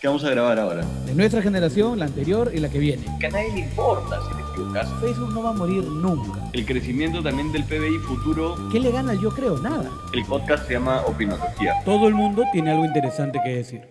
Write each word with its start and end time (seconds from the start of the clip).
¿Qué 0.00 0.06
vamos 0.06 0.24
a 0.24 0.30
grabar 0.30 0.58
ahora? 0.58 0.82
De 1.04 1.14
nuestra 1.14 1.42
generación, 1.42 1.98
la 1.98 2.06
anterior 2.06 2.50
y 2.54 2.58
la 2.58 2.70
que 2.70 2.78
viene. 2.78 3.04
Que 3.20 3.26
a 3.26 3.30
nadie 3.30 3.52
le 3.52 3.60
importa 3.60 4.18
si 4.22 4.34
te 4.34 4.40
equivocas. 4.50 4.90
Facebook 4.98 5.34
no 5.34 5.42
va 5.42 5.50
a 5.50 5.52
morir 5.52 5.84
nunca. 5.84 6.50
El 6.54 6.64
crecimiento 6.64 7.22
también 7.22 7.52
del 7.52 7.64
PBI 7.64 7.98
futuro. 7.98 8.56
¿Qué 8.72 8.80
le 8.80 8.92
gana 8.92 9.12
yo 9.12 9.28
creo? 9.28 9.58
Nada. 9.58 9.90
El 10.14 10.24
podcast 10.24 10.66
se 10.66 10.72
llama 10.72 11.02
Opinología. 11.02 11.74
Todo 11.84 12.08
el 12.08 12.14
mundo 12.14 12.44
tiene 12.50 12.70
algo 12.70 12.86
interesante 12.86 13.40
que 13.44 13.56
decir. 13.56 13.82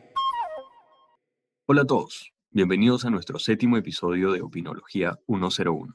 Hola 1.67 1.83
a 1.83 1.85
todos. 1.85 2.31
Bienvenidos 2.49 3.05
a 3.05 3.11
nuestro 3.11 3.37
séptimo 3.37 3.77
episodio 3.77 4.31
de 4.31 4.41
Opinología 4.41 5.15
101. 5.27 5.93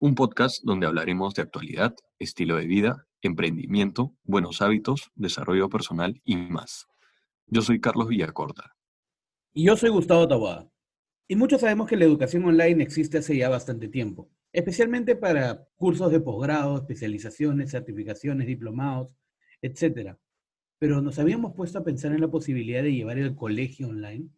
Un 0.00 0.14
podcast 0.14 0.62
donde 0.64 0.86
hablaremos 0.86 1.32
de 1.32 1.40
actualidad, 1.40 1.94
estilo 2.18 2.56
de 2.56 2.66
vida, 2.66 3.06
emprendimiento, 3.22 4.12
buenos 4.22 4.60
hábitos, 4.60 5.12
desarrollo 5.14 5.70
personal 5.70 6.20
y 6.26 6.36
más. 6.36 6.84
Yo 7.46 7.62
soy 7.62 7.80
Carlos 7.80 8.08
Villacorta. 8.08 8.75
Y 9.58 9.64
yo 9.64 9.74
soy 9.74 9.88
Gustavo 9.88 10.28
Taboada. 10.28 10.70
Y 11.26 11.34
muchos 11.34 11.62
sabemos 11.62 11.88
que 11.88 11.96
la 11.96 12.04
educación 12.04 12.44
online 12.44 12.82
existe 12.82 13.16
hace 13.16 13.38
ya 13.38 13.48
bastante 13.48 13.88
tiempo, 13.88 14.28
especialmente 14.52 15.16
para 15.16 15.66
cursos 15.76 16.12
de 16.12 16.20
posgrado, 16.20 16.76
especializaciones, 16.76 17.70
certificaciones, 17.70 18.46
diplomados, 18.46 19.08
etc. 19.62 20.14
Pero 20.78 21.00
nos 21.00 21.18
habíamos 21.18 21.54
puesto 21.54 21.78
a 21.78 21.84
pensar 21.84 22.12
en 22.12 22.20
la 22.20 22.28
posibilidad 22.28 22.82
de 22.82 22.92
llevar 22.92 23.16
el 23.16 23.34
colegio 23.34 23.88
online. 23.88 24.28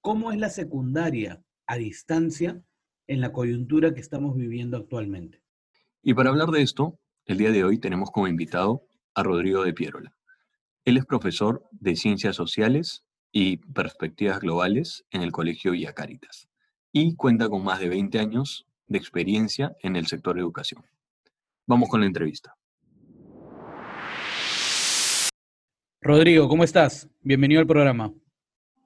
¿Cómo 0.00 0.32
es 0.32 0.38
la 0.40 0.50
secundaria 0.50 1.40
a 1.68 1.76
distancia 1.76 2.60
en 3.06 3.20
la 3.20 3.30
coyuntura 3.30 3.94
que 3.94 4.00
estamos 4.00 4.36
viviendo 4.36 4.78
actualmente? 4.78 5.44
Y 6.02 6.14
para 6.14 6.30
hablar 6.30 6.50
de 6.50 6.62
esto, 6.62 6.98
el 7.24 7.38
día 7.38 7.52
de 7.52 7.62
hoy 7.62 7.78
tenemos 7.78 8.10
como 8.10 8.26
invitado 8.26 8.84
a 9.14 9.22
Rodrigo 9.22 9.62
de 9.62 9.74
Pierola. 9.74 10.16
Él 10.84 10.96
es 10.96 11.06
profesor 11.06 11.68
de 11.70 11.94
Ciencias 11.94 12.34
Sociales 12.34 13.04
y 13.32 13.58
Perspectivas 13.58 14.40
Globales 14.40 15.04
en 15.10 15.22
el 15.22 15.32
Colegio 15.32 15.72
Villa 15.72 15.92
Caritas 15.92 16.48
y 16.92 17.14
cuenta 17.16 17.48
con 17.48 17.62
más 17.62 17.80
de 17.80 17.88
20 17.88 18.18
años 18.18 18.66
de 18.86 18.98
experiencia 18.98 19.76
en 19.82 19.96
el 19.96 20.06
sector 20.06 20.34
de 20.34 20.40
educación. 20.40 20.84
Vamos 21.66 21.88
con 21.88 22.00
la 22.00 22.06
entrevista. 22.06 22.56
Rodrigo, 26.00 26.48
¿cómo 26.48 26.64
estás? 26.64 27.08
Bienvenido 27.20 27.60
al 27.60 27.66
programa. 27.66 28.12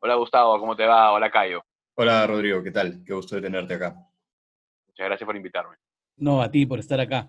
Hola 0.00 0.16
Gustavo, 0.16 0.58
¿cómo 0.58 0.74
te 0.74 0.84
va? 0.84 1.12
Hola 1.12 1.30
Cayo. 1.30 1.62
Hola 1.94 2.26
Rodrigo, 2.26 2.62
¿qué 2.62 2.72
tal? 2.72 3.04
Qué 3.04 3.14
gusto 3.14 3.36
de 3.36 3.42
tenerte 3.42 3.74
acá. 3.74 3.94
Muchas 4.88 5.06
gracias 5.06 5.26
por 5.26 5.36
invitarme. 5.36 5.76
No, 6.16 6.42
a 6.42 6.50
ti 6.50 6.66
por 6.66 6.80
estar 6.80 6.98
acá. 6.98 7.28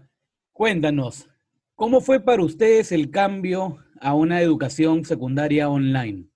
Cuéntanos, 0.51 1.29
¿cómo 1.75 2.01
fue 2.01 2.19
para 2.19 2.43
ustedes 2.43 2.91
el 2.91 3.11
cambio 3.11 3.77
a 4.01 4.15
una 4.15 4.41
educación 4.41 5.05
secundaria 5.05 5.69
online? 5.69 6.32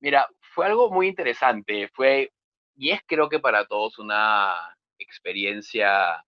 Mira, 0.00 0.28
fue 0.54 0.66
algo 0.66 0.90
muy 0.90 1.08
interesante, 1.08 1.88
fue, 1.94 2.32
y 2.76 2.90
es 2.90 3.00
creo 3.06 3.28
que 3.28 3.38
para 3.38 3.66
todos 3.66 3.98
una 3.98 4.54
experiencia 4.98 6.24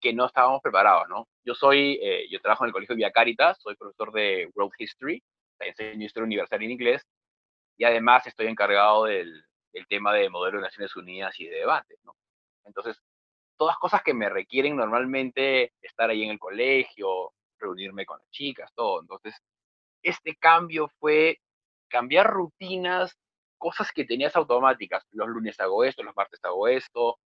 que 0.00 0.12
no 0.12 0.26
estábamos 0.26 0.60
preparados, 0.62 1.08
¿no? 1.08 1.26
Yo 1.44 1.54
soy, 1.54 1.98
eh, 2.02 2.26
yo 2.30 2.40
trabajo 2.40 2.64
en 2.64 2.68
el 2.68 2.72
Colegio 2.72 2.96
Via 2.96 3.10
Caritas, 3.10 3.58
soy 3.62 3.76
profesor 3.76 4.12
de 4.12 4.50
World 4.54 4.72
History, 4.78 5.22
enseño 5.60 6.04
Historia 6.04 6.26
Universal 6.26 6.62
en 6.62 6.70
inglés, 6.72 7.02
y 7.78 7.84
además 7.84 8.26
estoy 8.26 8.48
encargado 8.48 9.04
del, 9.04 9.44
del 9.72 9.86
tema 9.88 10.12
de 10.12 10.28
modelo 10.30 10.58
de 10.58 10.64
Naciones 10.64 10.94
Unidas 10.96 11.38
y 11.40 11.46
de 11.46 11.56
debate, 11.58 11.96
¿no? 12.04 12.14
Entonces, 12.66 13.00
todas 13.56 13.76
cosas 13.78 14.02
que 14.02 14.14
me 14.14 14.28
requieren 14.28 14.76
normalmente 14.76 15.72
estar 15.82 16.10
ahí 16.10 16.24
en 16.24 16.30
el 16.30 16.38
colegio, 16.38 17.32
reunirme 17.58 18.04
con 18.06 18.18
las 18.18 18.30
chicas, 18.30 18.70
todo. 18.74 19.00
Entonces, 19.00 19.34
este 20.02 20.36
cambio 20.36 20.88
fue 21.00 21.38
cambiar 21.94 22.26
rutinas, 22.26 23.16
cosas 23.56 23.92
que 23.92 24.04
tenías 24.04 24.34
automáticas. 24.34 25.06
Los 25.12 25.28
lunes 25.28 25.60
hago 25.60 25.84
esto, 25.84 26.02
los 26.02 26.16
martes 26.16 26.40
hago 26.42 26.66
esto. 26.66 27.20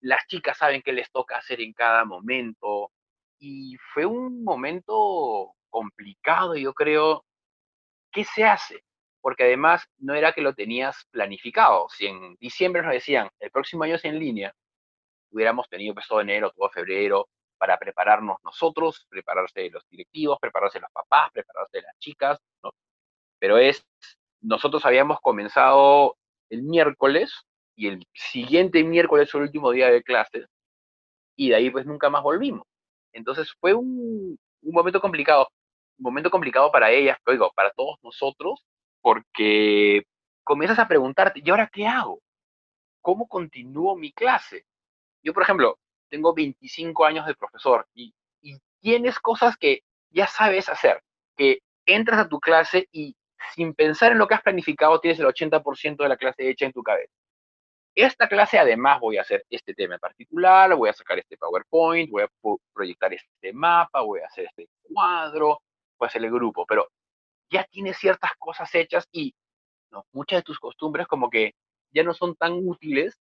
Las 0.00 0.24
chicas 0.28 0.56
saben 0.56 0.82
qué 0.82 0.92
les 0.92 1.10
toca 1.10 1.36
hacer 1.36 1.60
en 1.60 1.72
cada 1.72 2.04
momento. 2.04 2.92
Y 3.40 3.76
fue 3.92 4.06
un 4.06 4.44
momento 4.44 5.52
complicado, 5.68 6.54
yo 6.54 6.72
creo. 6.74 7.24
¿Qué 8.12 8.24
se 8.24 8.44
hace? 8.44 8.84
Porque 9.20 9.42
además 9.42 9.84
no 9.98 10.14
era 10.14 10.32
que 10.32 10.42
lo 10.42 10.54
tenías 10.54 11.04
planificado. 11.10 11.88
Si 11.88 12.06
en 12.06 12.36
diciembre 12.36 12.82
nos 12.82 12.92
decían, 12.92 13.28
el 13.40 13.50
próximo 13.50 13.82
año 13.82 13.96
es 13.96 14.04
en 14.04 14.20
línea, 14.20 14.54
hubiéramos 15.32 15.68
tenido 15.68 15.92
pues 15.94 16.06
todo 16.06 16.20
enero, 16.20 16.52
todo 16.52 16.70
febrero, 16.70 17.28
para 17.58 17.76
prepararnos 17.78 18.38
nosotros, 18.44 19.06
prepararse 19.10 19.68
los 19.70 19.84
directivos, 19.88 20.38
prepararse 20.40 20.78
los 20.78 20.90
papás, 20.92 21.32
prepararse 21.32 21.82
las 21.82 21.98
chicas, 21.98 22.38
pero 23.38 23.58
es, 23.58 23.84
nosotros 24.40 24.84
habíamos 24.84 25.20
comenzado 25.20 26.16
el 26.50 26.62
miércoles 26.62 27.32
y 27.76 27.88
el 27.88 28.06
siguiente 28.12 28.82
miércoles 28.84 29.30
fue 29.30 29.40
el 29.40 29.46
último 29.46 29.70
día 29.70 29.90
de 29.90 30.02
clases 30.02 30.46
y 31.36 31.50
de 31.50 31.54
ahí 31.54 31.70
pues 31.70 31.86
nunca 31.86 32.10
más 32.10 32.22
volvimos. 32.22 32.66
Entonces 33.12 33.52
fue 33.60 33.74
un, 33.74 34.38
momento 34.62 35.00
complicado, 35.00 35.48
un 35.98 36.04
momento 36.04 36.30
complicado 36.30 36.70
para 36.72 36.90
ellas, 36.90 37.16
pero 37.24 37.34
digo, 37.34 37.52
para 37.54 37.70
todos 37.70 37.96
nosotros, 38.02 38.64
porque 39.00 40.02
comienzas 40.44 40.78
a 40.78 40.88
preguntarte, 40.88 41.40
¿y 41.42 41.50
ahora 41.50 41.70
qué 41.72 41.86
hago? 41.86 42.20
¿Cómo 43.00 43.28
continúo 43.28 43.96
mi 43.96 44.12
clase? 44.12 44.64
Yo, 45.22 45.32
por 45.32 45.44
ejemplo, 45.44 45.78
tengo 46.10 46.34
25 46.34 47.04
años 47.04 47.26
de 47.26 47.34
profesor 47.34 47.86
y, 47.94 48.12
y 48.42 48.56
tienes 48.80 49.18
cosas 49.20 49.56
que 49.56 49.82
ya 50.10 50.26
sabes 50.26 50.68
hacer, 50.68 51.02
que 51.36 51.60
entras 51.86 52.20
a 52.20 52.28
tu 52.28 52.40
clase 52.40 52.88
y 52.92 53.14
sin 53.54 53.74
pensar 53.74 54.12
en 54.12 54.18
lo 54.18 54.26
que 54.26 54.34
has 54.34 54.42
planificado, 54.42 55.00
tienes 55.00 55.18
el 55.20 55.26
80% 55.26 55.96
de 56.02 56.08
la 56.08 56.16
clase 56.16 56.48
hecha 56.48 56.66
en 56.66 56.72
tu 56.72 56.82
cabeza. 56.82 57.12
Esta 57.94 58.28
clase 58.28 58.58
además 58.58 59.00
voy 59.00 59.18
a 59.18 59.22
hacer 59.22 59.44
este 59.50 59.74
tema 59.74 59.94
en 59.94 60.00
particular, 60.00 60.74
voy 60.76 60.88
a 60.88 60.92
sacar 60.92 61.18
este 61.18 61.36
PowerPoint, 61.36 62.10
voy 62.10 62.22
a 62.22 62.28
proyectar 62.72 63.12
este 63.12 63.52
mapa, 63.52 64.02
voy 64.02 64.20
a 64.20 64.26
hacer 64.26 64.44
este 64.46 64.68
cuadro, 64.82 65.60
voy 65.98 66.06
a 66.06 66.08
hacer 66.08 66.24
el 66.24 66.30
grupo, 66.30 66.64
pero 66.66 66.88
ya 67.50 67.64
tienes 67.64 67.96
ciertas 67.96 68.30
cosas 68.38 68.72
hechas 68.74 69.08
y 69.10 69.34
muchas 70.12 70.40
de 70.40 70.42
tus 70.44 70.60
costumbres 70.60 71.08
como 71.08 71.28
que 71.28 71.54
ya 71.92 72.04
no 72.04 72.14
son 72.14 72.36
tan 72.36 72.52
útiles 72.52 73.18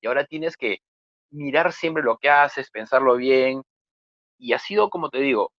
y 0.00 0.06
ahora 0.06 0.24
tienes 0.24 0.56
que 0.56 0.78
mirar 1.30 1.72
siempre 1.72 2.02
lo 2.02 2.18
que 2.18 2.30
haces, 2.30 2.70
pensarlo 2.70 3.16
bien 3.16 3.62
y 4.38 4.52
ha 4.52 4.58
sido, 4.58 4.90
como 4.90 5.10
te 5.10 5.18
digo, 5.18 5.50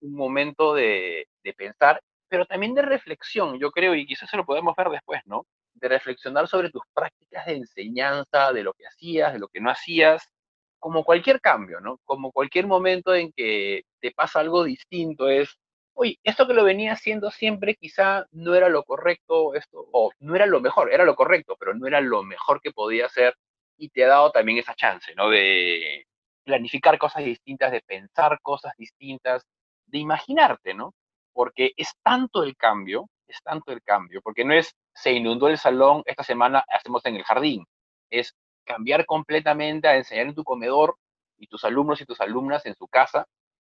un 0.00 0.14
momento 0.14 0.74
de 0.74 1.26
pensar 1.56 2.02
pero 2.32 2.46
también 2.46 2.72
de 2.72 2.80
reflexión, 2.80 3.58
yo 3.58 3.70
creo, 3.70 3.94
y 3.94 4.06
quizás 4.06 4.30
se 4.30 4.38
lo 4.38 4.46
podemos 4.46 4.74
ver 4.74 4.88
después, 4.88 5.20
¿no? 5.26 5.44
De 5.74 5.86
reflexionar 5.86 6.48
sobre 6.48 6.70
tus 6.70 6.80
prácticas 6.94 7.44
de 7.44 7.56
enseñanza, 7.56 8.54
de 8.54 8.62
lo 8.62 8.72
que 8.72 8.86
hacías, 8.86 9.34
de 9.34 9.38
lo 9.38 9.48
que 9.48 9.60
no 9.60 9.68
hacías, 9.68 10.32
como 10.78 11.04
cualquier 11.04 11.42
cambio, 11.42 11.80
¿no? 11.80 11.98
Como 12.06 12.32
cualquier 12.32 12.66
momento 12.66 13.14
en 13.14 13.32
que 13.32 13.82
te 14.00 14.12
pasa 14.12 14.40
algo 14.40 14.64
distinto, 14.64 15.28
es, 15.28 15.58
oye, 15.92 16.18
esto 16.24 16.46
que 16.46 16.54
lo 16.54 16.64
venía 16.64 16.94
haciendo 16.94 17.30
siempre 17.30 17.74
quizá 17.74 18.24
no 18.30 18.54
era 18.54 18.70
lo 18.70 18.82
correcto, 18.84 19.54
esto, 19.54 19.86
o 19.92 20.10
no 20.20 20.34
era 20.34 20.46
lo 20.46 20.62
mejor, 20.62 20.90
era 20.90 21.04
lo 21.04 21.14
correcto, 21.14 21.56
pero 21.60 21.74
no 21.74 21.86
era 21.86 22.00
lo 22.00 22.22
mejor 22.22 22.62
que 22.62 22.72
podía 22.72 23.04
hacer, 23.04 23.34
y 23.76 23.90
te 23.90 24.06
ha 24.06 24.08
dado 24.08 24.30
también 24.30 24.56
esa 24.56 24.74
chance, 24.74 25.14
¿no? 25.16 25.28
De 25.28 26.06
planificar 26.44 26.96
cosas 26.96 27.24
distintas, 27.26 27.72
de 27.72 27.82
pensar 27.82 28.38
cosas 28.40 28.72
distintas, 28.78 29.44
de 29.84 29.98
imaginarte, 29.98 30.72
¿no? 30.72 30.94
Porque 31.32 31.72
es 31.76 31.92
tanto 32.02 32.42
el 32.42 32.56
cambio, 32.56 33.08
es 33.26 33.42
tanto 33.42 33.72
el 33.72 33.82
cambio, 33.82 34.20
porque 34.22 34.44
no 34.44 34.54
es 34.54 34.74
se 34.94 35.12
inundó 35.12 35.48
el 35.48 35.58
salón, 35.58 36.02
esta 36.06 36.22
semana 36.22 36.64
hacemos 36.68 37.04
en 37.06 37.16
el 37.16 37.24
jardín, 37.24 37.64
es 38.10 38.34
cambiar 38.64 39.06
completamente 39.06 39.88
a 39.88 39.96
enseñar 39.96 40.26
en 40.26 40.34
tu 40.34 40.44
comedor 40.44 40.96
y 41.38 41.46
tus 41.46 41.64
alumnos 41.64 42.00
y 42.00 42.06
tus 42.06 42.20
alumnas 42.20 42.66
en 42.66 42.74
su 42.74 42.86
casa. 42.88 43.26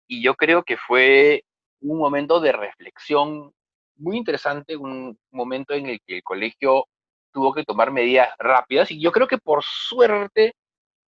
Y 0.06 0.22
yo 0.22 0.34
creo 0.34 0.64
que 0.64 0.76
fue 0.76 1.44
un 1.80 1.98
momento 1.98 2.40
de 2.40 2.52
reflexión 2.52 3.52
muy 3.96 4.16
interesante, 4.16 4.76
un 4.76 5.18
momento 5.30 5.74
en 5.74 5.86
el 5.86 6.00
que 6.06 6.16
el 6.16 6.22
colegio 6.22 6.86
tuvo 7.32 7.54
que 7.54 7.64
tomar 7.64 7.90
medidas 7.90 8.28
rápidas 8.38 8.90
y 8.90 9.00
yo 9.00 9.12
creo 9.12 9.26
que 9.26 9.38
por 9.38 9.62
suerte, 9.64 10.54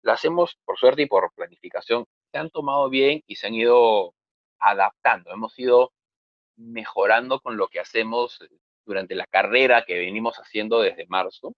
las 0.02 0.24
hemos, 0.24 0.56
por 0.64 0.78
suerte 0.78 1.02
y 1.02 1.06
por 1.06 1.32
planificación, 1.34 2.06
se 2.32 2.38
han 2.38 2.50
tomado 2.50 2.88
bien 2.88 3.22
y 3.26 3.36
se 3.36 3.46
han 3.46 3.54
ido 3.54 4.14
adaptando. 4.58 5.30
Hemos 5.32 5.58
ido 5.58 5.92
mejorando 6.58 7.40
con 7.40 7.56
lo 7.56 7.68
que 7.68 7.80
hacemos 7.80 8.38
durante 8.84 9.14
la 9.14 9.26
carrera 9.26 9.84
que 9.86 9.98
venimos 9.98 10.36
haciendo 10.36 10.80
desde 10.80 11.06
marzo. 11.06 11.54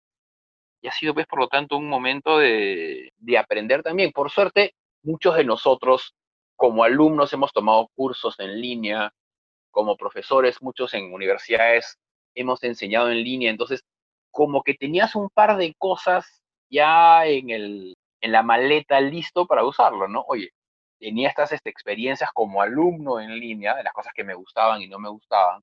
Y 0.82 0.88
ha 0.88 0.92
sido, 0.92 1.14
pues, 1.14 1.26
por 1.26 1.40
lo 1.40 1.48
tanto, 1.48 1.76
un 1.76 1.88
momento 1.88 2.38
de, 2.38 3.12
de 3.18 3.38
aprender 3.38 3.82
también. 3.82 4.12
Por 4.12 4.30
suerte, 4.30 4.74
muchos 5.02 5.36
de 5.36 5.44
nosotros, 5.44 6.14
como 6.56 6.84
alumnos, 6.84 7.32
hemos 7.32 7.52
tomado 7.52 7.88
cursos 7.94 8.38
en 8.38 8.60
línea, 8.60 9.12
como 9.70 9.96
profesores, 9.96 10.62
muchos 10.62 10.94
en 10.94 11.12
universidades 11.12 11.98
hemos 12.34 12.62
enseñado 12.64 13.10
en 13.10 13.22
línea. 13.22 13.50
Entonces, 13.50 13.82
como 14.30 14.62
que 14.62 14.74
tenías 14.74 15.14
un 15.14 15.28
par 15.30 15.56
de 15.56 15.74
cosas 15.78 16.42
ya 16.70 17.26
en, 17.26 17.50
el, 17.50 17.96
en 18.20 18.32
la 18.32 18.42
maleta 18.42 19.00
listo 19.00 19.46
para 19.46 19.64
usarlo, 19.64 20.08
¿no? 20.08 20.24
Oye, 20.28 20.50
tenía 21.00 21.28
estas 21.28 21.50
este, 21.52 21.70
experiencias 21.70 22.30
como 22.32 22.62
alumno 22.62 23.20
en 23.20 23.40
línea, 23.40 23.74
de 23.74 23.82
las 23.82 23.92
cosas 23.92 24.12
que 24.14 24.22
me 24.22 24.34
gustaban 24.34 24.82
y 24.82 24.86
no 24.86 24.98
me 24.98 25.08
gustaban, 25.08 25.62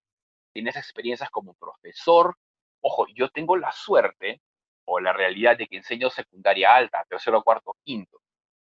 tenía 0.51 0.71
esas 0.71 0.83
experiencias 0.83 1.29
como 1.29 1.53
profesor, 1.53 2.35
ojo, 2.81 3.05
yo 3.13 3.29
tengo 3.29 3.55
la 3.55 3.71
suerte 3.71 4.41
o 4.85 4.99
la 4.99 5.13
realidad 5.13 5.57
de 5.57 5.67
que 5.67 5.77
enseño 5.77 6.09
secundaria 6.09 6.75
alta, 6.75 7.05
tercero, 7.07 7.43
cuarto, 7.43 7.75
quinto. 7.83 8.19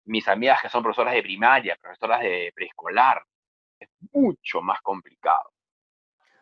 Mis 0.06 0.28
amigas 0.28 0.62
que 0.62 0.70
son 0.70 0.82
profesoras 0.82 1.14
de 1.14 1.22
primaria, 1.22 1.78
profesoras 1.80 2.22
de 2.22 2.52
preescolar, 2.56 3.22
es 3.80 3.90
mucho 4.12 4.62
más 4.62 4.80
complicado. 4.82 5.52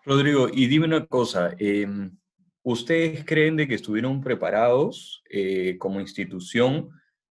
Rodrigo, 0.06 0.48
y 0.52 0.68
dime 0.68 0.86
una 0.86 1.06
cosa, 1.08 1.56
em, 1.58 2.18
¿ustedes 2.62 3.26
creen 3.26 3.56
de 3.56 3.68
que 3.68 3.76
estuvieron 3.76 4.22
preparados 4.22 5.24
eh, 5.30 5.78
como 5.80 6.00
institución 6.00 6.90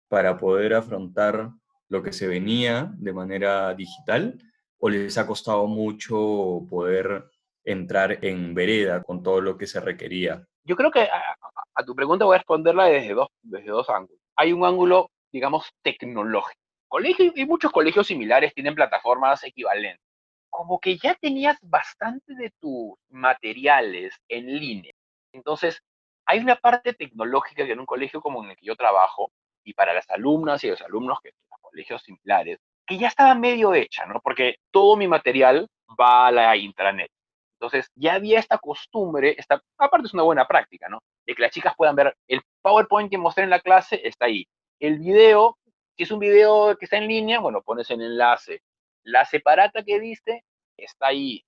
para 0.07 0.37
poder 0.37 0.73
afrontar 0.73 1.51
lo 1.89 2.03
que 2.03 2.13
se 2.13 2.27
venía 2.27 2.91
de 2.97 3.13
manera 3.13 3.73
digital? 3.73 4.39
¿O 4.77 4.89
les 4.89 5.17
ha 5.17 5.25
costado 5.25 5.67
mucho 5.67 6.65
poder 6.69 7.25
entrar 7.63 8.23
en 8.23 8.53
vereda 8.53 9.01
con 9.03 9.23
todo 9.23 9.41
lo 9.41 9.57
que 9.57 9.67
se 9.67 9.79
requería? 9.79 10.45
Yo 10.63 10.75
creo 10.75 10.91
que 10.91 11.01
a, 11.01 11.83
tu 11.85 11.95
pregunta 11.95 12.25
voy 12.25 12.35
a 12.35 12.39
responderla 12.39 12.85
desde 12.85 13.13
dos, 13.13 13.27
desde 13.41 13.69
dos 13.69 13.89
ángulos. 13.89 14.21
Hay 14.35 14.51
un 14.53 14.65
ángulo, 14.65 15.09
digamos, 15.31 15.69
tecnológico. 15.81 16.59
Colegios 16.87 17.33
y 17.35 17.45
muchos 17.45 17.71
colegios 17.71 18.07
similares 18.07 18.53
tienen 18.53 18.75
plataformas 18.75 19.43
equivalentes. 19.43 20.01
Como 20.49 20.79
que 20.79 20.97
ya 20.97 21.15
tenías 21.15 21.57
bastante 21.61 22.33
de 22.35 22.51
tus 22.59 22.93
materiales 23.09 24.13
en 24.29 24.47
línea. 24.59 24.93
Entonces, 25.33 25.81
hay 26.25 26.39
una 26.39 26.55
parte 26.55 26.93
tecnológica 26.93 27.65
que 27.65 27.73
en 27.73 27.79
un 27.79 27.85
colegio 27.85 28.21
como 28.21 28.43
en 28.43 28.51
el 28.51 28.55
que 28.55 28.65
yo 28.65 28.75
trabajo, 28.75 29.31
y 29.65 29.73
para 29.73 29.93
las 29.93 30.09
alumnas 30.09 30.63
y 30.63 30.69
los 30.69 30.81
alumnos 30.81 31.19
que 31.21 31.31
los 31.49 31.59
colegios 31.59 32.03
similares, 32.03 32.59
que 32.85 32.97
ya 32.97 33.07
estaba 33.07 33.35
medio 33.35 33.73
hecha, 33.73 34.05
¿no? 34.05 34.21
Porque 34.21 34.57
todo 34.71 34.95
mi 34.95 35.07
material 35.07 35.67
va 35.99 36.27
a 36.27 36.31
la 36.31 36.55
intranet. 36.55 37.11
Entonces, 37.59 37.89
ya 37.95 38.13
había 38.13 38.39
esta 38.39 38.57
costumbre, 38.59 39.35
esta, 39.37 39.61
aparte 39.77 40.07
es 40.07 40.13
una 40.13 40.23
buena 40.23 40.47
práctica, 40.47 40.87
¿no? 40.87 40.99
De 41.25 41.33
que 41.33 41.41
las 41.41 41.51
chicas 41.51 41.73
puedan 41.75 41.95
ver 41.95 42.15
el 42.27 42.41
PowerPoint 42.61 43.09
que 43.09 43.17
mostré 43.17 43.43
en 43.43 43.49
la 43.49 43.59
clase, 43.59 43.99
está 44.07 44.25
ahí. 44.25 44.47
El 44.79 44.99
video, 44.99 45.57
si 45.97 46.03
es 46.03 46.11
un 46.11 46.19
video 46.19 46.77
que 46.77 46.85
está 46.85 46.97
en 46.97 47.07
línea, 47.07 47.39
bueno, 47.39 47.61
pones 47.61 47.89
el 47.89 48.01
enlace. 48.01 48.61
La 49.03 49.25
separata 49.25 49.83
que 49.83 49.99
diste 49.99 50.43
está 50.77 51.07
ahí. 51.07 51.43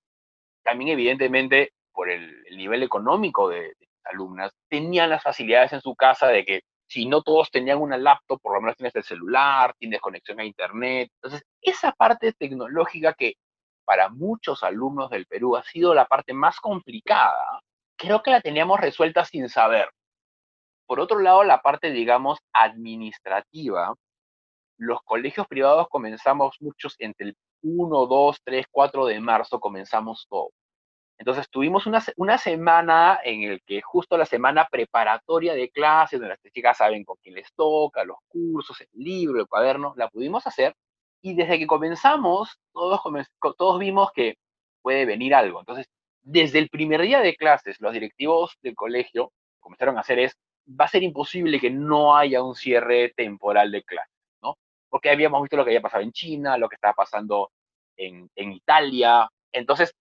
También, 0.64 0.90
evidentemente, 0.90 1.72
por 1.92 2.10
el, 2.10 2.42
nivel 2.56 2.82
económico 2.82 3.48
de, 3.48 3.60
de 3.60 3.74
las 3.80 4.14
alumnas, 4.14 4.52
tenían 4.68 5.10
las 5.10 5.22
facilidades 5.22 5.72
en 5.72 5.82
su 5.82 5.94
casa 5.94 6.28
de 6.28 6.44
que 6.44 6.62
si 6.88 7.06
no 7.06 7.22
todos 7.22 7.50
tenían 7.50 7.78
una 7.78 7.98
laptop, 7.98 8.40
por 8.40 8.54
lo 8.54 8.60
menos 8.60 8.76
tienes 8.76 8.96
el 8.96 9.04
celular, 9.04 9.74
tienes 9.78 10.00
conexión 10.00 10.40
a 10.40 10.44
internet. 10.44 11.10
Entonces, 11.16 11.46
esa 11.60 11.92
parte 11.92 12.32
tecnológica 12.32 13.12
que 13.12 13.34
para 13.84 14.08
muchos 14.08 14.62
alumnos 14.62 15.10
del 15.10 15.26
Perú 15.26 15.56
ha 15.56 15.62
sido 15.62 15.94
la 15.94 16.06
parte 16.06 16.32
más 16.32 16.60
complicada, 16.60 17.60
creo 17.96 18.22
que 18.22 18.30
la 18.30 18.40
teníamos 18.40 18.80
resuelta 18.80 19.24
sin 19.24 19.48
saber. 19.48 19.90
Por 20.86 21.00
otro 21.00 21.18
lado, 21.20 21.44
la 21.44 21.60
parte, 21.60 21.90
digamos, 21.90 22.38
administrativa, 22.52 23.94
los 24.78 25.02
colegios 25.02 25.46
privados 25.46 25.88
comenzamos 25.90 26.56
muchos 26.60 26.96
entre 27.00 27.28
el 27.28 27.36
1, 27.62 28.06
2, 28.06 28.40
3, 28.44 28.66
4 28.70 29.06
de 29.06 29.20
marzo, 29.20 29.60
comenzamos 29.60 30.26
todo. 30.30 30.50
Entonces 31.18 31.48
tuvimos 31.50 31.86
una, 31.86 32.02
una 32.16 32.38
semana 32.38 33.18
en 33.24 33.42
el 33.42 33.60
que 33.66 33.82
justo 33.82 34.16
la 34.16 34.24
semana 34.24 34.68
preparatoria 34.70 35.54
de 35.54 35.68
clases, 35.68 36.20
donde 36.20 36.36
las 36.36 36.52
chicas 36.52 36.76
saben 36.76 37.04
con 37.04 37.16
quién 37.22 37.34
les 37.34 37.52
toca, 37.54 38.04
los 38.04 38.18
cursos, 38.28 38.80
el 38.80 38.88
libro, 38.94 39.40
el 39.40 39.48
cuaderno, 39.48 39.94
la 39.96 40.08
pudimos 40.08 40.46
hacer. 40.46 40.74
Y 41.20 41.34
desde 41.34 41.58
que 41.58 41.66
comenzamos, 41.66 42.56
todos, 42.72 43.00
todos 43.56 43.78
vimos 43.80 44.12
que 44.12 44.36
puede 44.80 45.06
venir 45.06 45.34
algo. 45.34 45.58
Entonces, 45.58 45.86
desde 46.22 46.60
el 46.60 46.68
primer 46.68 47.02
día 47.02 47.20
de 47.20 47.34
clases, 47.34 47.80
los 47.80 47.92
directivos 47.92 48.56
del 48.62 48.76
colegio 48.76 49.32
comenzaron 49.60 49.98
a 49.98 50.02
hacer 50.02 50.20
es, 50.20 50.36
va 50.68 50.84
a 50.84 50.88
ser 50.88 51.02
imposible 51.02 51.58
que 51.58 51.70
no 51.70 52.16
haya 52.16 52.42
un 52.42 52.54
cierre 52.54 53.12
temporal 53.16 53.72
de 53.72 53.82
clases, 53.82 54.14
¿no? 54.42 54.56
Porque 54.88 55.10
habíamos 55.10 55.42
visto 55.42 55.56
lo 55.56 55.64
que 55.64 55.70
había 55.70 55.80
pasado 55.80 56.02
en 56.02 56.12
China, 56.12 56.58
lo 56.58 56.68
que 56.68 56.76
estaba 56.76 56.94
pasando 56.94 57.50
en, 57.96 58.30
en 58.36 58.52
Italia. 58.52 59.28
Entonces, 59.52 59.94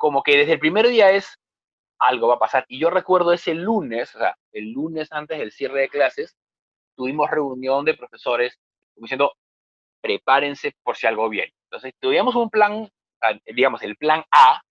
como 0.00 0.22
que 0.22 0.38
desde 0.38 0.54
el 0.54 0.58
primer 0.58 0.88
día 0.88 1.10
es 1.10 1.38
algo 1.98 2.28
va 2.28 2.36
a 2.36 2.38
pasar. 2.38 2.64
Y 2.68 2.80
yo 2.80 2.88
recuerdo 2.88 3.34
ese 3.34 3.52
lunes, 3.52 4.14
o 4.16 4.18
sea, 4.18 4.34
el 4.50 4.72
lunes 4.72 5.12
antes 5.12 5.38
del 5.38 5.52
cierre 5.52 5.82
de 5.82 5.88
clases, 5.90 6.38
tuvimos 6.96 7.30
reunión 7.30 7.84
de 7.84 7.92
profesores 7.94 8.58
diciendo, 8.96 9.34
prepárense 10.00 10.74
por 10.82 10.96
si 10.96 11.06
algo 11.06 11.28
viene. 11.28 11.52
Entonces, 11.64 11.92
tuvimos 12.00 12.34
un 12.34 12.48
plan, 12.48 12.90
digamos, 13.54 13.82
el 13.82 13.96
plan 13.96 14.24
A, 14.30 14.62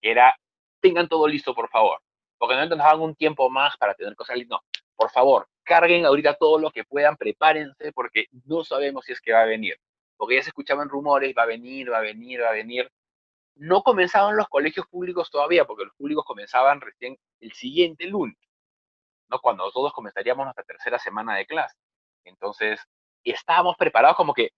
que 0.00 0.10
era, 0.10 0.34
tengan 0.80 1.08
todo 1.08 1.28
listo, 1.28 1.54
por 1.54 1.70
favor. 1.70 2.00
Porque 2.36 2.56
no 2.56 2.66
nos 2.66 2.98
un 2.98 3.14
tiempo 3.14 3.48
más 3.48 3.76
para 3.76 3.94
tener 3.94 4.16
cosas 4.16 4.36
listas. 4.36 4.58
No, 4.58 4.82
por 4.96 5.10
favor, 5.10 5.46
carguen 5.62 6.06
ahorita 6.06 6.34
todo 6.34 6.58
lo 6.58 6.72
que 6.72 6.82
puedan, 6.82 7.16
prepárense, 7.16 7.92
porque 7.92 8.26
no 8.46 8.64
sabemos 8.64 9.04
si 9.04 9.12
es 9.12 9.20
que 9.20 9.32
va 9.32 9.42
a 9.42 9.46
venir. 9.46 9.76
Porque 10.16 10.34
ya 10.34 10.42
se 10.42 10.48
escuchaban 10.48 10.88
rumores, 10.88 11.32
va 11.38 11.44
a 11.44 11.46
venir, 11.46 11.92
va 11.92 11.98
a 11.98 12.00
venir, 12.00 12.42
va 12.42 12.48
a 12.48 12.52
venir 12.52 12.90
no 13.56 13.82
comenzaban 13.82 14.36
los 14.36 14.48
colegios 14.48 14.86
públicos 14.86 15.30
todavía, 15.30 15.64
porque 15.64 15.84
los 15.84 15.94
públicos 15.94 16.24
comenzaban 16.24 16.80
recién 16.80 17.18
el 17.40 17.52
siguiente 17.52 18.06
lunes, 18.06 18.36
¿no? 19.28 19.40
cuando 19.40 19.70
todos 19.72 19.92
comenzaríamos 19.92 20.44
nuestra 20.44 20.64
tercera 20.64 20.98
semana 20.98 21.36
de 21.36 21.46
clase. 21.46 21.76
Entonces, 22.24 22.80
estábamos 23.24 23.76
preparados 23.76 24.16
como 24.16 24.34
que 24.34 24.50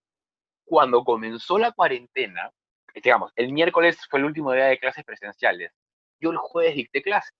cuando 0.65 1.03
comenzó 1.03 1.57
la 1.57 1.71
cuarentena, 1.71 2.51
digamos, 2.93 3.31
el 3.35 3.51
miércoles 3.51 3.97
fue 4.09 4.19
el 4.19 4.25
último 4.25 4.51
día 4.53 4.65
de 4.65 4.79
clases 4.79 5.03
presenciales, 5.03 5.71
yo 6.19 6.31
el 6.31 6.37
jueves 6.37 6.75
dicté 6.75 7.01
clase. 7.01 7.31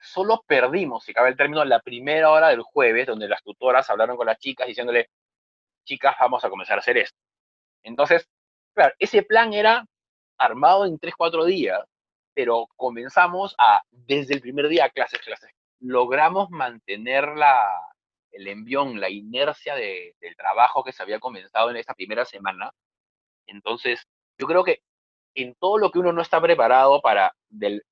Solo 0.00 0.42
perdimos, 0.46 1.04
si 1.04 1.12
cabe 1.12 1.28
el 1.28 1.36
término, 1.36 1.64
la 1.64 1.80
primera 1.80 2.30
hora 2.30 2.48
del 2.48 2.62
jueves, 2.62 3.06
donde 3.06 3.28
las 3.28 3.42
tutoras 3.42 3.90
hablaron 3.90 4.16
con 4.16 4.26
las 4.26 4.38
chicas 4.38 4.66
diciéndole, 4.66 5.10
chicas, 5.84 6.16
vamos 6.18 6.44
a 6.44 6.50
comenzar 6.50 6.78
a 6.78 6.80
hacer 6.80 6.96
esto. 6.98 7.18
Entonces, 7.82 8.28
claro, 8.74 8.94
ese 8.98 9.22
plan 9.22 9.52
era 9.52 9.84
armado 10.40 10.86
en 10.86 10.98
3, 10.98 11.14
4 11.16 11.44
días, 11.44 11.80
pero 12.34 12.66
comenzamos 12.76 13.54
a, 13.58 13.82
desde 13.90 14.34
el 14.34 14.40
primer 14.40 14.68
día, 14.68 14.88
clases, 14.90 15.20
clases. 15.20 15.50
Logramos 15.80 16.50
mantener 16.50 17.28
la, 17.36 17.68
el 18.32 18.48
envión, 18.48 19.00
la 19.00 19.10
inercia 19.10 19.74
de, 19.74 20.14
del 20.20 20.36
trabajo 20.36 20.82
que 20.82 20.92
se 20.92 21.02
había 21.02 21.20
comenzado 21.20 21.70
en 21.70 21.76
esta 21.76 21.94
primera 21.94 22.24
semana. 22.24 22.72
Entonces, 23.46 24.06
yo 24.38 24.46
creo 24.46 24.64
que 24.64 24.80
en 25.34 25.54
todo 25.56 25.78
lo 25.78 25.90
que 25.90 25.98
uno 25.98 26.12
no 26.12 26.22
está 26.22 26.40
preparado 26.40 27.00
para 27.00 27.34
del, 27.48 27.82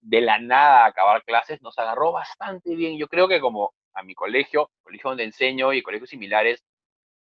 de 0.00 0.20
la 0.20 0.38
nada 0.38 0.86
acabar 0.86 1.24
clases, 1.24 1.62
nos 1.62 1.78
agarró 1.78 2.12
bastante 2.12 2.74
bien. 2.74 2.98
Yo 2.98 3.08
creo 3.08 3.28
que 3.28 3.40
como 3.40 3.74
a 3.94 4.02
mi 4.02 4.14
colegio, 4.14 4.70
colegio 4.82 5.10
donde 5.10 5.24
enseño 5.24 5.72
y 5.72 5.82
colegios 5.82 6.10
similares, 6.10 6.64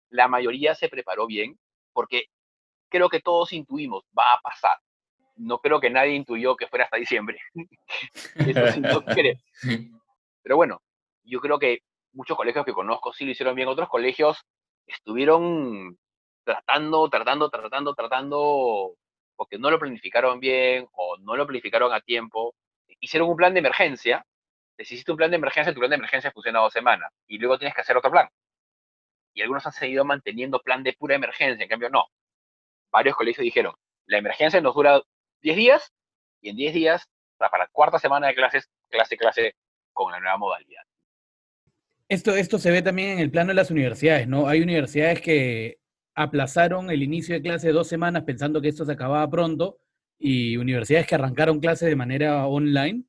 la 0.09 0.27
mayoría 0.27 0.75
se 0.75 0.89
preparó 0.89 1.27
bien, 1.27 1.59
porque 1.93 2.25
creo 2.93 3.09
que 3.09 3.21
todos 3.21 3.51
intuimos, 3.53 4.03
va 4.17 4.33
a 4.33 4.39
pasar. 4.39 4.77
No 5.35 5.57
creo 5.57 5.79
que 5.79 5.89
nadie 5.89 6.13
intuyó 6.13 6.55
que 6.55 6.67
fuera 6.67 6.85
hasta 6.85 6.97
diciembre. 6.97 7.39
Eso 8.35 8.71
sí 8.71 8.79
no 8.79 9.03
creo. 9.05 9.35
Pero 10.43 10.55
bueno, 10.55 10.79
yo 11.23 11.39
creo 11.39 11.57
que 11.57 11.79
muchos 12.11 12.37
colegios 12.37 12.63
que 12.63 12.71
conozco 12.71 13.11
sí 13.11 13.25
lo 13.25 13.31
hicieron 13.31 13.55
bien, 13.55 13.67
otros 13.67 13.89
colegios 13.89 14.45
estuvieron 14.85 15.97
tratando, 16.43 17.09
tratando, 17.09 17.49
tratando, 17.49 17.95
tratando, 17.95 18.95
porque 19.35 19.57
no 19.57 19.71
lo 19.71 19.79
planificaron 19.79 20.39
bien 20.39 20.87
o 20.91 21.17
no 21.17 21.35
lo 21.35 21.47
planificaron 21.47 21.91
a 21.93 22.01
tiempo. 22.01 22.53
Hicieron 22.99 23.27
un 23.27 23.35
plan 23.35 23.53
de 23.53 23.59
emergencia, 23.59 24.23
si 24.77 24.93
hiciste 24.93 25.11
un 25.11 25.17
plan 25.17 25.31
de 25.31 25.37
emergencia, 25.37 25.73
tu 25.73 25.79
plan 25.79 25.89
de 25.89 25.95
emergencia 25.95 26.31
funciona 26.31 26.59
dos 26.59 26.73
semanas 26.73 27.11
y 27.27 27.39
luego 27.39 27.57
tienes 27.57 27.73
que 27.73 27.81
hacer 27.81 27.97
otro 27.97 28.11
plan. 28.11 28.29
Y 29.33 29.41
algunos 29.41 29.65
han 29.65 29.71
seguido 29.71 30.05
manteniendo 30.05 30.59
plan 30.59 30.83
de 30.83 30.93
pura 30.93 31.15
emergencia, 31.15 31.63
en 31.63 31.69
cambio 31.69 31.89
no 31.89 32.05
varios 32.93 33.15
colegios 33.15 33.43
dijeron, 33.43 33.73
la 34.05 34.19
emergencia 34.19 34.61
nos 34.61 34.75
dura 34.75 35.01
10 35.41 35.57
días 35.57 35.91
y 36.41 36.49
en 36.49 36.55
10 36.55 36.73
días, 36.73 37.09
para 37.37 37.63
la 37.63 37.69
cuarta 37.71 37.99
semana 37.99 38.27
de 38.27 38.35
clases, 38.35 38.69
clase, 38.89 39.17
clase 39.17 39.55
con 39.91 40.11
la 40.11 40.19
nueva 40.19 40.37
modalidad. 40.37 40.83
Esto, 42.07 42.35
esto 42.35 42.59
se 42.59 42.71
ve 42.71 42.81
también 42.81 43.09
en 43.09 43.19
el 43.19 43.31
plano 43.31 43.49
de 43.49 43.55
las 43.55 43.71
universidades, 43.71 44.27
¿no? 44.27 44.47
Hay 44.47 44.61
universidades 44.61 45.19
que 45.19 45.79
aplazaron 46.15 46.91
el 46.91 47.01
inicio 47.01 47.33
de 47.33 47.41
clases 47.41 47.73
dos 47.73 47.87
semanas 47.87 48.23
pensando 48.23 48.61
que 48.61 48.67
esto 48.67 48.85
se 48.85 48.91
acababa 48.91 49.27
pronto 49.29 49.79
y 50.19 50.57
universidades 50.57 51.07
que 51.07 51.15
arrancaron 51.15 51.59
clases 51.59 51.89
de 51.89 51.95
manera 51.95 52.45
online 52.45 53.03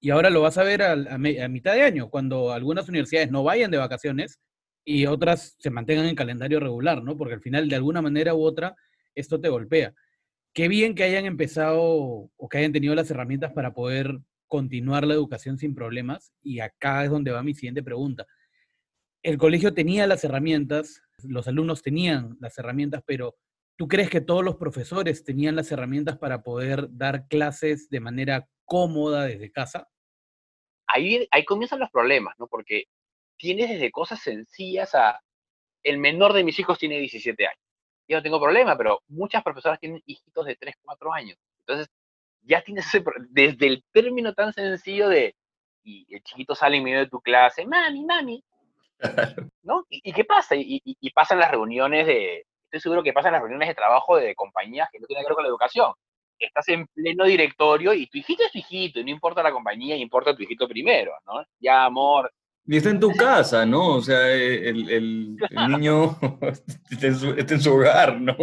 y 0.00 0.10
ahora 0.10 0.30
lo 0.30 0.42
vas 0.42 0.58
a 0.58 0.64
ver 0.64 0.82
a, 0.82 0.92
a, 0.92 1.18
mitad 1.18 1.74
de 1.74 1.82
año, 1.82 2.10
cuando 2.10 2.52
algunas 2.52 2.88
universidades 2.88 3.30
no 3.30 3.42
vayan 3.42 3.70
de 3.70 3.78
vacaciones 3.78 4.40
y 4.84 5.06
otras 5.06 5.56
se 5.58 5.70
mantengan 5.70 6.06
en 6.06 6.14
calendario 6.14 6.58
regular, 6.58 7.02
¿no? 7.02 7.16
Porque 7.16 7.34
al 7.34 7.42
final, 7.42 7.68
de 7.68 7.76
alguna 7.76 8.00
manera 8.00 8.34
u 8.34 8.42
otra, 8.42 8.76
esto 9.14 9.40
te 9.40 9.48
golpea. 9.48 9.94
Qué 10.52 10.68
bien 10.68 10.94
que 10.94 11.04
hayan 11.04 11.26
empezado 11.26 11.80
o 11.82 12.48
que 12.50 12.58
hayan 12.58 12.72
tenido 12.72 12.94
las 12.94 13.10
herramientas 13.10 13.52
para 13.52 13.72
poder 13.72 14.18
continuar 14.48 15.06
la 15.06 15.14
educación 15.14 15.58
sin 15.58 15.74
problemas. 15.74 16.32
Y 16.42 16.60
acá 16.60 17.04
es 17.04 17.10
donde 17.10 17.30
va 17.30 17.42
mi 17.42 17.54
siguiente 17.54 17.82
pregunta. 17.82 18.26
El 19.22 19.38
colegio 19.38 19.74
tenía 19.74 20.06
las 20.06 20.24
herramientas, 20.24 21.02
los 21.22 21.46
alumnos 21.46 21.82
tenían 21.82 22.36
las 22.40 22.58
herramientas, 22.58 23.02
pero 23.06 23.36
¿tú 23.76 23.86
crees 23.86 24.10
que 24.10 24.20
todos 24.20 24.44
los 24.44 24.56
profesores 24.56 25.24
tenían 25.24 25.56
las 25.56 25.70
herramientas 25.70 26.18
para 26.18 26.42
poder 26.42 26.88
dar 26.90 27.28
clases 27.28 27.88
de 27.90 28.00
manera 28.00 28.48
cómoda 28.64 29.24
desde 29.24 29.52
casa? 29.52 29.86
ahí, 30.92 31.28
ahí 31.30 31.44
comienzan 31.44 31.78
los 31.78 31.90
problemas, 31.90 32.34
¿no? 32.38 32.46
Porque 32.46 32.84
tienes 33.36 33.70
desde 33.70 33.90
cosas 33.90 34.20
sencillas 34.20 34.94
a... 34.94 35.20
El 35.82 35.98
menor 35.98 36.34
de 36.34 36.44
mis 36.44 36.58
hijos 36.58 36.78
tiene 36.78 36.98
17 36.98 37.46
años. 37.46 37.64
Yo 38.10 38.16
no 38.16 38.22
tengo 38.24 38.40
problema, 38.40 38.76
pero 38.76 39.02
muchas 39.06 39.40
profesoras 39.44 39.78
tienen 39.78 40.02
hijitos 40.04 40.44
de 40.44 40.56
3, 40.56 40.74
4 40.82 41.12
años. 41.12 41.38
Entonces, 41.60 41.88
ya 42.42 42.60
tienes 42.60 42.84
ese, 42.86 43.04
desde 43.28 43.68
el 43.68 43.84
término 43.92 44.34
tan 44.34 44.52
sencillo 44.52 45.08
de, 45.08 45.36
y 45.84 46.12
el 46.12 46.20
chiquito 46.24 46.56
sale 46.56 46.78
en 46.78 46.82
medio 46.82 46.98
de 46.98 47.06
tu 47.06 47.20
clase, 47.20 47.64
mami, 47.64 48.04
mami, 48.04 48.42
¿no? 49.62 49.84
¿Y, 49.88 50.12
qué 50.12 50.24
pasa? 50.24 50.56
Y, 50.56 50.82
y, 50.84 51.10
pasan 51.10 51.38
las 51.38 51.52
reuniones 51.52 52.04
de, 52.04 52.46
estoy 52.64 52.80
seguro 52.80 53.04
que 53.04 53.12
pasan 53.12 53.30
las 53.30 53.42
reuniones 53.42 53.68
de 53.68 53.76
trabajo 53.76 54.16
de 54.16 54.34
compañías 54.34 54.88
que 54.90 54.98
no 54.98 55.06
tienen 55.06 55.24
que 55.24 55.28
ver 55.28 55.36
con 55.36 55.44
la 55.44 55.50
educación. 55.50 55.92
Estás 56.36 56.68
en 56.70 56.88
pleno 56.88 57.26
directorio 57.26 57.94
y 57.94 58.08
tu 58.08 58.18
hijito 58.18 58.42
es 58.42 58.50
tu 58.50 58.58
hijito, 58.58 58.98
y 58.98 59.04
no 59.04 59.10
importa 59.10 59.40
la 59.40 59.52
compañía, 59.52 59.94
importa 59.94 60.34
tu 60.34 60.42
hijito 60.42 60.66
primero, 60.66 61.12
¿no? 61.26 61.44
Ya, 61.60 61.84
amor. 61.84 62.32
Y 62.66 62.76
está 62.76 62.90
en 62.90 63.00
tu 63.00 63.10
casa, 63.12 63.66
¿no? 63.66 63.96
O 63.96 64.02
sea, 64.02 64.28
el, 64.28 64.88
el, 64.88 65.36
niño 65.68 66.16
está 66.90 67.06
en, 67.06 67.16
su, 67.16 67.30
está 67.30 67.54
en, 67.54 67.60
su, 67.60 67.72
hogar, 67.72 68.20
¿no? 68.20 68.36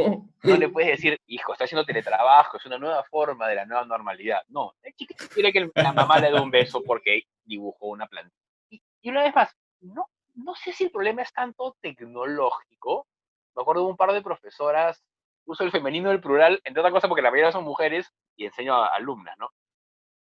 No 0.43 0.57
le 0.57 0.69
puedes 0.69 0.91
decir, 0.91 1.19
hijo, 1.27 1.53
está 1.53 1.65
haciendo 1.65 1.85
teletrabajo, 1.85 2.57
es 2.57 2.65
una 2.65 2.77
nueva 2.77 3.03
forma 3.03 3.47
de 3.47 3.55
la 3.55 3.65
nueva 3.65 3.85
normalidad. 3.85 4.41
No, 4.49 4.73
el 4.83 4.93
chiquito 4.95 5.25
quiere 5.33 5.53
que 5.53 5.69
la 5.75 5.93
mamá 5.93 6.19
le 6.19 6.31
dé 6.31 6.39
un 6.39 6.51
beso 6.51 6.83
porque 6.83 7.23
dibujó 7.45 7.87
una 7.87 8.07
planta. 8.07 8.35
Y, 8.69 8.81
y 9.01 9.09
una 9.09 9.23
vez 9.23 9.33
más, 9.33 9.55
no 9.79 10.09
no 10.37 10.55
sé 10.55 10.71
si 10.71 10.85
el 10.85 10.91
problema 10.91 11.23
es 11.23 11.33
tanto 11.33 11.75
tecnológico. 11.81 13.07
Me 13.55 13.61
acuerdo 13.61 13.83
de 13.83 13.89
un 13.89 13.97
par 13.97 14.13
de 14.13 14.21
profesoras, 14.21 15.03
uso 15.45 15.63
el 15.63 15.71
femenino 15.71 16.09
del 16.09 16.21
plural, 16.21 16.61
entre 16.63 16.81
otras 16.81 16.93
cosas 16.93 17.09
porque 17.09 17.23
la 17.23 17.31
mayoría 17.31 17.51
son 17.51 17.63
mujeres 17.63 18.13
y 18.35 18.45
enseño 18.45 18.75
a 18.75 18.95
alumnas, 18.95 19.35
¿no? 19.39 19.49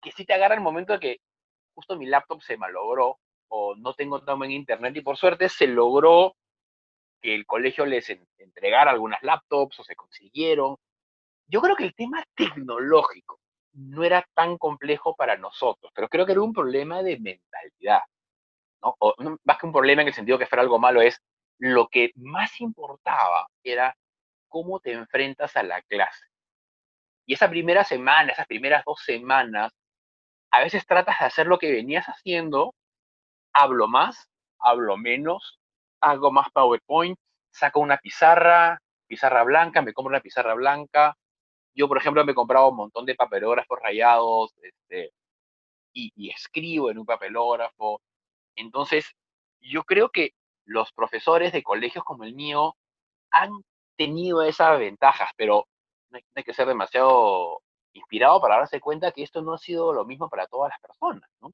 Que 0.01 0.13
sí 0.13 0.25
te 0.25 0.33
agarra 0.33 0.55
el 0.55 0.61
momento 0.61 0.93
de 0.93 1.01
que 1.01 1.21
justo 1.75 1.97
mi 1.97 2.07
laptop 2.07 2.41
se 2.43 2.57
malogró 2.57 3.19
o 3.49 3.75
no 3.77 3.95
tengo 3.95 4.23
tan 4.23 4.39
buen 4.39 4.51
internet 4.51 4.97
y 4.97 5.01
por 5.01 5.17
suerte 5.17 5.49
se 5.49 5.67
logró 5.67 6.35
que 7.21 7.35
el 7.35 7.47
colegio 7.47 7.87
les 7.87 8.11
entregara 8.39 8.91
algunas 8.91 9.23
laptops 9.23 9.81
o 9.81 9.85
se 9.85 9.97
consiguieron. 9.97 10.77
Yo 11.49 11.61
creo 11.61 11.77
que 11.77 11.85
el 11.85 11.95
tema 11.95 12.25
tecnológico 12.35 13.41
no 13.73 14.05
era 14.05 14.27
tan 14.35 14.59
complejo 14.59 15.15
para 15.17 15.37
nosotros, 15.37 15.93
pero 15.95 16.09
creo 16.09 16.27
que 16.27 16.33
era 16.33 16.43
un 16.43 16.53
problema 16.53 17.03
de 17.03 17.19
mentalidad. 17.19 18.01
O, 18.81 19.15
más 19.45 19.59
que 19.59 19.67
un 19.67 19.73
problema 19.73 20.03
en 20.03 20.09
el 20.09 20.15
sentido 20.15 20.39
que 20.39 20.47
fuera 20.47 20.63
algo 20.63 20.79
malo, 20.79 21.01
es 21.01 21.21
lo 21.59 21.89
que 21.89 22.13
más 22.17 22.61
importaba 22.61 23.49
era 23.63 23.97
cómo 24.49 24.81
te 24.81 24.93
enfrentas 24.93 25.57
a 25.57 25.63
la 25.63 25.83
clase. 25.83 26.27
Y 27.27 27.35
esa 27.35 27.51
primera 27.51 27.85
semana, 27.85 28.33
esas 28.33 28.47
primeras 28.47 28.85
dos 28.85 29.01
semanas, 29.05 29.73
a 30.53 30.61
veces 30.61 30.87
tratas 30.87 31.19
de 31.19 31.27
hacer 31.27 31.47
lo 31.47 31.59
que 31.59 31.73
venías 31.73 32.07
haciendo, 32.07 32.75
hablo 33.57 33.89
más, 33.89 34.29
hablo 34.59 34.97
menos, 34.97 35.59
hago 36.01 36.31
más 36.31 36.51
PowerPoint, 36.53 37.19
saco 37.51 37.81
una 37.81 37.97
pizarra, 37.97 38.81
pizarra 39.07 39.45
blanca, 39.45 39.83
me 39.83 39.93
compro 39.95 40.11
una 40.11 40.21
pizarra 40.21 40.55
blanca. 40.55 41.17
Yo, 41.75 41.89
por 41.89 41.99
ejemplo, 41.99 42.25
me 42.25 42.33
he 42.33 42.35
comprado 42.35 42.71
un 42.71 42.77
montón 42.77 43.07
de 43.07 43.15
papelógrafos 43.15 43.79
rayados 43.83 44.55
este, 44.63 45.13
y, 45.93 46.13
y 46.17 46.31
escribo 46.31 46.91
en 46.91 46.99
un 46.99 47.07
papelógrafo. 47.07 48.01
Entonces, 48.57 49.13
yo 49.61 49.85
creo 49.85 50.11
que 50.11 50.31
los 50.67 50.93
profesores 50.93 51.53
de 51.53 51.63
colegios 51.63 52.05
como 52.05 52.25
el 52.25 52.35
mío 52.35 52.77
han 53.31 53.51
tenido 53.97 54.43
esas 54.43 54.79
ventajas, 54.79 55.31
pero 55.37 55.67
no 56.11 56.19
hay, 56.35 56.45
que 56.45 56.55
ser 56.55 56.69
demasiado 56.69 57.63
inspirado 57.95 58.41
para 58.41 58.59
darse 58.59 58.81
cuenta 58.81 59.13
que 59.13 59.23
esto 59.23 59.41
no 59.43 59.55
ha 59.55 59.59
sido 59.59 59.93
lo 59.93 60.05
mismo 60.05 60.29
para 60.29 60.47
todas 60.47 60.71
las 60.71 60.81
personas, 60.81 61.29
¿no? 61.41 61.53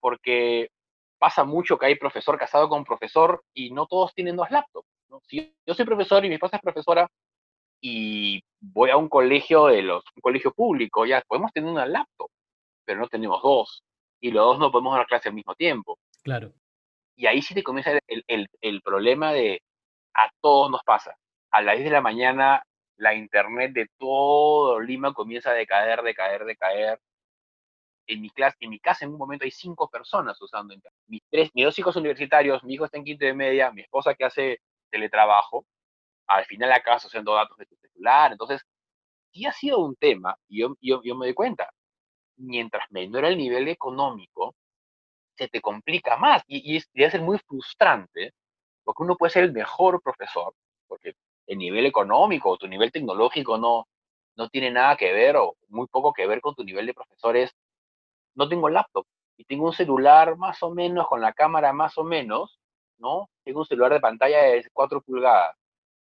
Porque 0.00 0.70
pasa 1.18 1.44
mucho 1.44 1.78
que 1.78 1.86
hay 1.86 1.94
profesor 1.96 2.38
casado 2.38 2.68
con 2.68 2.84
profesor 2.84 3.42
y 3.54 3.70
no 3.70 3.86
todos 3.86 4.14
tienen 4.14 4.36
dos 4.36 4.50
laptops. 4.50 4.88
¿no? 5.08 5.20
Si 5.26 5.54
yo 5.66 5.74
soy 5.74 5.84
profesor 5.84 6.24
y 6.24 6.28
mi 6.28 6.34
esposa 6.34 6.56
es 6.56 6.62
profesora 6.62 7.08
y 7.80 8.42
voy 8.60 8.90
a 8.90 8.96
un 8.96 9.08
colegio 9.08 9.66
de 9.66 9.82
los, 9.82 10.04
un 10.16 10.20
colegio 10.20 10.52
público, 10.52 11.06
ya 11.06 11.22
podemos 11.26 11.52
tener 11.52 11.70
una 11.70 11.86
laptop, 11.86 12.30
pero 12.84 13.00
no 13.00 13.08
tenemos 13.08 13.42
dos. 13.42 13.82
Y 14.20 14.30
los 14.30 14.44
dos 14.44 14.58
no 14.58 14.70
podemos 14.70 14.96
dar 14.96 15.06
clase 15.06 15.28
al 15.28 15.34
mismo 15.34 15.54
tiempo. 15.54 15.98
Claro. 16.22 16.52
Y 17.16 17.26
ahí 17.26 17.42
sí 17.42 17.54
te 17.54 17.62
comienza 17.62 17.92
el, 18.06 18.24
el, 18.26 18.48
el 18.60 18.80
problema 18.82 19.32
de 19.32 19.62
a 20.14 20.30
todos 20.40 20.70
nos 20.70 20.82
pasa. 20.82 21.14
A 21.50 21.62
las 21.62 21.76
10 21.76 21.84
de 21.84 21.90
la 21.90 22.00
mañana 22.00 22.62
la 22.96 23.14
internet 23.14 23.72
de 23.72 23.88
todo 23.98 24.80
Lima 24.80 25.12
comienza 25.12 25.50
a 25.50 25.54
decaer, 25.54 26.02
decaer, 26.02 26.44
decaer. 26.44 27.00
En 28.06 28.20
mi 28.20 28.30
clase, 28.30 28.56
en 28.60 28.70
mi 28.70 28.78
casa 28.78 29.04
en 29.04 29.12
un 29.12 29.18
momento 29.18 29.44
hay 29.44 29.50
cinco 29.50 29.88
personas 29.88 30.40
usando. 30.40 30.74
Mis, 31.06 31.22
tres, 31.30 31.50
mis 31.54 31.64
dos 31.64 31.78
hijos 31.78 31.96
universitarios, 31.96 32.62
mi 32.64 32.74
hijo 32.74 32.84
está 32.84 32.98
en 32.98 33.04
quinto 33.04 33.24
de 33.24 33.34
media, 33.34 33.70
mi 33.72 33.82
esposa 33.82 34.14
que 34.14 34.24
hace 34.24 34.60
teletrabajo, 34.90 35.66
al 36.26 36.44
final 36.46 36.72
acaso 36.72 37.08
usando 37.08 37.34
datos 37.34 37.56
de 37.58 37.66
tu 37.66 37.76
celular. 37.76 38.32
Entonces, 38.32 38.62
sí 39.32 39.46
ha 39.46 39.52
sido 39.52 39.80
un 39.80 39.96
tema, 39.96 40.36
y 40.48 40.60
yo, 40.60 40.76
yo, 40.80 41.02
yo 41.02 41.14
me 41.16 41.26
doy 41.26 41.34
cuenta, 41.34 41.70
mientras 42.36 42.84
menor 42.90 43.24
el 43.26 43.38
nivel 43.38 43.68
económico, 43.68 44.54
se 45.36 45.48
te 45.48 45.60
complica 45.60 46.16
más 46.16 46.42
y, 46.46 46.76
y 46.76 46.82
debe 46.92 47.10
ser 47.10 47.22
muy 47.22 47.38
frustrante 47.38 48.32
porque 48.84 49.02
uno 49.02 49.16
puede 49.16 49.30
ser 49.30 49.44
el 49.44 49.52
mejor 49.52 50.00
profesor, 50.02 50.54
porque 50.86 51.14
el 51.46 51.58
nivel 51.58 51.86
económico 51.86 52.50
o 52.50 52.56
tu 52.56 52.68
nivel 52.68 52.92
tecnológico 52.92 53.58
no, 53.58 53.86
no 54.36 54.48
tiene 54.48 54.70
nada 54.70 54.96
que 54.96 55.12
ver 55.12 55.36
o 55.36 55.56
muy 55.68 55.86
poco 55.88 56.12
que 56.12 56.26
ver 56.26 56.40
con 56.40 56.54
tu 56.54 56.64
nivel 56.64 56.86
de 56.86 56.94
profesores. 56.94 57.50
No 58.34 58.48
tengo 58.48 58.68
laptop 58.68 59.06
y 59.36 59.44
tengo 59.44 59.66
un 59.66 59.72
celular 59.72 60.36
más 60.36 60.62
o 60.62 60.70
menos 60.74 61.08
con 61.08 61.20
la 61.20 61.32
cámara 61.32 61.72
más 61.72 61.98
o 61.98 62.04
menos, 62.04 62.58
¿no? 62.98 63.28
Tengo 63.44 63.60
un 63.60 63.66
celular 63.66 63.92
de 63.92 64.00
pantalla 64.00 64.42
de 64.42 64.64
4 64.72 65.00
pulgadas. 65.02 65.56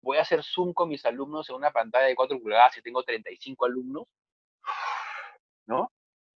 Voy 0.01 0.17
a 0.17 0.21
hacer 0.21 0.43
Zoom 0.43 0.73
con 0.73 0.89
mis 0.89 1.05
alumnos 1.05 1.49
en 1.49 1.55
una 1.55 1.71
pantalla 1.71 2.07
de 2.07 2.15
4 2.15 2.39
pulgadas 2.39 2.77
y 2.77 2.81
tengo 2.81 3.03
35 3.03 3.65
alumnos, 3.65 4.05
¿no? 5.67 5.91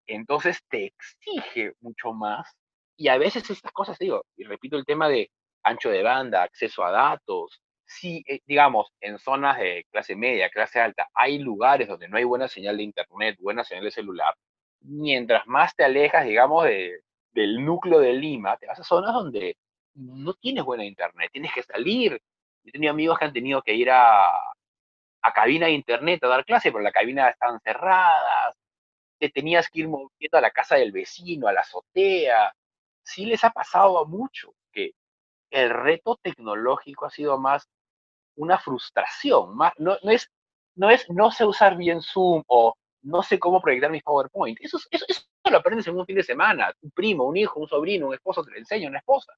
Entonces 0.07 0.61
te 0.69 0.87
exige 0.87 1.75
mucho 1.81 2.13
más 2.13 2.51
y 2.97 3.09
a 3.09 3.19
veces 3.19 3.49
estas 3.51 3.73
cosas, 3.73 3.99
digo, 3.99 4.25
y 4.37 4.45
repito 4.45 4.77
el 4.77 4.85
tema 4.87 5.09
de 5.09 5.31
ancho 5.63 5.91
de 5.91 6.03
banda, 6.03 6.43
acceso 6.43 6.85
a 6.85 6.91
datos, 6.91 7.61
si, 7.87 8.23
eh, 8.27 8.41
digamos, 8.47 8.89
en 9.01 9.19
zonas 9.19 9.59
de 9.59 9.87
clase 9.91 10.17
media, 10.17 10.51
clase 10.51 10.81
alta, 10.81 11.09
hay 11.15 11.39
lugares 11.39 11.89
donde 11.89 12.09
no 12.09 12.17
hay 12.19 12.25
buena 12.25 12.49
señal 12.49 12.77
de 12.77 12.83
internet, 12.85 13.37
buena 13.41 13.65
señal 13.65 13.85
de 13.85 13.91
celular, 13.91 14.35
mientras 14.81 15.47
más 15.47 15.75
te 15.75 15.85
alejas, 15.85 16.25
digamos, 16.25 16.65
de, 16.65 17.01
del 17.33 17.65
núcleo 17.65 18.01
de 18.01 18.13
Lima, 18.13 18.57
te 18.57 18.67
vas 18.67 18.81
a 18.81 18.85
zonas 18.85 19.15
donde 19.15 19.57
no 19.95 20.35
tienes 20.35 20.65
buena 20.65 20.85
internet, 20.85 21.31
tienes 21.33 21.53
que 21.53 21.63
salir. 21.63 22.21
Yo 22.65 22.73
tenido 22.73 22.93
amigos 22.93 23.19
que 23.19 23.25
han 23.25 23.33
tenido 23.33 23.63
que 23.63 23.75
ir 23.75 23.91
a, 23.91 24.27
a 25.23 25.33
cabina 25.33 25.67
de 25.67 25.73
internet 25.73 26.23
a 26.25 26.29
dar 26.29 26.45
clase, 26.45 26.71
pero 26.71 26.83
la 26.83 26.93
cabina 26.93 27.29
están 27.29 27.61
cerradas, 27.61 28.57
te 29.19 29.31
tenías 29.31 29.69
que 29.69 29.81
ir 29.81 29.89
moviendo 29.89 30.39
a 30.39 30.41
la 30.41 30.51
casa 30.51 30.77
del 30.77 30.93
vecino, 30.93 31.49
a 31.49 31.53
la 31.53 31.61
azotea, 31.61 32.53
sí 33.03 33.25
les 33.27 33.43
ha 33.45 33.51
pasado 33.51 33.99
a 33.99 34.05
mucho 34.07 34.55
que 34.73 34.93
el 35.51 35.71
reto 35.71 36.19
tecnológico 36.23 37.07
ha 37.07 37.11
sido 37.11 37.39
más 37.39 37.69
una 38.37 38.59
frustración, 38.59 39.57
más, 39.57 39.73
no, 39.79 39.97
no, 40.03 40.11
es, 40.13 40.31
no 40.77 40.91
es 40.91 41.09
no 41.11 41.31
sé 41.31 41.45
usar 41.45 41.77
bien 41.77 42.01
Zoom 42.03 42.43
o 42.47 42.75
no 43.03 43.23
sé 43.23 43.39
cómo 43.39 43.61
proyectar 43.61 43.91
mis 43.91 44.03
PowerPoint. 44.03 44.59
Eso, 44.61 44.79
eso, 44.91 45.05
eso 45.09 45.23
lo 45.51 45.59
aprendes 45.59 45.87
en 45.87 45.97
un 45.97 46.07
fin 46.07 46.17
de 46.17 46.23
semana. 46.23 46.73
Un 46.83 46.91
primo, 46.91 47.25
un 47.25 47.37
hijo, 47.37 47.61
un 47.61 47.69
sobrino, 47.69 48.09
un 48.09 48.15
esposo 48.15 48.43
te 48.43 48.51
lo 48.51 48.59
enseña, 48.59 48.89
una 48.89 48.99
esposa. 48.99 49.33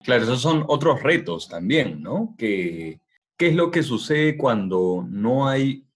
Claro, 0.00 0.24
esos 0.24 0.40
son 0.40 0.64
otros 0.68 1.02
retos 1.02 1.48
también, 1.48 2.02
¿no? 2.02 2.34
¿Qué 2.36 3.00
es 3.38 3.54
lo 3.54 3.70
que 3.70 3.82
sucede 3.82 4.36
cuando 4.36 5.06
no 5.08 5.48
hay 5.48 5.86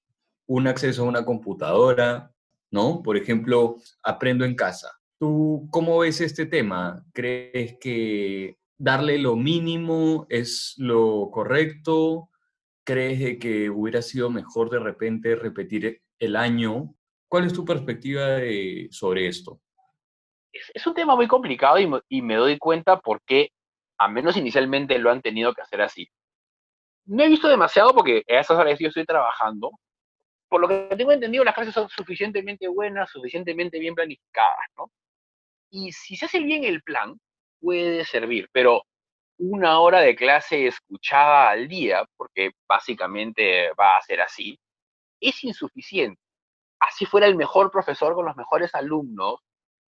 un 0.46 0.66
acceso 0.66 1.02
a 1.02 1.08
una 1.08 1.24
computadora? 1.24 2.32
¿No? 2.70 3.02
Por 3.02 3.16
ejemplo, 3.16 3.76
aprendo 4.02 4.44
en 4.44 4.54
casa. 4.54 4.90
¿Tú 5.18 5.66
cómo 5.70 5.98
ves 5.98 6.20
este 6.20 6.46
tema? 6.46 7.04
¿Crees 7.12 7.78
que 7.80 8.58
darle 8.76 9.18
lo 9.18 9.34
mínimo 9.36 10.26
es 10.28 10.74
lo 10.76 11.30
correcto? 11.32 12.28
¿Crees 12.84 13.38
que 13.38 13.70
hubiera 13.70 14.02
sido 14.02 14.30
mejor 14.30 14.68
de 14.70 14.78
repente 14.78 15.34
repetir 15.36 16.02
el 16.18 16.36
año? 16.36 16.94
¿Cuál 17.28 17.44
es 17.44 17.52
tu 17.52 17.64
perspectiva 17.64 18.38
sobre 18.90 19.28
esto? 19.28 19.60
Es, 20.52 20.86
un 20.86 20.94
tema 20.94 21.16
muy 21.16 21.26
complicado 21.26 21.78
y, 22.08 22.22
me 22.22 22.36
doy 22.36 22.58
cuenta 22.58 22.98
por 23.00 23.20
qué, 23.22 23.50
a 23.98 24.08
menos 24.08 24.36
inicialmente, 24.36 24.98
lo 24.98 25.10
han 25.10 25.22
tenido 25.22 25.52
que 25.52 25.62
hacer 25.62 25.82
así. 25.82 26.08
No 27.06 27.22
he 27.22 27.28
visto 27.28 27.48
demasiado 27.48 27.94
porque 27.94 28.24
a 28.28 28.40
esas 28.40 28.58
horas 28.58 28.78
yo 28.78 28.88
estoy 28.88 29.04
trabajando. 29.04 29.70
Por 30.48 30.60
lo 30.60 30.68
que 30.68 30.94
tengo 30.96 31.12
entendido, 31.12 31.44
las 31.44 31.54
clases 31.54 31.74
son 31.74 31.88
suficientemente 31.88 32.68
buenas, 32.68 33.10
suficientemente 33.10 33.78
bien 33.78 33.94
planificadas, 33.94 34.66
¿no? 34.76 34.90
Y 35.70 35.92
si 35.92 36.16
se 36.16 36.26
hace 36.26 36.40
bien 36.40 36.64
el 36.64 36.82
plan, 36.82 37.18
puede 37.60 38.04
servir, 38.04 38.48
pero 38.52 38.82
una 39.38 39.80
hora 39.80 40.00
de 40.00 40.14
clase 40.14 40.68
escuchada 40.68 41.50
al 41.50 41.68
día, 41.68 42.04
porque 42.16 42.52
básicamente 42.68 43.70
va 43.72 43.96
a 43.96 44.02
ser 44.02 44.20
así, 44.20 44.58
es 45.20 45.42
insuficiente. 45.44 46.20
Así 46.80 47.06
fuera 47.06 47.26
el 47.26 47.36
mejor 47.36 47.70
profesor 47.70 48.14
con 48.14 48.26
los 48.26 48.36
mejores 48.36 48.74
alumnos, 48.74 49.40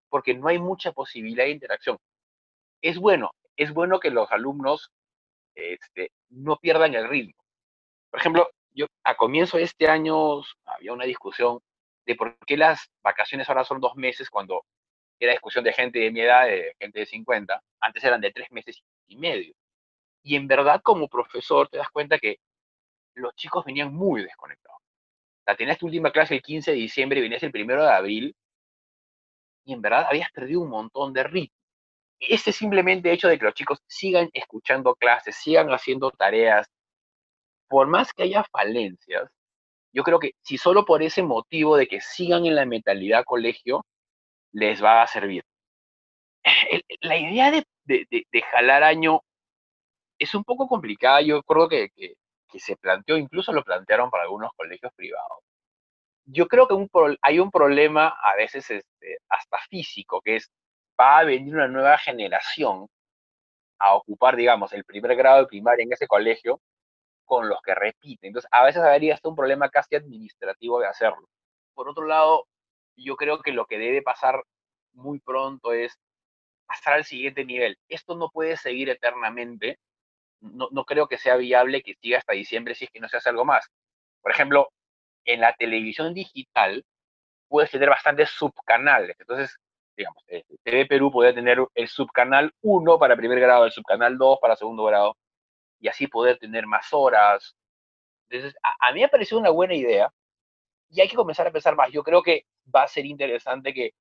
porque 0.09 0.33
no 0.33 0.47
hay 0.47 0.59
mucha 0.59 0.91
posibilidad 0.91 1.45
de 1.45 1.51
interacción. 1.51 1.97
Es 2.81 2.97
bueno, 2.97 3.31
es 3.57 3.73
bueno 3.73 3.99
que 3.99 4.11
los 4.11 4.31
alumnos 4.31 4.91
este, 5.55 6.11
no 6.29 6.57
pierdan 6.57 6.93
el 6.93 7.07
ritmo. 7.07 7.35
Por 8.11 8.19
ejemplo, 8.19 8.49
yo 8.73 8.87
a 9.03 9.15
comienzo 9.15 9.57
de 9.57 9.63
este 9.63 9.87
año 9.87 10.41
había 10.65 10.93
una 10.93 11.05
discusión 11.05 11.59
de 12.05 12.15
por 12.15 12.37
qué 12.45 12.57
las 12.57 12.89
vacaciones 13.03 13.49
ahora 13.49 13.63
son 13.63 13.79
dos 13.79 13.95
meses 13.95 14.29
cuando 14.29 14.63
era 15.19 15.31
discusión 15.31 15.63
de 15.63 15.73
gente 15.73 15.99
de 15.99 16.11
mi 16.11 16.21
edad, 16.21 16.45
de 16.45 16.75
gente 16.79 16.99
de 16.99 17.05
50, 17.05 17.61
antes 17.79 18.03
eran 18.03 18.21
de 18.21 18.31
tres 18.31 18.51
meses 18.51 18.81
y 19.07 19.17
medio. 19.17 19.53
Y 20.23 20.35
en 20.35 20.47
verdad, 20.47 20.81
como 20.83 21.07
profesor, 21.07 21.69
te 21.69 21.77
das 21.77 21.89
cuenta 21.89 22.19
que 22.19 22.37
los 23.15 23.33
chicos 23.35 23.65
venían 23.65 23.93
muy 23.93 24.23
desconectados. 24.23 24.81
Sea, 25.45 25.55
tenías 25.55 25.77
tu 25.77 25.85
última 25.85 26.11
clase 26.11 26.35
el 26.35 26.41
15 26.41 26.71
de 26.71 26.77
diciembre 26.77 27.19
y 27.19 27.23
venías 27.23 27.43
el 27.43 27.51
primero 27.51 27.83
de 27.83 27.91
abril, 27.91 28.35
y 29.65 29.73
en 29.73 29.81
verdad 29.81 30.05
habías 30.09 30.31
perdido 30.31 30.61
un 30.61 30.69
montón 30.69 31.13
de 31.13 31.23
ritmo. 31.23 31.55
Ese 32.19 32.51
simplemente 32.51 33.11
hecho 33.11 33.27
de 33.27 33.37
que 33.37 33.45
los 33.45 33.53
chicos 33.53 33.79
sigan 33.87 34.29
escuchando 34.33 34.95
clases, 34.95 35.35
sigan 35.35 35.69
haciendo 35.69 36.11
tareas, 36.11 36.67
por 37.67 37.87
más 37.87 38.13
que 38.13 38.23
haya 38.23 38.43
falencias, 38.51 39.29
yo 39.95 40.03
creo 40.03 40.19
que 40.19 40.33
si 40.41 40.57
solo 40.57 40.85
por 40.85 41.01
ese 41.01 41.23
motivo 41.23 41.77
de 41.77 41.87
que 41.87 42.01
sigan 42.01 42.45
en 42.45 42.55
la 42.55 42.65
mentalidad 42.65 43.23
colegio, 43.25 43.85
les 44.51 44.83
va 44.83 45.01
a 45.01 45.07
servir. 45.07 45.43
La 47.01 47.17
idea 47.17 47.51
de, 47.51 47.65
de, 47.85 48.41
jalar 48.51 48.83
año 48.83 49.21
es 50.19 50.35
un 50.35 50.43
poco 50.43 50.67
complicada. 50.67 51.21
Yo 51.21 51.41
creo 51.43 51.69
que, 51.69 51.89
se 52.57 52.77
planteó, 52.77 53.17
incluso 53.17 53.51
lo 53.51 53.63
plantearon 53.63 54.09
para 54.09 54.23
algunos 54.23 54.51
colegios 54.55 54.91
privados. 54.95 55.39
Yo 56.25 56.47
creo 56.47 56.67
que 56.67 56.75
hay 57.21 57.39
un 57.39 57.51
problema 57.51 58.07
a 58.07 58.35
veces 58.35 58.69
este, 58.71 59.17
hasta 59.29 59.57
físico, 59.69 60.21
que 60.21 60.37
es, 60.37 60.51
va 60.99 61.19
a 61.19 61.23
venir 61.23 61.53
una 61.55 61.67
nueva 61.67 61.97
generación 61.97 62.87
a 63.79 63.95
ocupar, 63.95 64.35
digamos, 64.35 64.73
el 64.73 64.85
primer 64.85 65.15
grado 65.15 65.41
de 65.41 65.47
primaria 65.47 65.83
en 65.83 65.93
ese 65.93 66.07
colegio 66.07 66.61
con 67.25 67.49
los 67.49 67.61
que 67.63 67.75
repiten. 67.75 68.29
Entonces, 68.29 68.49
a 68.51 68.63
veces 68.63 68.81
habría 68.83 69.15
hasta 69.15 69.29
un 69.29 69.35
problema 69.35 69.69
casi 69.69 69.95
administrativo 69.95 70.79
de 70.79 70.87
hacerlo. 70.87 71.27
Por 71.73 71.89
otro 71.89 72.05
lado, 72.05 72.47
yo 72.95 73.15
creo 73.17 73.41
que 73.41 73.51
lo 73.51 73.65
que 73.65 73.77
debe 73.77 74.01
pasar 74.01 74.43
muy 74.93 75.19
pronto 75.19 75.73
es 75.73 75.97
pasar 76.67 76.95
al 76.95 77.05
siguiente 77.05 77.45
nivel. 77.45 77.77
Esto 77.89 78.15
no 78.15 78.29
puede 78.29 78.57
seguir 78.57 78.89
eternamente. 78.89 79.77
No, 80.53 80.69
no 80.71 80.85
creo 80.85 81.07
que 81.07 81.17
sea 81.17 81.37
viable 81.37 81.81
que 81.81 81.95
siga 82.01 82.19
hasta 82.19 82.33
diciembre 82.33 82.75
si 82.75 82.85
es 82.85 82.91
que 82.91 82.99
no 82.99 83.09
se 83.09 83.17
hace 83.17 83.29
algo 83.29 83.45
más. 83.45 83.67
Por 84.21 84.31
ejemplo, 84.31 84.69
en 85.25 85.41
la 85.41 85.53
televisión 85.53 86.13
digital 86.13 86.85
puedes 87.47 87.71
tener 87.71 87.89
bastantes 87.89 88.29
subcanales. 88.31 89.15
Entonces, 89.19 89.57
digamos, 89.97 90.23
eh, 90.27 90.43
TV 90.63 90.85
Perú 90.87 91.11
puede 91.11 91.33
tener 91.33 91.59
el 91.73 91.87
subcanal 91.87 92.53
1 92.61 92.99
para 92.99 93.15
primer 93.15 93.39
grado, 93.39 93.65
el 93.65 93.71
subcanal 93.71 94.17
2 94.17 94.39
para 94.41 94.55
segundo 94.55 94.83
grado, 94.85 95.15
y 95.79 95.87
así 95.87 96.07
poder 96.07 96.37
tener 96.39 96.67
más 96.67 96.87
horas. 96.93 97.55
Entonces, 98.29 98.57
a, 98.63 98.91
mí 98.93 99.01
me 99.01 99.09
parecido 99.09 99.39
una 99.39 99.51
buena 99.51 99.75
idea 99.75 100.11
y 100.89 101.01
hay 101.01 101.07
que 101.07 101.15
comenzar 101.15 101.47
a 101.47 101.51
pensar 101.51 101.75
más. 101.75 101.91
Yo 101.91 102.03
creo 102.03 102.23
que 102.23 102.45
va 102.73 102.83
a 102.83 102.87
ser 102.87 103.05
interesante 103.05 103.73
que 103.73 103.91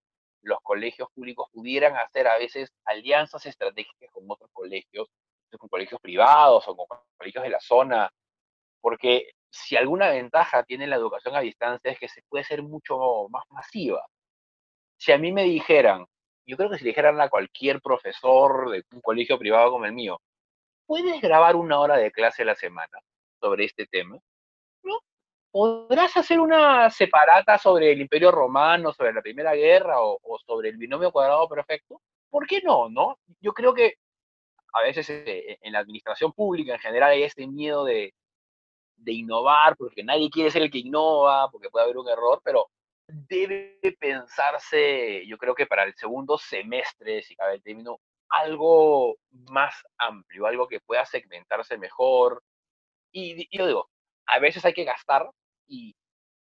los 0.43 0.59
colegios 0.63 1.09
públicos 1.15 1.49
pudieran 1.53 1.97
hacer 1.97 2.27
a 2.29 2.39
veces 2.39 2.71
alianzas 2.85 3.47
estratégicas 3.47 4.11
con 4.13 4.25
otros 4.29 4.51
colegios, 4.53 5.09
con 5.59 5.69
colegios 5.69 6.01
privados 6.01 6.67
o 6.69 6.77
con 6.77 6.87
colegios 7.17 7.45
de 7.45 7.51
la 7.51 7.61
zona, 7.61 8.11
porque 8.81 9.33
si 9.51 9.77
alguna 9.77 10.11
ventaja 10.11 10.65
tiene 10.65 10.87
la 10.87 10.97
educación 10.97 11.37
a 11.37 11.41
distancia 11.41 11.93
es 11.93 11.99
que 11.99 12.09
se 12.09 12.23
puede 12.29 12.45
ser 12.45 12.63
mucho 12.63 13.29
más 13.31 13.45
masiva. 13.51 14.05
Si 14.99 15.13
a 15.13 15.19
mí 15.19 15.33
me 15.33 15.45
dijeran, 15.45 16.07
yo 16.47 16.57
creo 16.57 16.71
que 16.71 16.79
si 16.79 16.85
dijeran 16.85 17.21
a 17.21 17.29
cualquier 17.29 17.81
profesor 17.81 18.71
de 18.71 18.85
un 18.93 19.01
colegio 19.01 19.39
privado 19.39 19.71
como 19.71 19.87
el 19.87 19.93
mío, 19.93 20.21
¿puedes 20.87 21.21
grabar 21.21 21.57
una 21.57 21.79
hora 21.79 21.97
de 21.97 22.11
clase 22.11 22.43
a 22.43 22.47
la 22.47 22.55
semana 22.55 22.99
sobre 23.41 23.65
este 23.65 23.87
tema? 23.87 24.19
¿No? 24.83 24.99
¿Podrás 25.51 26.17
hacer 26.17 26.41
una 26.41 26.91
separata 26.91 27.59
sobre 27.59 27.93
el 27.93 28.01
Imperio 28.01 28.31
Romano, 28.33 28.93
sobre 28.93 29.13
la 29.13 29.23
Primera 29.23 29.55
Guerra 29.55 30.03
o, 30.03 30.19
sobre 30.45 30.71
el 30.71 30.77
binomio 30.77 31.13
cuadrado 31.13 31.49
perfecto? 31.49 32.01
¿Por 32.29 32.47
qué 32.47 32.61
no, 32.63 32.89
no? 32.89 33.19
Yo 33.41 33.53
creo 33.53 33.73
que 33.73 33.95
a 34.75 34.83
veces 34.83 35.09
eh, 35.11 35.59
en 35.63 35.73
la 35.73 35.79
administración 35.79 36.33
pública 36.33 36.75
en 36.75 36.81
general 36.81 37.13
hay 37.13 37.23
este 37.23 37.47
miedo 37.47 37.85
de, 37.85 38.13
de 38.97 39.13
innovar, 39.13 39.77
porque 39.77 40.03
nadie 40.03 40.31
quiere 40.31 40.51
ser 40.51 40.63
el 40.63 40.71
que 40.71 40.79
innova, 40.79 41.51
porque 41.51 41.71
puede 41.71 41.85
haber 41.85 41.99
un 41.99 42.09
error, 42.09 42.41
pero 42.45 42.69
debe 43.07 43.79
pensarse, 43.99 45.25
yo 45.27 45.39
creo 45.39 45.55
que 45.55 45.67
para 45.67 45.85
el 45.85 45.95
segundo 45.95 46.39
semestre, 46.39 47.23
si 47.23 47.37
cabe 47.37 47.55
el 47.55 47.63
término, 47.63 48.01
algo 48.31 49.17
más 49.51 49.75
amplio, 49.99 50.47
algo 50.47 50.67
que 50.67 50.81
pueda 50.81 51.05
segmentarse 51.05 51.79
mejor. 51.79 52.43
Y, 53.13 53.47
yo 53.57 53.67
digo, 53.67 53.89
a 54.27 54.39
veces 54.41 54.65
hay 54.65 54.73
que 54.73 54.85
gastar 54.85 55.31
y, 55.69 55.95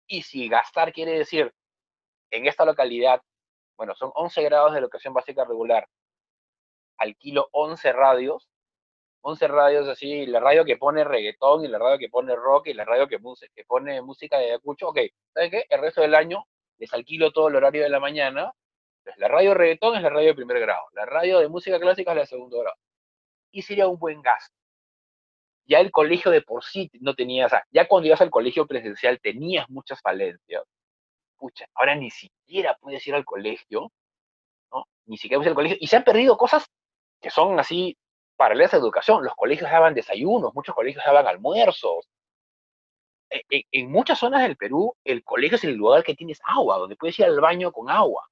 y 0.08 0.22
si 0.22 0.48
gastar 0.48 0.92
quiere 0.92 1.12
decir 1.12 1.52
en 2.32 2.46
esta 2.46 2.64
localidad, 2.64 3.20
bueno, 3.76 3.94
son 3.94 4.10
11 4.14 4.42
grados 4.42 4.72
de 4.72 4.80
educación 4.80 5.14
básica 5.14 5.44
regular, 5.44 5.86
alquilo 6.98 7.48
11 7.52 7.92
radios, 7.92 8.48
11 9.22 9.48
radios 9.48 9.88
así, 9.88 10.26
la 10.26 10.40
radio 10.40 10.64
que 10.64 10.76
pone 10.76 11.04
reggaetón 11.04 11.64
y 11.64 11.68
la 11.68 11.78
radio 11.78 11.98
que 11.98 12.08
pone 12.08 12.34
rock 12.36 12.68
y 12.68 12.74
la 12.74 12.84
radio 12.84 13.08
que, 13.08 13.18
que 13.54 13.64
pone 13.64 14.02
música 14.02 14.38
de 14.38 14.46
Ayacucho, 14.46 14.88
ok, 14.88 14.98
¿saben 15.34 15.50
qué? 15.50 15.64
El 15.68 15.80
resto 15.80 16.00
del 16.02 16.14
año 16.14 16.44
les 16.78 16.92
alquilo 16.92 17.32
todo 17.32 17.48
el 17.48 17.56
horario 17.56 17.82
de 17.82 17.88
la 17.88 18.00
mañana 18.00 18.52
la 19.16 19.28
radio 19.28 19.54
reggaetón 19.54 19.96
es 19.96 20.02
la 20.02 20.10
radio 20.10 20.28
de 20.28 20.34
primer 20.34 20.60
grado, 20.60 20.82
la 20.92 21.06
radio 21.06 21.38
de 21.38 21.48
música 21.48 21.78
clásica 21.78 22.10
es 22.10 22.16
la 22.16 22.20
de 22.22 22.26
segundo 22.26 22.60
grado. 22.60 22.76
Y 23.52 23.62
sería 23.62 23.88
un 23.88 23.98
buen 23.98 24.20
gasto. 24.20 24.54
Ya 25.66 25.80
el 25.80 25.90
colegio 25.90 26.30
de 26.30 26.42
por 26.42 26.64
sí 26.64 26.90
no 27.00 27.14
tenía, 27.14 27.46
o 27.46 27.48
sea, 27.48 27.64
ya 27.70 27.88
cuando 27.88 28.06
ibas 28.08 28.20
al 28.20 28.30
colegio 28.30 28.66
presencial 28.66 29.20
tenías 29.20 29.68
muchas 29.68 30.00
falencias. 30.00 30.62
Pucha, 31.36 31.66
ahora 31.74 31.94
ni 31.94 32.10
siquiera 32.10 32.76
puedes 32.80 33.06
ir 33.06 33.14
al 33.14 33.24
colegio, 33.24 33.92
¿no? 34.72 34.86
Ni 35.06 35.16
siquiera 35.16 35.38
puedes 35.38 35.46
ir 35.46 35.50
al 35.50 35.56
colegio. 35.56 35.78
Y 35.80 35.86
se 35.86 35.96
han 35.96 36.04
perdido 36.04 36.36
cosas 36.36 36.66
que 37.26 37.30
son 37.30 37.58
así 37.58 37.98
paralelas 38.36 38.72
a 38.74 38.76
educación. 38.76 39.24
Los 39.24 39.34
colegios 39.34 39.68
daban 39.68 39.94
desayunos, 39.94 40.54
muchos 40.54 40.76
colegios 40.76 41.04
daban 41.04 41.26
almuerzos. 41.26 42.08
En, 43.28 43.40
e, 43.50 43.64
en 43.72 43.90
muchas 43.90 44.20
zonas 44.20 44.42
del 44.42 44.56
Perú, 44.56 44.94
el 45.02 45.24
colegio 45.24 45.56
es 45.56 45.64
el 45.64 45.74
lugar 45.74 46.04
que 46.04 46.14
tienes 46.14 46.38
agua, 46.44 46.78
donde 46.78 46.94
puedes 46.94 47.18
ir 47.18 47.24
al 47.24 47.40
baño 47.40 47.72
con 47.72 47.90
agua. 47.90 48.28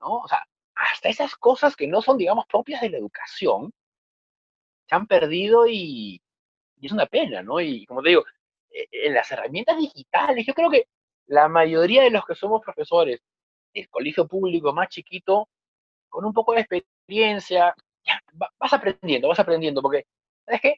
¿no? 0.00 0.18
O 0.18 0.28
sea, 0.28 0.46
hasta 0.76 1.08
esas 1.08 1.34
cosas 1.34 1.74
que 1.74 1.88
no 1.88 2.00
son, 2.00 2.16
digamos, 2.16 2.46
propias 2.46 2.80
de 2.80 2.90
la 2.90 2.98
educación, 2.98 3.72
se 4.88 4.94
han 4.94 5.08
perdido 5.08 5.66
y, 5.66 6.22
es 6.80 6.92
una 6.92 7.06
pena, 7.06 7.42
¿no? 7.42 7.60
Y 7.60 7.86
como 7.86 8.02
te 8.02 8.10
digo, 8.10 8.24
e, 8.70 8.86
en 8.92 9.14
las 9.14 9.28
herramientas 9.32 9.78
digitales, 9.78 10.46
yo 10.46 10.54
creo 10.54 10.70
que 10.70 10.86
la 11.26 11.48
mayoría 11.48 12.04
de 12.04 12.10
los 12.10 12.24
que 12.24 12.36
somos 12.36 12.62
profesores 12.62 13.20
del 13.74 13.88
colegio 13.88 14.28
público 14.28 14.72
más 14.72 14.88
chiquito, 14.90 15.48
con 16.10 16.24
un 16.24 16.32
poco 16.32 16.52
de 16.52 16.60
experiencia, 16.60 17.74
ya, 18.04 18.20
vas 18.58 18.72
aprendiendo, 18.72 19.28
vas 19.28 19.40
aprendiendo, 19.40 19.80
porque, 19.82 20.06
¿sabes 20.44 20.60
qué? 20.60 20.76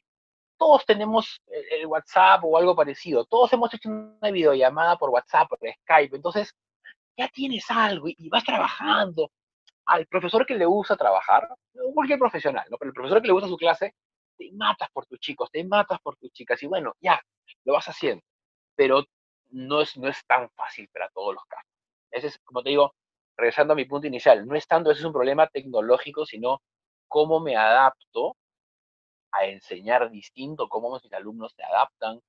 Todos 0.57 0.85
tenemos 0.85 1.41
el 1.47 1.85
WhatsApp 1.87 2.43
o 2.43 2.57
algo 2.57 2.75
parecido, 2.75 3.25
todos 3.25 3.51
hemos 3.53 3.73
hecho 3.73 3.89
una 3.89 4.31
videollamada 4.31 4.97
por 4.97 5.09
WhatsApp, 5.09 5.49
por 5.49 5.59
Skype, 5.59 6.15
entonces 6.15 6.53
ya 7.17 7.27
tienes 7.29 7.69
algo 7.69 8.07
y, 8.07 8.29
vas 8.29 8.43
trabajando. 8.43 9.29
Al 9.85 10.07
profesor 10.07 10.45
que 10.45 10.55
le 10.55 10.65
gusta 10.65 10.95
trabajar, 10.95 11.47
cualquier 11.93 12.17
profesional, 12.17 12.65
¿no? 12.69 12.77
pero 12.77 12.89
el 12.89 12.93
profesor 12.93 13.21
que 13.21 13.27
le 13.27 13.33
gusta 13.33 13.49
su 13.49 13.57
clase, 13.57 13.93
te 14.37 14.49
matas 14.53 14.89
por 14.91 15.05
tus 15.05 15.19
chicos, 15.19 15.51
te 15.51 15.63
matas 15.65 15.99
por 16.01 16.15
tus 16.15 16.31
chicas 16.31 16.61
y 16.63 16.67
bueno, 16.67 16.93
ya, 17.01 17.21
lo 17.65 17.73
vas 17.73 17.87
haciendo. 17.87 18.23
Pero 18.75 19.03
no 19.51 19.81
es, 19.81 19.97
no 19.97 20.07
es 20.07 20.25
tan 20.25 20.49
fácil 20.51 20.87
para 20.91 21.09
todos 21.09 21.33
los 21.33 21.43
casos. 21.45 21.69
Ese 22.11 22.27
es, 22.27 22.39
como 22.39 22.63
te 22.63 22.69
digo, 22.69 22.93
regresando 23.37 23.73
a 23.73 23.75
mi 23.75 23.85
punto 23.85 24.07
inicial, 24.07 24.45
no 24.47 24.55
es 24.55 24.67
tanto 24.67 24.91
ese 24.91 25.01
es 25.01 25.05
un 25.05 25.13
problema 25.13 25.47
tecnológico, 25.47 26.25
sino 26.25 26.61
cómo 27.07 27.39
me 27.39 27.55
adapto 27.55 28.35
a 29.31 29.45
enseñar 29.45 30.11
distinto, 30.11 30.69
cómo 30.69 30.93
mis 30.93 31.13
alumnos 31.13 31.53
se 31.55 31.63
adaptan 31.63 32.21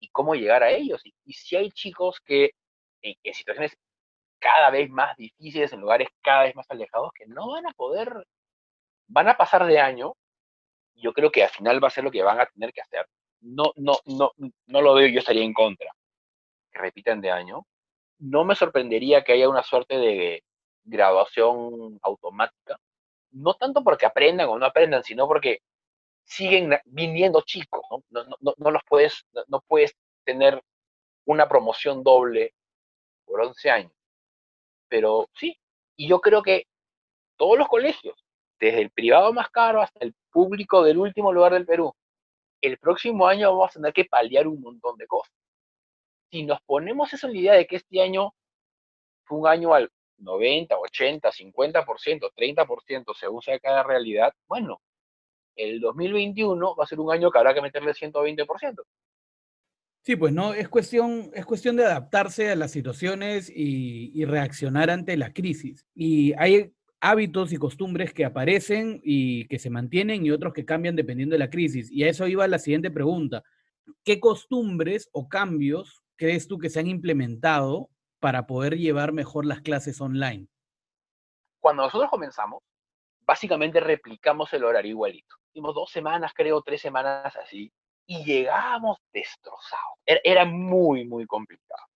y 0.00 0.08
cómo 0.10 0.34
llegar 0.34 0.62
a 0.62 0.70
ellos. 0.70 1.02
Y, 1.04 1.32
si 1.32 1.56
hay 1.56 1.70
chicos 1.70 2.20
que 2.24 2.52
en, 3.02 3.34
situaciones 3.34 3.76
cada 4.38 4.70
vez 4.70 4.90
más 4.90 5.16
difíciles, 5.16 5.72
en 5.72 5.80
lugares 5.80 6.08
cada 6.22 6.44
vez 6.44 6.56
más 6.56 6.70
alejados, 6.70 7.12
que 7.14 7.26
no 7.26 7.50
van 7.52 7.66
a 7.66 7.72
poder, 7.72 8.26
van 9.08 9.28
a 9.28 9.36
pasar 9.36 9.66
de 9.66 9.80
año, 9.80 10.14
yo 10.94 11.12
creo 11.12 11.30
que 11.30 11.44
al 11.44 11.50
final 11.50 11.82
va 11.82 11.88
a 11.88 11.90
ser 11.90 12.04
lo 12.04 12.10
que 12.10 12.22
van 12.22 12.40
a 12.40 12.46
tener 12.46 12.72
que 12.72 12.82
hacer. 12.82 13.06
No, 13.40 13.72
no, 13.76 13.94
no, 14.06 14.32
no 14.66 14.82
lo 14.82 14.94
veo, 14.94 15.08
yo 15.08 15.20
estaría 15.20 15.44
en 15.44 15.54
contra. 15.54 15.90
Que 16.72 16.78
repitan 16.80 17.20
de 17.20 17.30
año. 17.30 17.66
No 18.20 18.44
me 18.44 18.54
sorprendería 18.54 19.22
que 19.24 19.32
haya 19.32 19.48
una 19.48 19.62
suerte 19.62 19.98
de 19.98 20.44
graduación 20.84 21.98
automática. 22.02 22.78
No 23.32 23.54
tanto 23.54 23.82
porque 23.84 24.06
aprendan 24.06 24.48
o 24.48 24.58
no 24.58 24.66
aprendan, 24.66 25.02
sino 25.04 25.26
porque 25.26 25.60
siguen 26.24 26.78
viniendo 26.86 27.42
chicos, 27.42 27.82
¿no? 27.90 28.24
No, 28.40 28.70
los 28.70 28.82
puedes, 28.88 29.26
no 29.48 29.60
puedes 29.66 29.94
tener 30.24 30.62
una 31.26 31.48
promoción 31.48 32.02
doble 32.02 32.54
por 33.26 33.40
11 33.40 33.70
años 33.70 33.92
pero 34.90 35.28
sí, 35.34 35.56
Y 35.96 36.08
yo 36.08 36.20
creo 36.20 36.42
que 36.42 36.66
todos 37.36 37.58
los 37.58 37.68
colegios, 37.68 38.16
desde 38.58 38.82
el 38.82 38.90
privado 38.90 39.32
más 39.32 39.48
caro 39.50 39.80
hasta 39.80 40.00
el 40.04 40.14
público 40.30 40.82
del 40.82 40.98
último 40.98 41.32
lugar 41.32 41.52
del 41.54 41.66
Perú, 41.66 41.94
el 42.60 42.78
próximo 42.78 43.26
año 43.26 43.50
vamos 43.52 43.70
a 43.70 43.74
tener 43.74 43.92
que 43.94 44.04
paliar 44.04 44.46
un 44.46 44.60
montón 44.60 44.96
de 44.98 45.06
cosas. 45.06 45.32
Si 46.30 46.44
nos 46.44 46.60
ponemos 46.62 47.12
eso 47.12 47.26
en 47.26 47.32
la 47.34 47.38
idea 47.38 47.52
de 47.54 47.66
que 47.66 47.76
este 47.76 48.00
año 48.00 48.34
fue 49.24 49.38
un 49.38 49.46
año 49.48 49.74
al 49.74 49.90
90, 50.18 50.76
80, 50.78 51.30
50%, 51.30 52.30
30%, 52.36 53.14
según 53.18 53.42
sea 53.42 53.58
cada 53.58 53.82
realidad, 53.82 54.32
bueno, 54.46 54.80
el 55.56 55.80
2021 55.80 56.76
va 56.76 56.84
a 56.84 56.86
ser 56.86 57.00
un 57.00 57.12
año 57.12 57.30
que 57.30 57.38
habrá 57.38 57.54
que 57.54 57.62
meterle 57.62 57.92
120%. 57.92 58.82
Sí, 60.02 60.16
pues 60.16 60.32
no, 60.32 60.54
es 60.54 60.68
cuestión, 60.68 61.30
es 61.34 61.44
cuestión 61.44 61.76
de 61.76 61.84
adaptarse 61.84 62.50
a 62.50 62.56
las 62.56 62.70
situaciones 62.70 63.50
y, 63.50 64.12
y 64.14 64.24
reaccionar 64.24 64.88
ante 64.88 65.16
la 65.16 65.32
crisis. 65.32 65.86
Y 65.94 66.32
hay 66.38 66.72
hábitos 67.00 67.52
y 67.52 67.56
costumbres 67.56 68.14
que 68.14 68.24
aparecen 68.24 69.00
y 69.02 69.46
que 69.48 69.58
se 69.58 69.68
mantienen 69.68 70.24
y 70.24 70.30
otros 70.30 70.54
que 70.54 70.64
cambian 70.64 70.96
dependiendo 70.96 71.34
de 71.34 71.40
la 71.40 71.50
crisis. 71.50 71.90
Y 71.90 72.04
a 72.04 72.08
eso 72.08 72.26
iba 72.26 72.46
la 72.46 72.58
siguiente 72.58 72.90
pregunta. 72.90 73.42
¿Qué 74.04 74.20
costumbres 74.20 75.08
o 75.12 75.28
cambios 75.28 75.99
crees 76.20 76.46
tú 76.46 76.58
que 76.58 76.68
se 76.68 76.78
han 76.78 76.86
implementado 76.86 77.88
para 78.20 78.46
poder 78.46 78.76
llevar 78.76 79.10
mejor 79.10 79.46
las 79.46 79.62
clases 79.62 80.02
online? 80.02 80.46
Cuando 81.58 81.84
nosotros 81.84 82.10
comenzamos, 82.10 82.62
básicamente 83.22 83.80
replicamos 83.80 84.52
el 84.52 84.64
horario 84.64 84.90
igualito. 84.90 85.36
Hicimos 85.50 85.74
dos 85.74 85.90
semanas, 85.90 86.32
creo, 86.34 86.60
tres 86.60 86.82
semanas 86.82 87.34
así, 87.36 87.72
y 88.06 88.22
llegábamos 88.22 88.98
destrozados. 89.14 89.94
Era 90.04 90.44
muy, 90.44 91.06
muy 91.06 91.24
complicado. 91.24 91.86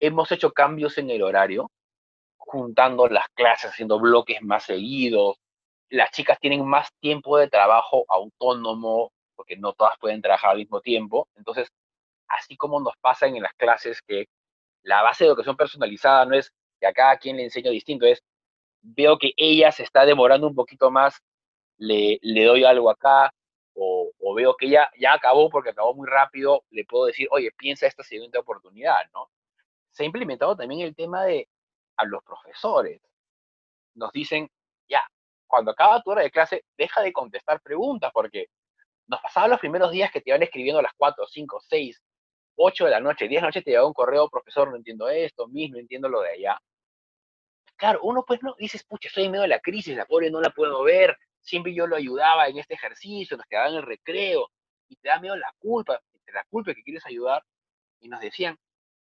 Hemos 0.00 0.32
hecho 0.32 0.50
cambios 0.50 0.98
en 0.98 1.10
el 1.10 1.22
horario, 1.22 1.70
juntando 2.38 3.06
las 3.06 3.28
clases, 3.34 3.70
haciendo 3.70 4.00
bloques 4.00 4.42
más 4.42 4.64
seguidos. 4.64 5.36
Las 5.90 6.10
chicas 6.10 6.40
tienen 6.40 6.66
más 6.66 6.88
tiempo 6.98 7.38
de 7.38 7.48
trabajo 7.48 8.04
autónomo, 8.08 9.12
porque 9.36 9.56
no 9.56 9.74
todas 9.74 9.96
pueden 10.00 10.20
trabajar 10.20 10.50
al 10.50 10.58
mismo 10.58 10.80
tiempo. 10.80 11.28
Entonces, 11.36 11.68
así 12.30 12.56
como 12.56 12.80
nos 12.80 12.96
pasa 13.00 13.26
en 13.26 13.42
las 13.42 13.52
clases 13.54 14.00
que 14.02 14.26
la 14.82 15.02
base 15.02 15.24
de 15.24 15.28
educación 15.28 15.56
personalizada 15.56 16.24
no 16.24 16.34
es 16.34 16.52
que 16.80 16.86
a 16.86 16.92
cada 16.92 17.16
quien 17.18 17.36
le 17.36 17.44
enseño 17.44 17.70
distinto, 17.70 18.06
es 18.06 18.22
veo 18.82 19.18
que 19.18 19.32
ella 19.36 19.72
se 19.72 19.82
está 19.82 20.06
demorando 20.06 20.46
un 20.46 20.54
poquito 20.54 20.90
más, 20.90 21.20
le, 21.78 22.18
le 22.22 22.44
doy 22.44 22.64
algo 22.64 22.90
acá, 22.90 23.32
o, 23.74 24.10
o, 24.18 24.34
veo 24.34 24.56
que 24.56 24.66
ella 24.66 24.90
ya 24.98 25.14
acabó 25.14 25.48
porque 25.50 25.70
acabó 25.70 25.94
muy 25.94 26.08
rápido, 26.08 26.64
le 26.70 26.84
puedo 26.84 27.06
decir, 27.06 27.28
oye, 27.30 27.50
piensa 27.56 27.86
esta 27.86 28.02
siguiente 28.02 28.38
oportunidad, 28.38 28.98
¿no? 29.14 29.30
Se 29.90 30.02
ha 30.02 30.06
implementado 30.06 30.56
también 30.56 30.80
el 30.80 30.94
tema 30.94 31.24
de 31.24 31.48
a 31.96 32.04
los 32.04 32.22
profesores. 32.24 33.00
Nos 33.94 34.12
dicen, 34.12 34.50
ya, 34.88 35.02
cuando 35.46 35.70
acaba 35.72 36.02
tu 36.02 36.10
hora 36.10 36.22
de 36.22 36.30
clase, 36.30 36.64
deja 36.76 37.02
de 37.02 37.12
contestar 37.12 37.60
preguntas, 37.60 38.10
porque 38.12 38.46
nos 39.06 39.20
pasaba 39.20 39.48
los 39.48 39.60
primeros 39.60 39.90
días 39.90 40.10
que 40.10 40.20
te 40.20 40.30
iban 40.30 40.42
escribiendo 40.42 40.80
a 40.80 40.82
las 40.82 40.92
4, 40.96 41.26
5, 41.26 41.60
6, 41.68 42.02
8 42.62 42.84
de 42.84 42.90
la 42.90 43.00
noche, 43.00 43.26
10 43.26 43.38
de 43.38 43.42
la 43.42 43.48
noche 43.48 43.62
te 43.62 43.70
llegaba 43.70 43.86
un 43.88 43.94
correo, 43.94 44.28
profesor, 44.28 44.68
no 44.70 44.76
entiendo 44.76 45.08
esto, 45.08 45.48
mismo, 45.48 45.74
no 45.74 45.80
entiendo 45.80 46.08
lo 46.08 46.20
de 46.20 46.30
allá. 46.30 46.60
Claro, 47.76 48.00
uno 48.02 48.22
pues 48.26 48.42
no, 48.42 48.54
dices, 48.58 48.84
pucha, 48.84 49.08
estoy 49.08 49.24
en 49.24 49.30
medio 49.30 49.42
de 49.42 49.48
la 49.48 49.60
crisis, 49.60 49.96
la 49.96 50.04
pobre 50.04 50.30
no 50.30 50.42
la 50.42 50.50
puedo 50.50 50.82
ver, 50.82 51.16
siempre 51.40 51.74
yo 51.74 51.86
lo 51.86 51.96
ayudaba 51.96 52.48
en 52.48 52.58
este 52.58 52.74
ejercicio, 52.74 53.38
nos 53.38 53.46
quedaba 53.46 53.70
en 53.70 53.76
el 53.76 53.82
recreo, 53.82 54.48
y 54.88 54.96
te 54.96 55.08
da 55.08 55.18
miedo 55.18 55.36
la 55.36 55.50
culpa, 55.58 56.00
la 56.26 56.44
culpa 56.50 56.74
que 56.74 56.82
quieres 56.82 57.06
ayudar, 57.06 57.42
y 58.00 58.08
nos 58.08 58.20
decían, 58.20 58.58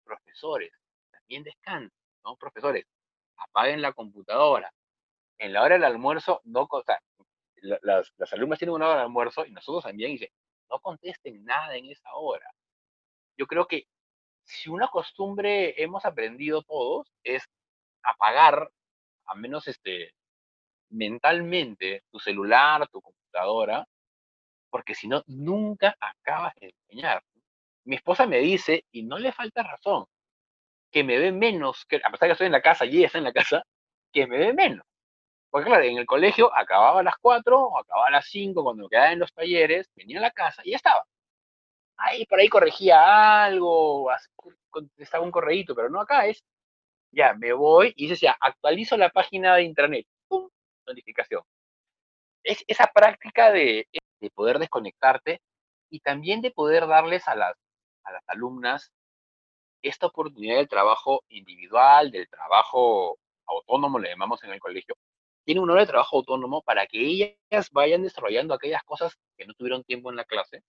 profesores, 0.05 0.71
también 1.11 1.43
descansen, 1.43 1.91
¿no? 2.23 2.37
Profesores, 2.37 2.85
apaguen 3.35 3.81
la 3.81 3.91
computadora. 3.91 4.71
En 5.39 5.51
la 5.51 5.63
hora 5.63 5.75
del 5.75 5.83
almuerzo, 5.83 6.39
no, 6.45 6.67
o 6.69 6.83
sea, 6.83 6.99
las, 7.81 8.13
las 8.15 8.33
alumnas 8.33 8.59
tienen 8.59 8.75
una 8.75 8.87
hora 8.87 8.97
de 8.99 9.03
almuerzo 9.03 9.45
y 9.45 9.51
nosotros 9.51 9.83
también, 9.83 10.11
y 10.11 10.13
dice, 10.13 10.31
no 10.69 10.79
contesten 10.79 11.43
nada 11.43 11.75
en 11.75 11.87
esa 11.87 12.13
hora. 12.13 12.47
Yo 13.37 13.47
creo 13.47 13.67
que 13.67 13.85
si 14.43 14.69
una 14.69 14.87
costumbre 14.87 15.81
hemos 15.81 16.05
aprendido 16.05 16.63
todos 16.63 17.11
es 17.23 17.43
apagar, 18.03 18.69
a 19.25 19.35
menos 19.35 19.67
este, 19.67 20.13
mentalmente, 20.89 22.03
tu 22.11 22.19
celular, 22.19 22.87
tu 22.89 23.01
computadora, 23.01 23.87
porque 24.69 24.95
si 24.95 25.07
no, 25.07 25.23
nunca 25.27 25.95
acabas 25.99 26.55
de 26.55 26.73
enseñar. 26.89 27.23
Mi 27.85 27.95
esposa 27.95 28.25
me 28.27 28.39
dice, 28.39 28.85
y 28.91 29.03
no 29.03 29.19
le 29.19 29.31
falta 29.31 29.63
razón, 29.63 30.05
que 30.91 31.03
me 31.03 31.19
ve 31.19 31.31
menos, 31.31 31.85
que, 31.85 31.97
a 31.97 32.11
pesar 32.11 32.27
que 32.29 32.33
estoy 32.33 32.47
en 32.47 32.53
la 32.53 32.61
casa 32.61 32.85
y 32.85 32.97
ella 32.97 33.07
está 33.07 33.17
en 33.19 33.25
la 33.25 33.33
casa, 33.33 33.63
que 34.13 34.27
me 34.27 34.37
ve 34.37 34.53
menos. 34.53 34.85
Porque 35.49 35.67
claro, 35.67 35.83
en 35.83 35.97
el 35.97 36.05
colegio 36.05 36.55
acababa 36.55 37.01
a 37.01 37.03
las 37.03 37.15
4 37.21 37.59
o 37.59 37.79
acababa 37.79 38.07
a 38.07 38.11
las 38.11 38.27
5 38.27 38.63
cuando 38.63 38.83
me 38.83 38.89
quedaba 38.89 39.11
en 39.11 39.19
los 39.19 39.33
talleres, 39.33 39.89
venía 39.95 40.19
a 40.19 40.21
la 40.21 40.31
casa 40.31 40.61
y 40.65 40.71
ya 40.71 40.77
estaba. 40.77 41.05
Ahí 42.03 42.25
por 42.25 42.39
ahí 42.39 42.49
corregía 42.49 43.43
algo, 43.45 44.09
contestaba 44.69 45.23
un 45.23 45.31
correíto, 45.31 45.75
pero 45.75 45.89
no 45.89 46.01
acá 46.01 46.25
es, 46.25 46.43
ya, 47.11 47.33
me 47.33 47.53
voy 47.53 47.93
y 47.95 48.07
dice, 48.07 48.25
ya, 48.25 48.37
actualizo 48.39 48.97
la 48.97 49.09
página 49.09 49.55
de 49.55 49.63
internet. 49.63 50.07
¡Pum! 50.27 50.49
Notificación. 50.87 51.43
Es 52.43 52.63
esa 52.67 52.87
práctica 52.87 53.51
de, 53.51 53.87
de 54.19 54.29
poder 54.31 54.59
desconectarte 54.59 55.41
y 55.89 55.99
también 55.99 56.41
de 56.41 56.51
poder 56.51 56.87
darles 56.87 57.27
a 57.27 57.35
las, 57.35 57.55
a 58.03 58.11
las 58.13 58.23
alumnas 58.27 58.91
esta 59.81 60.07
oportunidad 60.07 60.57
del 60.57 60.69
trabajo 60.69 61.23
individual, 61.29 62.11
del 62.11 62.29
trabajo 62.29 63.17
autónomo, 63.45 63.99
le 63.99 64.09
llamamos 64.09 64.43
en 64.43 64.51
el 64.51 64.59
colegio, 64.59 64.95
tiene 65.43 65.61
un 65.61 65.69
hora 65.69 65.81
de 65.81 65.87
trabajo 65.87 66.17
autónomo 66.17 66.61
para 66.61 66.85
que 66.87 66.99
ellas 66.99 67.69
vayan 67.71 68.03
desarrollando 68.03 68.53
aquellas 68.53 68.83
cosas 68.83 69.17
que 69.37 69.45
no 69.45 69.53
tuvieron 69.53 69.83
tiempo 69.83 70.09
en 70.09 70.17
la 70.17 70.23
clase, 70.23 70.63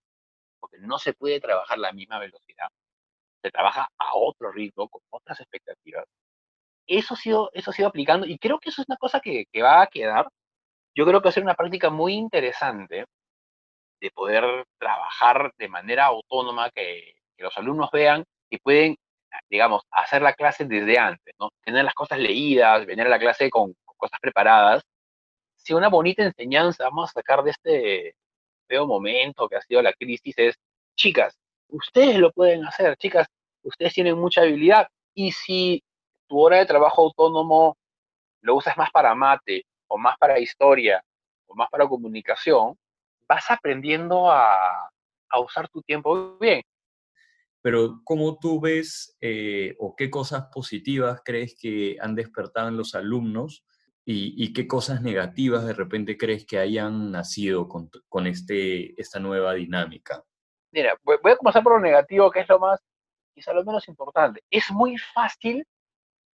porque 0.63 0.79
no 0.79 0.99
se 0.99 1.15
puede 1.15 1.41
trabajar 1.41 1.79
la 1.79 1.93
misma 1.93 2.19
velocidad, 2.19 2.69
se 3.43 3.51
trabaja 3.51 3.89
a 3.99 4.15
otro 4.15 4.53
ritmo, 4.53 4.89
con 4.89 5.03
otras 5.11 5.41
expectativas. 5.41 6.07
Eso 6.87 7.15
ha 7.15 7.17
sido, 7.17 7.51
eso 7.53 7.71
ha 7.71 7.75
sido 7.75 7.89
aplicando 7.89 8.27
y 8.27 8.39
creo 8.39 8.59
que 8.59 8.71
eso 8.71 8.83
es 8.83 8.89
una 8.89 8.97
cosa 8.97 9.21
que, 9.21 9.47
que 9.53 9.63
va 9.63 9.83
a 9.83 9.87
quedar. 9.89 10.29
Yo 10.95 11.07
creo 11.07 11.21
que 11.21 11.27
va 11.27 11.31
a 11.31 11.33
ser 11.33 11.43
una 11.45 11.55
práctica 11.55 11.91
muy 11.91 12.15
interesante 12.15 13.07
de 14.01 14.11
poder 14.11 14.45
trabajar 14.79 15.53
de 15.59 15.69
manera 15.69 16.07
autónoma, 16.07 16.71
que, 16.71 17.15
que 17.37 17.45
los 17.45 17.57
alumnos 17.59 17.91
vean 17.93 18.25
que 18.51 18.59
pueden 18.59 18.97
digamos, 19.49 19.83
hacer 19.91 20.23
la 20.23 20.35
clase 20.35 20.65
desde 20.65 20.99
antes, 20.99 21.35
¿no? 21.39 21.51
Tener 21.65 21.85
las 21.85 21.95
cosas 21.95 22.19
leídas, 22.19 22.87
venir 22.87 23.07
a 23.07 23.11
la 23.11 23.19
clase 23.19 23.51
con, 23.51 23.75
cosas 23.97 24.19
preparadas. 24.21 24.83
Si 25.57 25.75
una 25.75 25.89
bonita 25.89 26.25
enseñanza 26.25 26.85
vamos 26.85 27.11
a 27.11 27.13
sacar 27.15 27.43
de 27.45 27.51
este 27.53 28.15
feo 28.73 28.87
momento 28.87 29.49
que 29.51 29.57
ha 29.57 29.61
sido 29.61 29.83
la 29.83 29.93
crisis 29.93 30.35
es, 30.39 30.59
chicas, 30.97 31.37
ustedes 31.69 32.17
lo 32.17 32.33
pueden 32.33 32.65
hacer, 32.65 32.97
chicas, 32.97 33.27
ustedes 33.63 33.93
tienen 33.93 34.19
mucha 34.19 34.41
habilidad 34.41 34.89
y 35.15 35.31
si 35.33 35.83
tu 36.27 36.41
hora 36.41 36.57
de 36.57 36.65
trabajo 36.65 37.03
autónomo 37.03 37.77
lo 38.41 38.57
usas 38.57 38.79
más 38.79 38.91
para 38.91 39.15
mate 39.15 39.67
o 39.89 39.99
más 39.99 40.17
para 40.19 40.41
historia 40.41 41.05
o 41.47 41.55
más 41.55 41.69
para 41.71 41.87
comunicación, 41.87 42.79
vas 43.29 43.51
aprendiendo 43.51 44.31
a, 44.31 44.91
a 45.29 45.41
usar 45.41 45.69
tu 45.69 45.83
tiempo 45.83 46.39
bien 46.39 46.63
pero 47.63 48.01
¿cómo 48.03 48.39
tú 48.41 48.61
ves 48.61 49.17
eh, 49.21 49.77
o 49.79 49.95
qué 49.95 50.11
cosas 50.11 50.47
positivas 50.53 51.21
crees 51.25 51.57
que 51.59 51.97
han 52.01 52.17
despertado 52.17 52.69
en 52.69 52.77
los 52.77 52.97
alumnos 52.97 53.65
y, 54.05 54.53
qué 54.53 54.67
cosas 54.67 55.01
negativas 55.01 55.65
de 55.65 55.75
repente 55.75 56.17
crees 56.17 56.45
que 56.45 56.59
hayan 56.59 57.13
nacido 57.13 57.69
con, 57.69 58.27
este, 58.27 59.01
esta 59.01 59.21
nueva 59.21 59.55
dinámica? 59.55 60.25
Mira, 60.73 60.97
voy, 61.03 61.17
a 61.25 61.37
comenzar 61.37 61.63
por 61.63 61.75
lo 61.75 61.81
negativo, 61.81 62.31
que 62.31 62.41
es 62.41 62.49
lo 62.49 62.59
más, 62.59 62.81
quizá 63.35 63.53
lo 63.53 63.65
menos 63.65 63.87
importante. 63.89 64.43
Es 64.51 64.71
muy 64.71 64.97
fácil 64.99 65.65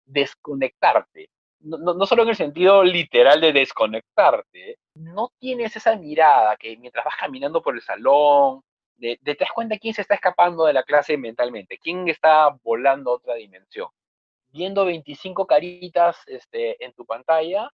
desconectarte. 0.04 1.30
No, 1.60 1.78
no, 1.78 1.94
no, 1.94 2.04
solo 2.04 2.24
en 2.24 2.30
el 2.30 2.36
sentido 2.36 2.84
literal 2.84 3.40
de 3.40 3.52
desconectarte, 3.52 4.76
no 4.94 5.30
tienes 5.38 5.74
esa 5.76 5.96
mirada 5.96 6.56
que 6.56 6.76
mientras 6.76 7.04
vas 7.04 7.14
caminando 7.18 7.62
por 7.62 7.74
el 7.74 7.80
salón 7.80 8.60
de, 8.96 9.18
te 9.22 9.34
das 9.34 9.52
cuenta 9.52 9.78
quién 9.78 9.94
se 9.94 10.02
está 10.02 10.14
escapando 10.14 10.66
de 10.66 10.72
la 10.72 10.82
clase 10.82 11.16
mentalmente, 11.16 11.78
quién 11.78 12.08
está 12.08 12.50
volando 12.62 13.10
a 13.10 13.14
otra 13.14 13.34
dimensión. 13.34 13.88
Viendo 14.54 14.84
25 14.84 15.48
caritas 15.48 16.16
este, 16.26 16.82
en 16.84 16.92
tu 16.92 17.04
pantalla, 17.04 17.68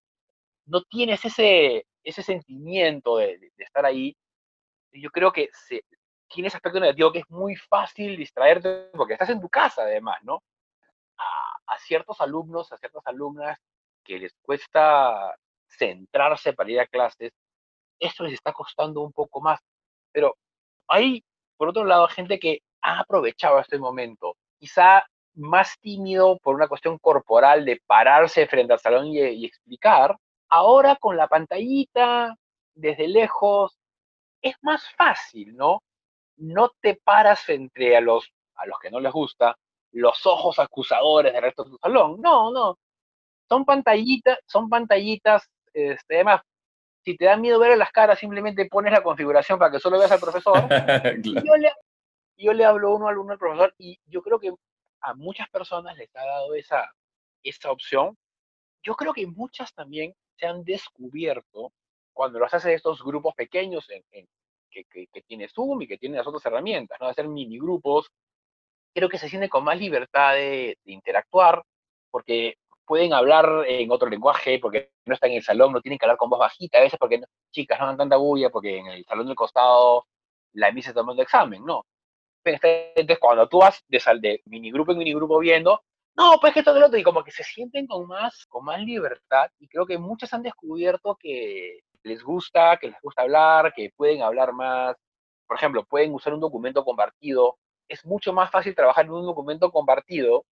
no 0.64 0.80
tienes 0.84 1.22
ese, 1.26 1.84
ese 2.02 2.22
sentimiento 2.22 3.18
de, 3.18 3.52
estar 3.58 3.84
ahí. 3.84 4.16
Yo 4.90 5.10
creo 5.10 5.30
que 5.30 5.50
se, 5.52 5.82
tiene 6.26 6.48
ese 6.48 6.56
aspecto 6.56 6.80
negativo 6.80 7.12
que 7.12 7.18
es 7.18 7.28
muy 7.28 7.54
fácil 7.54 8.16
distraerte 8.16 8.88
porque 8.94 9.12
estás 9.12 9.28
en 9.28 9.42
tu 9.42 9.50
casa 9.50 9.82
además, 9.82 10.20
¿no? 10.22 10.42
A, 11.18 11.74
a 11.74 11.78
ciertos 11.80 12.18
alumnos, 12.22 12.72
a 12.72 12.78
ciertas 12.78 13.06
alumnas 13.06 13.58
que 14.02 14.18
les 14.18 14.32
cuesta 14.40 15.36
centrarse 15.68 16.54
para 16.54 16.70
ir 16.70 16.80
a 16.80 16.86
clases, 16.86 17.30
esto 17.98 18.24
les 18.24 18.32
está 18.32 18.54
costando 18.54 19.02
un 19.02 19.12
poco 19.12 19.42
más. 19.42 19.60
Pero 20.12 20.34
hay, 20.88 21.22
por 21.58 21.68
otro 21.68 21.84
lado, 21.84 22.08
gente 22.08 22.38
que 22.38 22.62
ha 22.80 23.00
aprovechado 23.00 23.60
este 23.60 23.78
momento. 23.78 24.34
Quizá 24.58 25.04
más 25.40 25.78
tímido 25.80 26.38
por 26.38 26.54
una 26.54 26.68
cuestión 26.68 26.98
corporal 26.98 27.64
de 27.64 27.80
pararse 27.86 28.46
frente 28.46 28.72
al 28.72 28.78
salón 28.78 29.06
y, 29.06 29.44
explicar, 29.44 30.16
ahora 30.48 30.96
con 30.96 31.16
la 31.16 31.28
pantallita, 31.28 32.36
desde 32.74 33.08
lejos, 33.08 33.76
es 34.42 34.54
más 34.62 34.84
fácil, 34.96 35.56
¿no? 35.56 35.82
No 36.36 36.70
te 36.80 36.96
paras 37.02 37.40
frente 37.40 37.96
a 37.96 38.00
los, 38.00 38.30
a 38.54 38.66
los 38.66 38.78
que 38.78 38.90
no 38.90 39.00
les 39.00 39.12
gusta, 39.12 39.56
los 39.92 40.24
ojos 40.26 40.58
acusadores 40.58 41.32
del 41.32 41.42
resto 41.42 41.64
de 41.64 41.70
tu 41.70 41.78
salón. 41.78 42.20
No, 42.20 42.50
no. 42.52 42.78
Son 43.48 43.64
pantallitas, 43.64 44.38
son 44.46 44.68
pantallitas, 44.68 45.48
este, 45.72 46.16
además, 46.16 46.42
si 47.02 47.16
te 47.16 47.24
da 47.24 47.36
miedo 47.36 47.58
ver 47.58 47.76
las 47.78 47.90
caras, 47.92 48.18
simplemente 48.18 48.66
pones 48.66 48.92
la 48.92 49.02
configuración 49.02 49.58
para 49.58 49.72
que 49.72 49.80
solo 49.80 49.98
veas 49.98 50.12
al 50.12 50.20
profesor. 50.20 50.54
yo, 51.22 51.56
le, 51.56 51.72
yo 52.36 52.52
le 52.52 52.64
hablo 52.64 52.94
uno 52.94 53.08
al 53.08 53.18
uno 53.18 53.32
al 53.32 53.38
profesor 53.38 53.74
y 53.78 53.98
yo 54.06 54.22
creo 54.22 54.38
que 54.38 54.52
a 55.00 55.14
muchas 55.14 55.48
personas 55.50 55.96
les 55.96 56.14
ha 56.16 56.24
dado 56.24 56.54
esa, 56.54 56.90
esa 57.42 57.70
opción. 57.70 58.16
Yo 58.82 58.94
creo 58.94 59.12
que 59.12 59.26
muchas 59.26 59.72
también 59.74 60.14
se 60.36 60.46
han 60.46 60.64
descubierto 60.64 61.72
cuando 62.12 62.38
los 62.38 62.52
hace 62.52 62.74
estos 62.74 63.02
grupos 63.02 63.34
pequeños 63.34 63.88
en, 63.90 64.26
que, 64.70 64.84
que, 64.84 65.06
que, 65.08 65.22
tiene 65.22 65.48
Zoom 65.48 65.82
y 65.82 65.88
que 65.88 65.98
tiene 65.98 66.16
las 66.16 66.26
otras 66.26 66.44
herramientas, 66.46 66.98
¿no? 67.00 67.08
Hacer 67.08 67.28
mini 67.28 67.58
grupos. 67.58 68.10
Creo 68.94 69.08
que 69.08 69.18
se 69.18 69.28
siente 69.28 69.48
con 69.48 69.64
más 69.64 69.78
libertad 69.78 70.34
de, 70.34 70.78
de 70.84 70.92
interactuar, 70.92 71.62
porque 72.10 72.56
pueden 72.90 73.12
hablar 73.12 73.64
en 73.68 73.90
otro 73.92 74.08
lenguaje, 74.08 74.58
porque 74.58 74.90
no 75.06 75.14
están 75.14 75.30
en 75.30 75.36
el 75.36 75.42
salón, 75.44 75.72
no 75.72 75.80
tienen 75.80 75.98
que 75.98 76.06
hablar 76.06 76.16
con 76.16 76.28
voz 76.28 76.40
bajita, 76.40 76.78
a 76.78 76.80
veces 76.80 76.98
porque 76.98 77.22
chicas 77.52 77.78
no 77.78 77.86
dan 77.86 77.96
tanta 77.96 78.16
bulla, 78.16 78.50
porque 78.50 78.78
en 78.78 78.86
el 78.88 79.04
salón 79.04 79.26
del 79.26 79.36
costado 79.36 80.06
la 80.54 80.72
misa 80.72 80.90
está 80.90 81.00
tomando 81.00 81.22
examen, 81.22 81.64
no. 81.64 81.84
Entonces, 82.44 83.18
cuando 83.18 83.48
tú 83.48 83.58
vas 83.58 83.84
de, 83.88 84.00
de 84.20 84.42
minigrupo 84.46 84.92
en 84.92 84.98
minigrupo 84.98 85.38
viendo, 85.38 85.82
no, 86.16 86.38
pues 86.40 86.52
que 86.52 86.60
esto 86.60 86.74
del 86.74 86.82
otro, 86.82 86.98
y 86.98 87.02
como 87.02 87.22
que 87.24 87.30
se 87.30 87.44
sienten 87.44 87.86
con 87.86 88.06
más, 88.06 88.46
con 88.46 88.64
más 88.64 88.80
libertad, 88.80 89.50
y 89.58 89.68
creo 89.68 89.86
que 89.86 89.98
muchas 89.98 90.32
han 90.34 90.42
descubierto 90.42 91.16
que 91.16 91.80
les 92.02 92.22
gusta, 92.22 92.78
que 92.78 92.88
les 92.88 93.00
gusta 93.02 93.22
hablar, 93.22 93.72
que 93.74 93.90
pueden 93.96 94.22
hablar 94.22 94.52
más. 94.52 94.96
Por 95.46 95.56
ejemplo, 95.56 95.84
pueden 95.84 96.14
usar 96.14 96.34
un 96.34 96.40
documento 96.40 96.84
compartido. 96.84 97.58
Es 97.88 98.04
mucho 98.06 98.32
más 98.32 98.50
fácil 98.50 98.74
trabajar 98.74 99.04
en 99.06 99.12
un 99.12 99.26
documento 99.26 99.70
compartido 99.70 100.44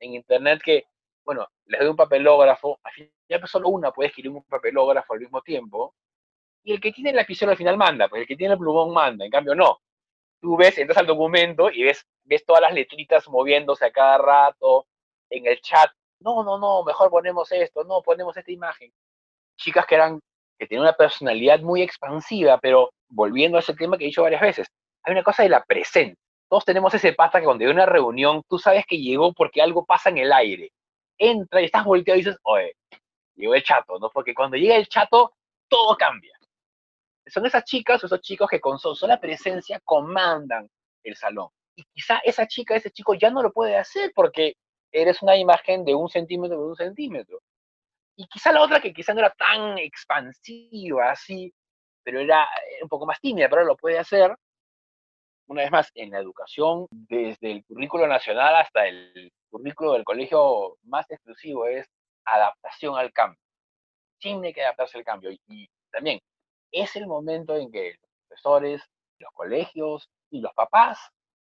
en 0.00 0.14
Internet 0.14 0.60
que, 0.64 0.84
bueno, 1.24 1.46
les 1.66 1.80
doy 1.80 1.88
un 1.90 1.96
papelógrafo, 1.96 2.78
ya 3.28 3.44
solo 3.46 3.68
una 3.68 3.92
puede 3.92 4.08
escribir 4.08 4.32
un 4.32 4.44
papelógrafo 4.44 5.14
al 5.14 5.20
mismo 5.20 5.42
tiempo, 5.42 5.94
y 6.64 6.72
el 6.72 6.80
que 6.80 6.92
tiene 6.92 7.10
el 7.10 7.16
lapicero 7.16 7.50
al 7.50 7.56
final 7.56 7.76
manda, 7.76 8.08
pues 8.08 8.22
el 8.22 8.28
que 8.28 8.36
tiene 8.36 8.54
el 8.54 8.58
plumón 8.58 8.92
manda, 8.92 9.24
en 9.24 9.30
cambio 9.30 9.54
no 9.54 9.80
tú 10.44 10.58
ves, 10.58 10.76
entras 10.76 10.98
al 10.98 11.06
documento 11.06 11.70
y 11.70 11.84
ves, 11.84 12.06
ves 12.24 12.44
todas 12.44 12.60
las 12.60 12.74
letritas 12.74 13.26
moviéndose 13.30 13.86
a 13.86 13.90
cada 13.90 14.18
rato 14.18 14.86
en 15.30 15.46
el 15.46 15.58
chat. 15.62 15.90
No, 16.20 16.44
no, 16.44 16.58
no, 16.58 16.84
mejor 16.84 17.08
ponemos 17.08 17.50
esto, 17.50 17.82
no, 17.84 18.02
ponemos 18.02 18.36
esta 18.36 18.52
imagen. 18.52 18.92
Chicas 19.56 19.86
que 19.86 19.94
eran, 19.94 20.20
que 20.58 20.66
tienen 20.66 20.82
una 20.82 20.92
personalidad 20.92 21.60
muy 21.60 21.80
expansiva, 21.80 22.58
pero 22.58 22.90
volviendo 23.08 23.56
a 23.56 23.60
ese 23.60 23.72
tema 23.72 23.96
que 23.96 24.04
he 24.04 24.08
dicho 24.08 24.22
varias 24.22 24.42
veces, 24.42 24.68
hay 25.02 25.12
una 25.12 25.22
cosa 25.22 25.44
de 25.44 25.48
la 25.48 25.64
presencia. 25.64 26.14
Todos 26.50 26.66
tenemos 26.66 26.92
ese 26.92 27.14
pata 27.14 27.40
que 27.40 27.46
cuando 27.46 27.64
hay 27.64 27.70
una 27.70 27.86
reunión, 27.86 28.42
tú 28.46 28.58
sabes 28.58 28.84
que 28.86 28.98
llegó 28.98 29.32
porque 29.32 29.62
algo 29.62 29.86
pasa 29.86 30.10
en 30.10 30.18
el 30.18 30.30
aire. 30.30 30.70
Entra 31.16 31.62
y 31.62 31.64
estás 31.64 31.84
volteado 31.86 32.18
y 32.18 32.22
dices, 32.22 32.38
oye, 32.42 32.76
llegó 33.34 33.54
el 33.54 33.62
chato, 33.64 33.98
¿no? 33.98 34.10
Porque 34.10 34.34
cuando 34.34 34.58
llega 34.58 34.76
el 34.76 34.88
chato, 34.88 35.32
todo 35.68 35.96
cambia 35.96 36.34
son 37.26 37.46
esas 37.46 37.64
chicas 37.64 38.02
o 38.02 38.06
esos 38.06 38.20
chicos 38.20 38.48
que 38.48 38.60
con 38.60 38.78
su 38.78 38.94
sola 38.94 39.18
presencia 39.20 39.80
comandan 39.84 40.68
el 41.02 41.16
salón. 41.16 41.48
Y 41.76 41.84
quizá 41.92 42.18
esa 42.18 42.46
chica, 42.46 42.76
ese 42.76 42.90
chico 42.90 43.14
ya 43.14 43.30
no 43.30 43.42
lo 43.42 43.52
puede 43.52 43.76
hacer 43.76 44.12
porque 44.14 44.54
eres 44.92 45.22
una 45.22 45.36
imagen 45.36 45.84
de 45.84 45.94
un 45.94 46.08
centímetro 46.08 46.56
por 46.56 46.68
un 46.68 46.76
centímetro. 46.76 47.40
Y 48.16 48.26
quizá 48.28 48.52
la 48.52 48.62
otra 48.62 48.80
que 48.80 48.92
quizá 48.92 49.12
no 49.12 49.20
era 49.20 49.30
tan 49.30 49.78
expansiva 49.78 51.10
así, 51.10 51.52
pero 52.04 52.20
era 52.20 52.44
eh, 52.44 52.82
un 52.82 52.88
poco 52.88 53.06
más 53.06 53.20
tímida, 53.20 53.48
pero 53.48 53.64
lo 53.64 53.76
puede 53.76 53.98
hacer. 53.98 54.36
Una 55.46 55.62
vez 55.62 55.70
más, 55.70 55.90
en 55.94 56.10
la 56.10 56.20
educación, 56.20 56.86
desde 56.90 57.50
el 57.52 57.64
currículo 57.64 58.06
nacional 58.06 58.54
hasta 58.56 58.86
el 58.86 59.30
currículo 59.50 59.92
del 59.94 60.04
colegio 60.04 60.76
más 60.84 61.10
exclusivo, 61.10 61.66
es 61.66 61.86
adaptación 62.24 62.96
al 62.96 63.12
cambio. 63.12 63.40
Tiene 64.18 64.52
que 64.54 64.62
adaptarse 64.62 64.96
al 64.98 65.04
cambio. 65.04 65.30
y 65.48 65.68
también 65.90 66.20
es 66.74 66.96
el 66.96 67.06
momento 67.06 67.56
en 67.56 67.70
que 67.70 67.92
los 68.00 68.10
profesores, 68.28 68.82
los 69.18 69.30
colegios 69.32 70.10
y 70.30 70.40
los 70.40 70.52
papás 70.54 70.98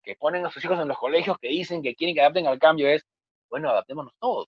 que 0.04 0.16
ponen 0.16 0.46
a 0.46 0.52
sus 0.52 0.64
hijos 0.64 0.80
en 0.80 0.88
los 0.88 0.98
colegios 0.98 1.38
que 1.40 1.48
dicen 1.48 1.82
que 1.82 1.96
quieren 1.96 2.16
que 2.16 2.22
adapten 2.22 2.48
al 2.48 2.60
cambio 2.60 2.88
es, 2.88 3.04
bueno, 3.50 3.70
adaptémonos 3.70 4.14
todos. 4.20 4.48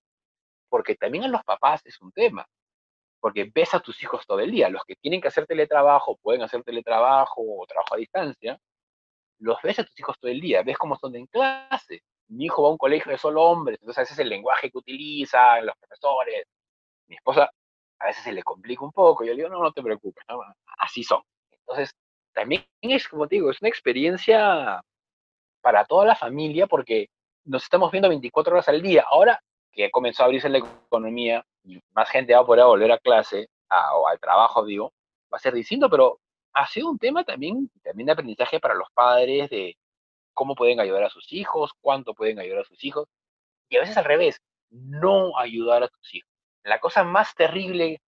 Porque 0.68 0.94
también 0.94 1.24
a 1.24 1.28
los 1.28 1.42
papás 1.44 1.80
es 1.86 2.00
un 2.00 2.12
tema. 2.12 2.46
Porque 3.20 3.50
ves 3.52 3.74
a 3.74 3.80
tus 3.80 4.00
hijos 4.02 4.26
todo 4.26 4.40
el 4.40 4.50
día. 4.50 4.68
Los 4.68 4.84
que 4.84 4.94
tienen 4.96 5.20
que 5.20 5.28
hacer 5.28 5.46
teletrabajo, 5.46 6.16
pueden 6.18 6.42
hacer 6.42 6.62
teletrabajo 6.62 7.42
o 7.42 7.66
trabajo 7.66 7.94
a 7.94 7.98
distancia, 7.98 8.60
los 9.38 9.60
ves 9.62 9.78
a 9.78 9.84
tus 9.84 9.98
hijos 9.98 10.16
todo 10.20 10.30
el 10.30 10.40
día. 10.40 10.62
Ves 10.62 10.78
cómo 10.78 10.96
son 10.96 11.16
en 11.16 11.26
clase. 11.26 12.02
Mi 12.28 12.44
hijo 12.46 12.62
va 12.62 12.68
a 12.68 12.72
un 12.72 12.78
colegio 12.78 13.10
de 13.10 13.18
solo 13.18 13.42
hombres, 13.44 13.78
entonces 13.80 14.04
ese 14.04 14.12
es 14.14 14.18
el 14.18 14.28
lenguaje 14.28 14.70
que 14.70 14.78
utilizan 14.78 15.64
los 15.66 15.74
profesores. 15.78 16.46
Mi 17.08 17.16
esposa 17.16 17.50
a 18.00 18.06
veces 18.06 18.24
se 18.24 18.32
le 18.32 18.42
complica 18.42 18.84
un 18.84 18.92
poco. 18.92 19.24
Yo 19.24 19.32
le 19.32 19.42
digo, 19.42 19.48
no, 19.48 19.62
no 19.62 19.72
te 19.72 19.82
preocupes, 19.82 20.24
así 20.78 21.02
son. 21.02 21.22
Entonces, 21.50 21.94
también 22.32 22.64
es, 22.80 23.08
como 23.08 23.26
te 23.26 23.36
digo, 23.36 23.50
es 23.50 23.60
una 23.60 23.68
experiencia 23.68 24.80
para 25.60 25.84
toda 25.84 26.06
la 26.06 26.14
familia 26.14 26.66
porque 26.66 27.08
nos 27.44 27.64
estamos 27.64 27.90
viendo 27.90 28.08
24 28.08 28.54
horas 28.54 28.68
al 28.68 28.82
día. 28.82 29.04
Ahora 29.08 29.40
que 29.72 29.90
comenzó 29.90 30.22
a 30.22 30.26
abrirse 30.26 30.48
la 30.48 30.58
economía 30.58 31.44
y 31.64 31.80
más 31.94 32.08
gente 32.10 32.34
va 32.34 32.40
a 32.40 32.46
poder 32.46 32.64
volver 32.64 32.92
a 32.92 32.98
clase 32.98 33.48
o 33.70 34.08
al 34.08 34.18
trabajo, 34.18 34.64
digo, 34.64 34.92
va 35.32 35.36
a 35.36 35.40
ser 35.40 35.54
distinto, 35.54 35.90
pero 35.90 36.20
ha 36.54 36.66
sido 36.66 36.88
un 36.88 36.98
tema 36.98 37.24
también, 37.24 37.70
también 37.82 38.06
de 38.06 38.12
aprendizaje 38.12 38.60
para 38.60 38.74
los 38.74 38.88
padres 38.94 39.50
de 39.50 39.76
cómo 40.32 40.54
pueden 40.54 40.80
ayudar 40.80 41.04
a 41.04 41.10
sus 41.10 41.32
hijos, 41.32 41.72
cuánto 41.80 42.14
pueden 42.14 42.38
ayudar 42.38 42.60
a 42.60 42.64
sus 42.64 42.82
hijos, 42.84 43.08
y 43.68 43.76
a 43.76 43.80
veces 43.80 43.96
al 43.96 44.04
revés, 44.04 44.40
no 44.70 45.36
ayudar 45.38 45.82
a 45.82 45.88
tus 45.88 46.14
hijos 46.14 46.27
la 46.68 46.80
cosa 46.80 47.04
más 47.04 47.34
terrible 47.34 48.00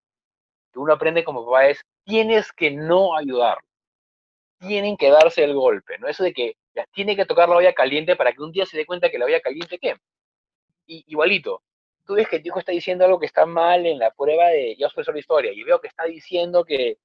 que 0.72 0.78
uno 0.78 0.92
aprende 0.92 1.24
como 1.24 1.44
papá 1.44 1.66
es, 1.66 1.82
tienes 2.04 2.52
que 2.52 2.70
no 2.70 3.16
ayudar. 3.16 3.58
Tienen 4.58 4.96
que 4.96 5.10
darse 5.10 5.42
el 5.42 5.54
golpe, 5.54 5.98
¿no? 5.98 6.08
Eso 6.08 6.22
de 6.22 6.32
que 6.32 6.56
ya 6.74 6.84
tiene 6.92 7.16
que 7.16 7.24
tocar 7.24 7.48
la 7.48 7.56
olla 7.56 7.72
caliente 7.72 8.16
para 8.16 8.32
que 8.32 8.42
un 8.42 8.52
día 8.52 8.66
se 8.66 8.76
dé 8.76 8.86
cuenta 8.86 9.10
que 9.10 9.18
la 9.18 9.24
olla 9.24 9.40
caliente 9.40 9.78
qué. 9.78 9.96
Y, 10.86 11.04
igualito, 11.06 11.62
tú 12.04 12.14
ves 12.14 12.28
que 12.28 12.40
tu 12.40 12.48
hijo 12.48 12.58
está 12.58 12.72
diciendo 12.72 13.04
algo 13.04 13.18
que 13.18 13.26
está 13.26 13.46
mal 13.46 13.86
en 13.86 13.98
la 13.98 14.10
prueba 14.10 14.48
de, 14.48 14.76
yo 14.76 14.88
soy 14.90 15.04
solo 15.04 15.18
historia, 15.18 15.52
y 15.52 15.62
veo 15.62 15.80
que 15.80 15.88
está 15.88 16.04
diciendo 16.04 16.64
que 16.64 16.98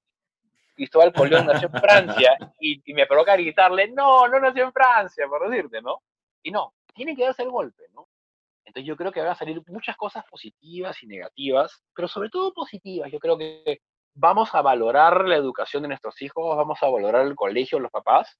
Cristóbal 0.75 1.13
Colón 1.13 1.45
nació 1.45 1.69
en 1.71 1.81
Francia, 1.81 2.37
y, 2.59 2.81
y 2.83 2.93
me 2.93 3.07
provoca 3.07 3.35
gritarle, 3.35 3.87
no, 3.89 4.27
no 4.27 4.39
nació 4.39 4.65
en 4.65 4.73
Francia, 4.73 5.27
por 5.27 5.49
decirte, 5.49 5.81
¿no? 5.81 6.01
Y 6.43 6.51
no, 6.51 6.73
tiene 6.93 7.15
que 7.15 7.23
darse 7.23 7.43
el 7.43 7.49
golpe, 7.49 7.83
¿no? 7.93 8.07
Entonces 8.65 8.87
yo 8.87 8.97
creo 8.97 9.11
que 9.11 9.21
van 9.21 9.29
a 9.29 9.35
salir 9.35 9.61
muchas 9.67 9.95
cosas 9.95 10.25
positivas 10.29 11.01
y 11.03 11.07
negativas, 11.07 11.83
pero 11.93 12.07
sobre 12.07 12.29
todo 12.29 12.53
positivas. 12.53 13.11
Yo 13.11 13.19
creo 13.19 13.37
que 13.37 13.81
vamos 14.15 14.55
a 14.55 14.61
valorar 14.61 15.25
la 15.25 15.35
educación 15.35 15.83
de 15.83 15.89
nuestros 15.89 16.21
hijos, 16.21 16.57
vamos 16.57 16.81
a 16.81 16.89
valorar 16.89 17.27
el 17.27 17.35
colegio, 17.35 17.79
los 17.79 17.91
papás, 17.91 18.37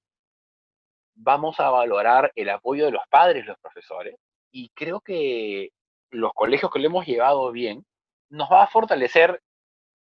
vamos 1.14 1.60
a 1.60 1.70
valorar 1.70 2.32
el 2.34 2.50
apoyo 2.50 2.86
de 2.86 2.92
los 2.92 3.02
padres, 3.08 3.46
los 3.46 3.58
profesores, 3.58 4.16
y 4.50 4.70
creo 4.70 5.00
que 5.00 5.70
los 6.10 6.32
colegios 6.32 6.70
que 6.70 6.78
lo 6.78 6.86
hemos 6.86 7.06
llevado 7.06 7.52
bien 7.52 7.84
nos 8.30 8.50
va 8.50 8.64
a 8.64 8.68
fortalecer, 8.68 9.40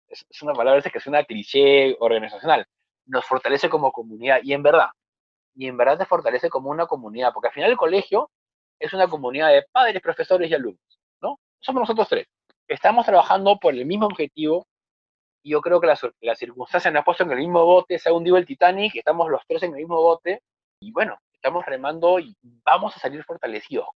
es, 0.09 0.25
una 0.43 0.53
palabra 0.53 0.83
que 0.83 0.99
es 0.99 1.07
una 1.07 1.25
cliché 1.25 1.97
organizacional, 2.01 2.67
nos 3.07 3.25
fortalece 3.25 3.69
como 3.69 3.93
comunidad, 3.93 4.41
y 4.43 4.53
en 4.53 4.63
verdad, 4.63 4.89
y 5.55 5.69
en 5.69 5.77
verdad 5.77 5.99
te 5.99 6.07
fortalece 6.07 6.51
como 6.51 6.71
una 6.71 6.87
comunidad, 6.87 7.33
porque 7.33 7.49
al 7.49 7.55
final 7.55 7.71
el 7.71 7.77
colegio 7.77 8.31
es 8.83 8.93
una 8.93 9.09
comunidad 9.09 9.51
de 9.51 9.65
padres, 9.71 10.03
profesores 10.03 10.51
y 10.51 10.55
alumnos, 10.55 11.01
¿no? 11.21 11.39
Somos 11.61 11.83
nosotros 11.83 12.09
tres. 12.09 12.27
Estamos 12.67 13.07
trabajando 13.07 13.57
por 13.59 13.75
el 13.75 13.87
mismo 13.87 14.07
objetivo 14.07 14.67
y 15.45 15.51
yo 15.51 15.61
creo 15.61 15.81
que 15.81 15.87
las, 15.87 16.01
las 16.21 16.39
circunstancias 16.39 16.93
nos 16.93 17.01
han 17.01 17.05
puesto 17.05 17.23
en 17.23 17.31
el 17.31 17.39
mismo 17.39 17.65
bote, 17.65 17.99
se 17.99 18.09
ha 18.09 18.13
hundido 18.13 18.37
el 18.37 18.47
Titanic, 18.47 18.97
estamos 18.97 19.31
los 19.31 19.43
tres 19.47 19.63
en 19.63 19.71
el 19.71 19.79
mismo 19.79 20.01
bote 20.01 20.43
y 20.81 20.91
bueno, 20.91 21.17
estamos 21.33 21.65
remando 21.65 22.19
y 22.19 22.37
vamos 22.43 22.97
a 22.97 23.01
salir 23.01 23.23
fortalecidos. 23.25 23.87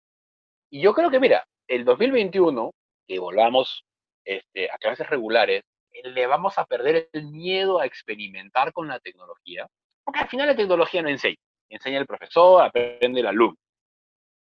Y 0.71 0.81
yo 0.81 0.95
creo 0.95 1.11
que, 1.11 1.21
mira, 1.21 1.45
el 1.69 1.85
2021, 1.85 2.71
que 3.09 3.19
volvamos 3.19 3.85
este, 4.25 4.71
a 4.71 4.79
clases 4.79 5.09
regulares, 5.09 5.63
le 6.05 6.27
vamos 6.27 6.59
a 6.59 6.65
perder 6.65 7.09
el 7.13 7.27
miedo 7.27 7.81
a 7.81 7.87
experimentar 7.87 8.73
con 8.73 8.87
la 8.87 9.01
tecnología, 9.01 9.67
porque 10.05 10.21
al 10.21 10.29
final 10.29 10.47
la 10.47 10.57
tecnología 10.57 11.03
no 11.03 11.09
enseña, 11.09 11.37
enseña 11.71 11.99
el 11.99 12.07
profesor, 12.07 12.63
aprende 12.63 13.21
el 13.21 13.27
alumno. 13.27 13.57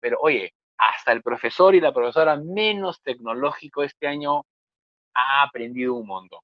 Pero 0.05 0.19
oye, 0.21 0.53
hasta 0.77 1.12
el 1.12 1.23
profesor 1.23 1.75
y 1.75 1.81
la 1.81 1.95
profesora 1.95 2.37
menos 2.37 3.01
tecnológico 3.03 3.83
este 3.83 4.07
año 4.07 4.43
ha 5.14 5.43
aprendido 5.45 5.95
un 5.95 6.07
montón. 6.07 6.40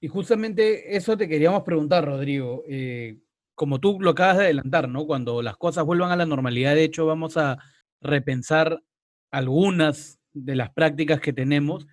Y 0.00 0.08
justamente 0.08 0.96
eso 0.96 1.16
te 1.16 1.28
queríamos 1.28 1.62
preguntar, 1.62 2.04
Rodrigo. 2.04 2.64
Eh, 2.68 3.20
como 3.54 3.78
tú 3.78 4.00
lo 4.00 4.10
acabas 4.10 4.38
de 4.38 4.44
adelantar, 4.46 4.88
¿no? 4.88 5.06
Cuando 5.06 5.40
las 5.40 5.56
cosas 5.56 5.84
vuelvan 5.84 6.10
a 6.10 6.16
la 6.16 6.26
normalidad, 6.26 6.74
de 6.74 6.82
hecho, 6.82 7.06
vamos 7.06 7.36
a 7.36 7.58
repensar 8.00 8.82
algunas 9.30 10.18
de 10.32 10.56
las 10.56 10.70
prácticas 10.70 11.20
que 11.20 11.32
tenemos. 11.32 11.86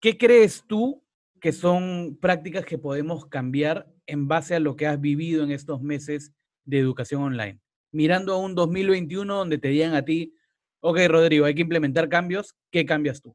¿Qué 0.00 0.18
crees 0.18 0.64
tú 0.66 1.04
que 1.40 1.52
son 1.52 2.18
prácticas 2.20 2.64
que 2.64 2.76
podemos 2.76 3.24
cambiar 3.26 3.86
en 4.06 4.26
base 4.26 4.56
a 4.56 4.60
lo 4.60 4.74
que 4.74 4.88
has 4.88 5.00
vivido 5.00 5.44
en 5.44 5.52
estos 5.52 5.80
meses 5.80 6.34
de 6.64 6.80
educación 6.80 7.22
online? 7.22 7.60
Mirando 7.92 8.34
a 8.34 8.38
un 8.38 8.56
2021 8.56 9.32
donde 9.32 9.56
te 9.56 9.68
digan 9.68 9.94
a 9.94 10.04
ti, 10.04 10.34
ok, 10.80 10.98
Rodrigo, 11.08 11.46
hay 11.46 11.54
que 11.54 11.62
implementar 11.62 12.08
cambios, 12.08 12.54
¿qué 12.70 12.84
cambias 12.84 13.20
tú? 13.20 13.34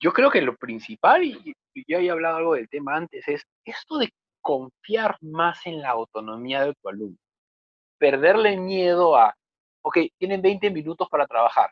Yo 0.00 0.12
creo 0.12 0.30
que 0.30 0.42
lo 0.42 0.56
principal, 0.56 1.24
y 1.24 1.54
yo 1.88 1.96
había 1.96 2.12
hablado 2.12 2.36
algo 2.36 2.54
del 2.54 2.68
tema 2.68 2.96
antes, 2.96 3.26
es 3.28 3.42
esto 3.64 3.98
de 3.98 4.10
confiar 4.40 5.16
más 5.22 5.64
en 5.66 5.80
la 5.80 5.90
autonomía 5.90 6.64
de 6.64 6.74
tu 6.74 6.88
alumno. 6.88 7.16
Perderle 7.98 8.58
miedo 8.58 9.16
a, 9.16 9.34
ok, 9.82 9.98
tienen 10.18 10.42
20 10.42 10.70
minutos 10.70 11.08
para 11.08 11.26
trabajar, 11.26 11.70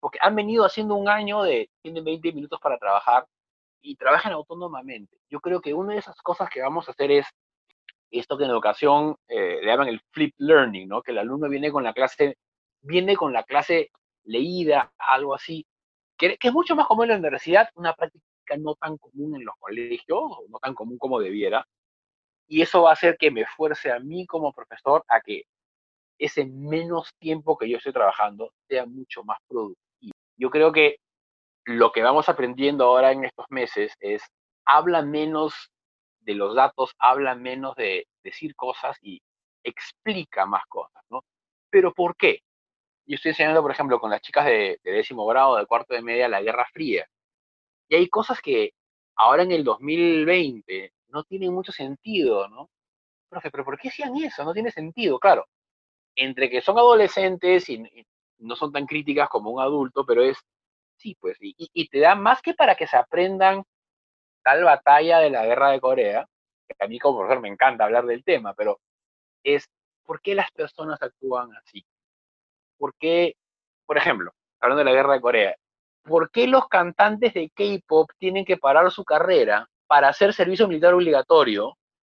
porque 0.00 0.18
han 0.20 0.34
venido 0.34 0.64
haciendo 0.64 0.96
un 0.96 1.08
año 1.08 1.42
de, 1.42 1.70
tienen 1.82 2.04
20 2.04 2.32
minutos 2.32 2.58
para 2.60 2.78
trabajar 2.78 3.26
y 3.82 3.94
trabajan 3.96 4.32
autónomamente. 4.32 5.16
Yo 5.30 5.40
creo 5.40 5.60
que 5.60 5.72
una 5.72 5.92
de 5.92 6.00
esas 6.00 6.20
cosas 6.22 6.50
que 6.50 6.60
vamos 6.60 6.88
a 6.88 6.92
hacer 6.92 7.12
es 7.12 7.26
esto 8.10 8.36
que 8.36 8.44
en 8.44 8.50
educación 8.50 9.16
eh, 9.28 9.60
le 9.62 9.66
llaman 9.66 9.88
el 9.88 10.00
flip 10.10 10.34
learning, 10.38 10.88
¿no? 10.88 11.02
Que 11.02 11.12
el 11.12 11.18
alumno 11.18 11.48
viene 11.48 11.70
con 11.70 11.84
la 11.84 11.92
clase, 11.92 12.36
viene 12.82 13.16
con 13.16 13.32
la 13.32 13.44
clase 13.44 13.90
leída, 14.24 14.92
algo 14.98 15.34
así, 15.34 15.66
que, 16.16 16.36
es 16.40 16.52
mucho 16.52 16.76
más 16.76 16.86
común 16.86 17.04
en 17.04 17.10
la 17.10 17.18
universidad, 17.18 17.68
una 17.74 17.94
práctica 17.94 18.24
no 18.58 18.74
tan 18.74 18.98
común 18.98 19.36
en 19.36 19.44
los 19.44 19.54
colegios, 19.58 20.22
no 20.48 20.58
tan 20.58 20.74
común 20.74 20.98
como 20.98 21.20
debiera, 21.20 21.66
y 22.46 22.62
eso 22.62 22.82
va 22.82 22.90
a 22.90 22.94
hacer 22.94 23.16
que 23.16 23.30
me 23.30 23.46
fuerce 23.46 23.92
a 23.92 24.00
mí 24.00 24.26
como 24.26 24.52
profesor 24.52 25.04
a 25.08 25.20
que 25.20 25.44
ese 26.18 26.44
menos 26.44 27.14
tiempo 27.18 27.56
que 27.56 27.68
yo 27.68 27.78
estoy 27.78 27.92
trabajando 27.92 28.52
sea 28.68 28.86
mucho 28.86 29.24
más 29.24 29.38
productivo. 29.48 30.12
Yo 30.36 30.50
creo 30.50 30.72
que 30.72 30.96
lo 31.64 31.92
que 31.92 32.02
vamos 32.02 32.28
aprendiendo 32.28 32.84
ahora 32.84 33.12
en 33.12 33.24
estos 33.24 33.46
meses 33.50 33.94
es 34.00 34.22
habla 34.66 35.02
menos 35.02 35.70
de 36.20 36.34
los 36.34 36.54
datos, 36.54 36.92
habla 36.98 37.34
menos 37.34 37.76
de 37.76 38.06
decir 38.22 38.54
cosas 38.56 38.96
y 39.00 39.22
explica 39.64 40.44
más 40.44 40.64
cosas, 40.66 41.02
¿no? 41.08 41.22
Pero 41.70 41.92
¿por 41.94 42.16
qué? 42.16 42.40
Yo 43.10 43.16
estoy 43.16 43.30
enseñando, 43.30 43.62
por 43.62 43.72
ejemplo, 43.72 43.98
con 44.00 44.10
las 44.10 44.20
chicas 44.22 44.46
de, 44.46 44.78
décimo 44.84 45.26
grado, 45.26 45.56
de 45.56 45.66
cuarto 45.66 45.94
de 45.94 46.02
media, 46.02 46.28
la 46.28 46.42
Guerra 46.42 46.66
Fría. 46.72 47.06
Y 47.88 47.96
hay 47.96 48.08
cosas 48.08 48.40
que 48.40 48.72
ahora 49.16 49.42
en 49.42 49.52
el 49.52 49.64
2020 49.64 50.92
no 51.08 51.24
tienen 51.24 51.52
mucho 51.52 51.72
sentido, 51.72 52.48
¿no? 52.48 52.70
Profe, 53.30 53.50
pero 53.50 53.64
¿por 53.64 53.78
qué 53.78 53.88
hacían 53.88 54.16
eso? 54.16 54.44
No 54.44 54.54
tiene 54.54 54.70
sentido, 54.72 55.18
claro. 55.18 55.46
Entre 56.16 56.50
que 56.50 56.62
son 56.62 56.78
adolescentes 56.78 57.68
y, 57.70 57.84
no 58.38 58.56
son 58.56 58.72
tan 58.72 58.86
críticas 58.86 59.28
como 59.28 59.50
un 59.50 59.60
adulto, 59.62 60.06
pero 60.06 60.22
es, 60.22 60.38
sí, 60.96 61.16
pues, 61.20 61.36
y, 61.40 61.54
y, 61.58 61.88
te 61.88 62.00
da 62.00 62.14
más 62.16 62.42
que 62.42 62.54
para 62.54 62.76
que 62.76 62.86
se 62.86 62.96
aprendan 62.96 63.64
tal 64.44 64.64
batalla 64.64 65.20
de 65.20 65.30
la 65.30 65.46
guerra 65.46 65.70
de 65.72 65.80
Corea, 65.80 66.28
que 66.68 66.84
a 66.84 66.88
mí 66.88 66.98
como 67.00 67.18
profesor 67.18 67.42
me 67.42 67.48
encanta 67.48 67.84
hablar 67.84 68.06
del 68.06 68.24
tema, 68.24 68.54
pero 68.54 68.80
es, 69.44 69.68
¿por 70.06 70.22
qué 70.22 70.34
las 70.34 70.50
personas 70.52 71.02
actúan 71.02 71.50
así? 71.56 71.84
¿Por 72.80 72.94
qué, 72.98 73.36
por 73.84 73.98
ejemplo, 73.98 74.32
hablando 74.58 74.78
de 74.78 74.90
la 74.90 74.96
guerra 74.96 75.12
de 75.12 75.20
Corea, 75.20 75.54
¿por 76.02 76.30
qué 76.30 76.46
los 76.46 76.66
cantantes 76.66 77.34
de 77.34 77.50
K-pop 77.50 78.10
tienen 78.16 78.46
que 78.46 78.56
parar 78.56 78.90
su 78.90 79.04
carrera 79.04 79.68
para 79.86 80.08
hacer 80.08 80.32
servicio 80.32 80.66
militar 80.66 80.94
obligatorio? 80.94 81.76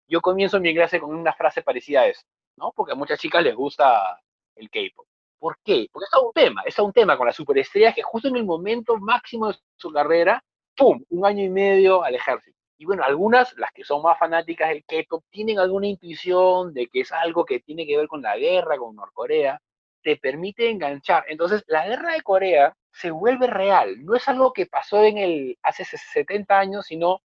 Yo 0.07 0.21
comienzo 0.21 0.59
mi 0.59 0.75
clase 0.75 0.99
con 0.99 1.15
una 1.15 1.33
frase 1.33 1.63
parecida 1.63 2.01
a 2.01 2.07
eso, 2.07 2.21
¿no? 2.57 2.71
Porque 2.75 2.91
a 2.91 2.95
muchas 2.95 3.19
chicas 3.19 3.43
les 3.43 3.55
gusta 3.55 4.21
el 4.55 4.69
K-pop. 4.69 5.07
¿Por 5.39 5.57
qué? 5.65 5.87
Porque 5.91 6.05
es 6.05 6.21
un 6.21 6.31
tema, 6.31 6.61
es 6.63 6.77
un 6.77 6.93
tema 6.93 7.17
con 7.17 7.25
las 7.25 7.35
superestrellas 7.35 7.95
que 7.95 8.03
justo 8.03 8.27
en 8.27 8.35
el 8.35 8.45
momento 8.45 8.97
máximo 8.97 9.47
de 9.47 9.57
su 9.77 9.91
carrera, 9.91 10.43
¡pum!, 10.77 11.03
un 11.09 11.25
año 11.25 11.43
y 11.43 11.49
medio 11.49 12.03
al 12.03 12.13
ejército. 12.13 12.55
Y 12.77 12.85
bueno, 12.85 13.03
algunas, 13.03 13.57
las 13.57 13.71
que 13.71 13.83
son 13.83 14.03
más 14.03 14.19
fanáticas 14.19 14.69
del 14.69 14.83
K-pop, 14.85 15.23
tienen 15.31 15.57
alguna 15.57 15.87
intuición 15.87 16.71
de 16.71 16.85
que 16.85 16.99
es 17.01 17.11
algo 17.11 17.45
que 17.45 17.61
tiene 17.61 17.87
que 17.87 17.97
ver 17.97 18.07
con 18.07 18.21
la 18.21 18.37
guerra, 18.37 18.77
con 18.77 18.95
Norcorea, 18.95 19.59
te 20.03 20.17
permite 20.17 20.69
enganchar. 20.69 21.25
Entonces, 21.27 21.63
la 21.67 21.87
guerra 21.87 22.13
de 22.13 22.21
Corea 22.21 22.75
se 22.91 23.11
vuelve 23.11 23.47
real. 23.47 24.03
No 24.03 24.15
es 24.15 24.27
algo 24.27 24.53
que 24.53 24.65
pasó 24.65 25.03
en 25.03 25.17
el 25.17 25.57
hace 25.63 25.85
70 25.85 26.57
años, 26.57 26.85
sino 26.87 27.21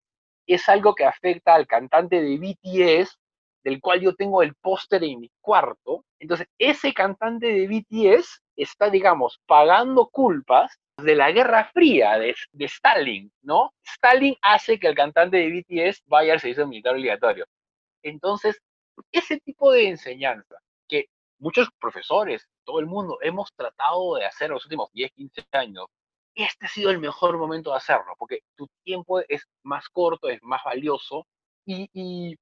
es 0.46 0.68
algo 0.68 0.94
que 0.94 1.04
afecta 1.04 1.54
al 1.54 1.66
cantante 1.66 2.20
de 2.20 2.38
BTS, 2.38 3.18
del 3.64 3.80
cual 3.80 4.00
yo 4.00 4.14
tengo 4.14 4.42
el 4.42 4.54
póster 4.56 5.02
en 5.04 5.20
mi 5.20 5.30
cuarto. 5.40 6.04
Entonces, 6.18 6.46
ese 6.58 6.92
cantante 6.92 7.46
de 7.46 7.66
BTS 7.66 8.42
está, 8.56 8.90
digamos, 8.90 9.40
pagando 9.46 10.08
culpas 10.08 10.78
de 10.98 11.14
la 11.14 11.32
Guerra 11.32 11.70
Fría 11.72 12.18
de, 12.18 12.34
de 12.52 12.64
Stalin, 12.66 13.32
¿no? 13.42 13.72
Stalin 13.82 14.36
hace 14.42 14.78
que 14.78 14.86
el 14.86 14.94
cantante 14.94 15.38
de 15.38 15.50
BTS 15.50 16.02
vaya 16.06 16.34
al 16.34 16.40
servicio 16.40 16.66
militar 16.66 16.94
obligatorio. 16.94 17.46
Entonces, 18.02 18.60
ese 19.10 19.40
tipo 19.40 19.72
de 19.72 19.88
enseñanza 19.88 20.56
que 20.88 21.06
muchos 21.38 21.68
profesores, 21.80 22.46
todo 22.64 22.80
el 22.80 22.86
mundo, 22.86 23.18
hemos 23.22 23.52
tratado 23.54 24.16
de 24.16 24.26
hacer 24.26 24.50
los 24.50 24.64
últimos 24.64 24.90
10, 24.92 25.12
15 25.12 25.44
años, 25.52 25.86
este 26.34 26.66
ha 26.66 26.68
sido 26.68 26.90
el 26.90 26.98
mejor 26.98 27.38
momento 27.38 27.70
de 27.70 27.76
hacerlo, 27.76 28.14
porque 28.18 28.40
tu 28.56 28.68
tiempo 28.82 29.20
es 29.28 29.46
más 29.62 29.88
corto, 29.88 30.28
es 30.28 30.42
más 30.42 30.62
valioso, 30.64 31.26
y, 31.66 32.36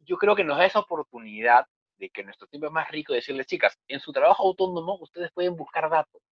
yo 0.00 0.16
creo 0.18 0.36
que 0.36 0.44
nos 0.44 0.56
da 0.56 0.66
esa 0.66 0.78
oportunidad 0.78 1.66
de 1.98 2.10
que 2.10 2.22
nuestro 2.22 2.46
tiempo 2.46 2.66
es 2.66 2.72
más 2.72 2.88
rico, 2.90 3.12
de 3.12 3.18
decirles, 3.18 3.46
chicas, 3.46 3.76
en 3.88 3.98
su 3.98 4.12
trabajo 4.12 4.44
autónomo 4.44 4.98
ustedes 5.00 5.32
pueden 5.32 5.56
buscar 5.56 5.90
datos, 5.90 6.22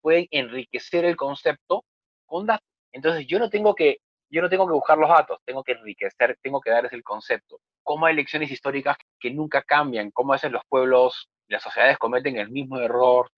pueden 0.00 0.26
enriquecer 0.30 1.04
el 1.04 1.16
concepto 1.16 1.84
con 2.24 2.46
datos. 2.46 2.66
Entonces 2.90 3.26
yo 3.26 3.38
no 3.38 3.50
tengo 3.50 3.74
que, 3.74 3.98
yo 4.30 4.40
no 4.40 4.48
tengo 4.48 4.66
que 4.66 4.72
buscar 4.72 4.96
los 4.96 5.10
datos, 5.10 5.38
tengo 5.44 5.62
que 5.62 5.72
enriquecer, 5.72 6.38
tengo 6.40 6.60
que 6.60 6.70
darles 6.70 6.92
el 6.94 7.02
concepto. 7.02 7.60
Cómo 7.82 8.06
hay 8.06 8.14
lecciones 8.14 8.50
históricas 8.50 8.96
que 9.20 9.30
nunca 9.30 9.62
cambian, 9.62 10.10
cómo 10.10 10.32
hacen 10.32 10.52
los 10.52 10.62
pueblos 10.68 11.28
las 11.52 11.62
sociedades 11.62 11.98
cometen 11.98 12.36
el 12.38 12.50
mismo 12.50 12.78
error 12.78 13.30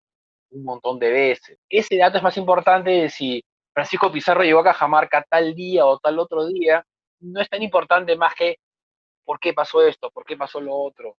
un 0.51 0.63
montón 0.63 0.99
de 0.99 1.11
veces. 1.11 1.57
Ese 1.67 1.97
dato 1.97 2.17
es 2.17 2.23
más 2.23 2.37
importante 2.37 2.91
de 2.91 3.09
si 3.09 3.43
Francisco 3.73 4.11
Pizarro 4.11 4.43
llegó 4.43 4.59
a 4.59 4.65
Cajamarca 4.65 5.25
tal 5.27 5.55
día 5.55 5.85
o 5.85 5.97
tal 5.97 6.19
otro 6.19 6.45
día, 6.45 6.85
no 7.21 7.41
es 7.41 7.49
tan 7.49 7.63
importante 7.63 8.15
más 8.15 8.35
que 8.35 8.57
por 9.25 9.39
qué 9.39 9.53
pasó 9.53 9.81
esto, 9.81 10.11
por 10.11 10.25
qué 10.25 10.37
pasó 10.37 10.61
lo 10.61 10.75
otro. 10.75 11.17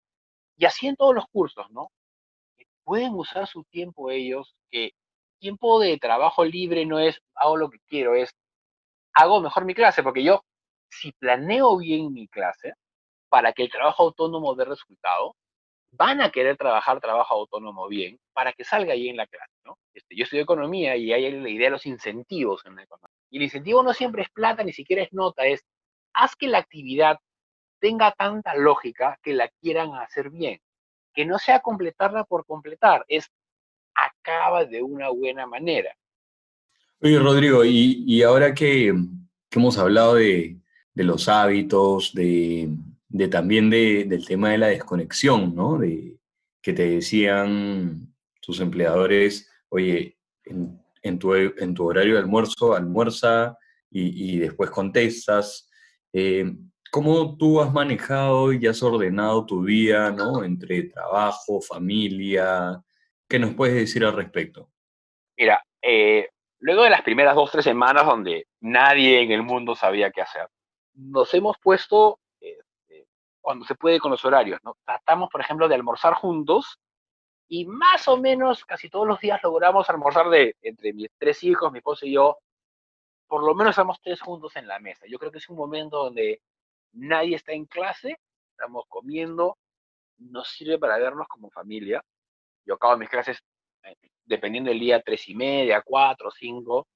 Y 0.57 0.67
así 0.67 0.87
en 0.87 0.95
todos 0.95 1.15
los 1.15 1.27
cursos, 1.33 1.69
¿no? 1.71 1.91
Pueden 2.85 3.15
usar 3.15 3.49
su 3.49 3.65
tiempo 3.65 4.11
ellos, 4.11 4.55
que 4.71 4.93
tiempo 5.41 5.81
de 5.81 5.99
trabajo 5.99 6.45
libre 6.45 6.87
no 6.87 7.01
es 7.01 7.21
hago 7.35 7.57
lo 7.57 7.71
que 7.71 7.79
quiero, 7.89 8.15
es 8.15 8.31
hago 9.15 9.41
mejor 9.41 9.65
mi 9.65 9.75
clase, 9.75 10.03
porque 10.03 10.23
yo, 10.23 10.45
si 10.89 11.11
planeo 11.13 11.77
bien 11.79 12.13
mi 12.13 12.29
clase, 12.29 12.75
para 13.29 13.53
que 13.53 13.65
el 13.65 13.71
trabajo 13.71 14.05
autónomo 14.05 14.55
dé 14.55 14.65
resultado, 14.65 15.35
van 15.97 16.21
a 16.21 16.31
querer 16.31 16.57
trabajar 16.57 17.01
trabajo 17.01 17.35
autónomo 17.35 17.89
bien 17.89 18.19
para 18.33 18.53
que 18.53 18.65
salga 18.65 18.93
ahí 18.93 19.09
en 19.09 19.17
la 19.17 19.27
clase, 19.27 19.53
¿no? 19.65 19.79
Este, 19.93 20.17
yo 20.17 20.25
estudio 20.25 20.43
economía 20.43 20.97
y 20.97 21.13
hay 21.13 21.31
la 21.31 21.49
idea 21.49 21.67
de 21.67 21.73
los 21.73 21.87
incentivos 21.87 22.65
en 22.67 22.77
la 22.77 22.83
economía. 22.83 23.15
Y 23.31 23.39
el 23.39 23.45
incentivo 23.45 23.83
no 23.83 23.93
siempre 23.93 24.23
es 24.23 24.31
plata, 24.31 24.63
ni 24.63 24.73
siquiera 24.73 25.03
es 25.03 25.13
nota, 25.13 25.47
es 25.47 25.65
haz 26.13 26.37
que 26.37 26.49
la 26.49 26.59
actividad 26.59 27.19
tenga 27.81 28.13
tanta 28.13 28.55
lógica 28.55 29.19
que 29.23 29.35
la 29.35 29.49
quieran 29.61 29.95
hacer 29.95 30.31
bien, 30.31 30.61
que 31.13 31.25
no 31.25 31.39
sea 31.39 31.61
completarla 31.61 32.25
por 32.25 32.47
completar, 32.47 33.05
es 33.09 33.31
acaba 33.95 34.65
de 34.65 34.83
una 34.83 35.11
buena 35.11 35.47
manera. 35.47 35.95
Oye, 37.01 37.19
Rodrigo, 37.19 37.65
y, 37.65 38.23
ahora 38.23 38.55
que, 38.55 38.93
hemos 39.51 39.79
hablado 39.79 40.15
de, 40.15 40.57
de 40.95 41.05
los 41.05 41.29
hábitos, 41.29 42.15
de, 42.15 42.71
de 43.15 43.29
también 43.29 43.71
de, 43.71 44.07
del 44.09 44.27
tema 44.27 44.51
de 44.51 44.59
la 44.59 44.67
desconexión, 44.67 45.55
¿no? 45.55 45.79
De 45.79 46.19
que 46.61 46.73
te 46.73 46.97
decían 46.97 48.13
tus 48.41 48.59
empleadores, 48.59 49.49
oye, 49.69 50.19
en, 50.45 51.19
tu, 51.21 51.33
en 51.33 51.75
tu, 51.75 51.87
horario 51.87 52.15
de 52.15 52.21
almuerzo, 52.21 52.75
almuerza 52.75 53.57
y, 53.89 54.39
después 54.41 54.69
contestas. 54.71 55.71
Eh, 56.13 56.57
¿Cómo 56.91 57.37
tú 57.37 57.61
has 57.61 57.73
manejado 57.73 58.53
y 58.53 58.67
has 58.67 58.83
ordenado 58.83 59.47
tu 59.47 59.63
vida, 59.63 60.11
¿no? 60.11 60.43
Entre 60.43 60.83
trabajo, 60.83 61.61
familia. 61.61 62.83
¿Qué 63.29 63.39
nos 63.39 63.55
puedes 63.55 63.77
decir 63.77 64.05
al 64.05 64.17
respecto? 64.17 64.73
Mira, 65.39 65.63
eh, 65.81 66.31
luego 66.59 66.83
de 66.83 66.91
las 66.91 67.03
primeras 67.03 67.37
dos, 67.37 67.53
tres 67.53 67.65
semanas 67.65 68.07
donde 68.07 68.49
nadie 68.61 69.23
en 69.23 69.31
el 69.31 69.45
mundo 69.45 69.77
sabía 69.77 70.11
qué 70.11 70.23
hacer, 70.23 70.49
nos 70.95 71.33
hemos 71.33 71.57
puesto 71.63 72.19
cuando 73.45 73.67
se 73.67 73.75
puede 73.75 74.01
con 74.01 74.11
los 74.11 74.25
horarios, 74.25 74.59
¿no? 74.65 74.75
Tratamos, 74.87 75.29
por 75.29 75.43
ejemplo, 75.43 75.69
de 75.69 75.75
almorzar 75.75 76.15
juntos 76.15 76.81
y 77.47 77.67
más 77.67 78.09
o 78.09 78.17
menos 78.17 78.65
casi 78.65 78.89
todos 78.89 79.07
los 79.07 79.21
días 79.21 79.39
logramos 79.43 79.89
almorzar 79.91 80.31
de 80.31 80.57
entre 80.63 80.95
mis 80.95 81.11
tres 81.19 81.45
hijos, 81.45 81.71
mi 81.71 81.79
esposo 81.79 82.07
y 82.07 82.13
yo, 82.13 82.39
por 83.29 83.45
lo 83.45 83.55
menos 83.55 83.73
estamos 83.73 84.01
tres 84.01 84.23
juntos 84.23 84.57
en 84.57 84.67
la 84.67 84.79
mesa. 84.79 85.05
Yo 85.07 85.19
creo 85.19 85.31
que 85.31 85.39
es 85.39 85.49
un 85.51 85.59
momento 85.59 86.05
donde 86.05 86.41
nadie 86.93 87.37
está 87.37 87.53
en 87.53 87.67
clase, 87.67 88.17
estamos 88.53 88.87
comiendo, 88.89 89.59
nos 90.17 90.49
sirve 90.49 90.79
para 90.79 90.97
vernos 90.97 91.29
como 91.29 91.51
familia. 91.51 92.03
Yo 92.65 92.77
acabo 92.77 92.97
mis 92.97 93.11
clases 93.11 93.45
eh, 93.83 93.95
dependiendo 94.25 94.71
del 94.71 94.81
día, 94.81 95.03
tres 95.03 95.29
y 95.29 95.35
media, 95.35 95.83
cuatro, 95.85 96.31
cinco. 96.31 96.87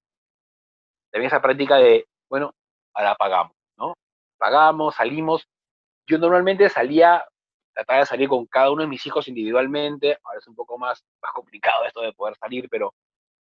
También 1.11 1.27
esa 1.27 1.43
práctica 1.43 1.77
de, 1.77 2.07
bueno, 2.27 2.55
ahora 2.95 3.15
pagamos, 3.17 3.53
¿no? 3.77 3.93
Pagamos, 4.39 4.95
salimos. 4.95 5.47
Yo 6.09 6.17
normalmente 6.19 6.69
salía, 6.71 7.25
trataba 7.75 8.01
de 8.01 8.07
salir 8.07 8.29
con 8.29 8.47
cada 8.47 8.71
uno 8.71 8.83
de 8.83 8.89
mis 8.89 9.05
hijos 9.07 9.29
individualmente, 9.29 10.19
ahora 10.25 10.39
es 10.39 10.49
un 10.49 10.55
poco 10.55 10.79
más, 10.79 11.05
más 11.23 11.33
complicado 11.33 11.85
esto 11.85 12.01
de 12.01 12.15
poder 12.15 12.35
salir, 12.37 12.69
pero 12.71 12.95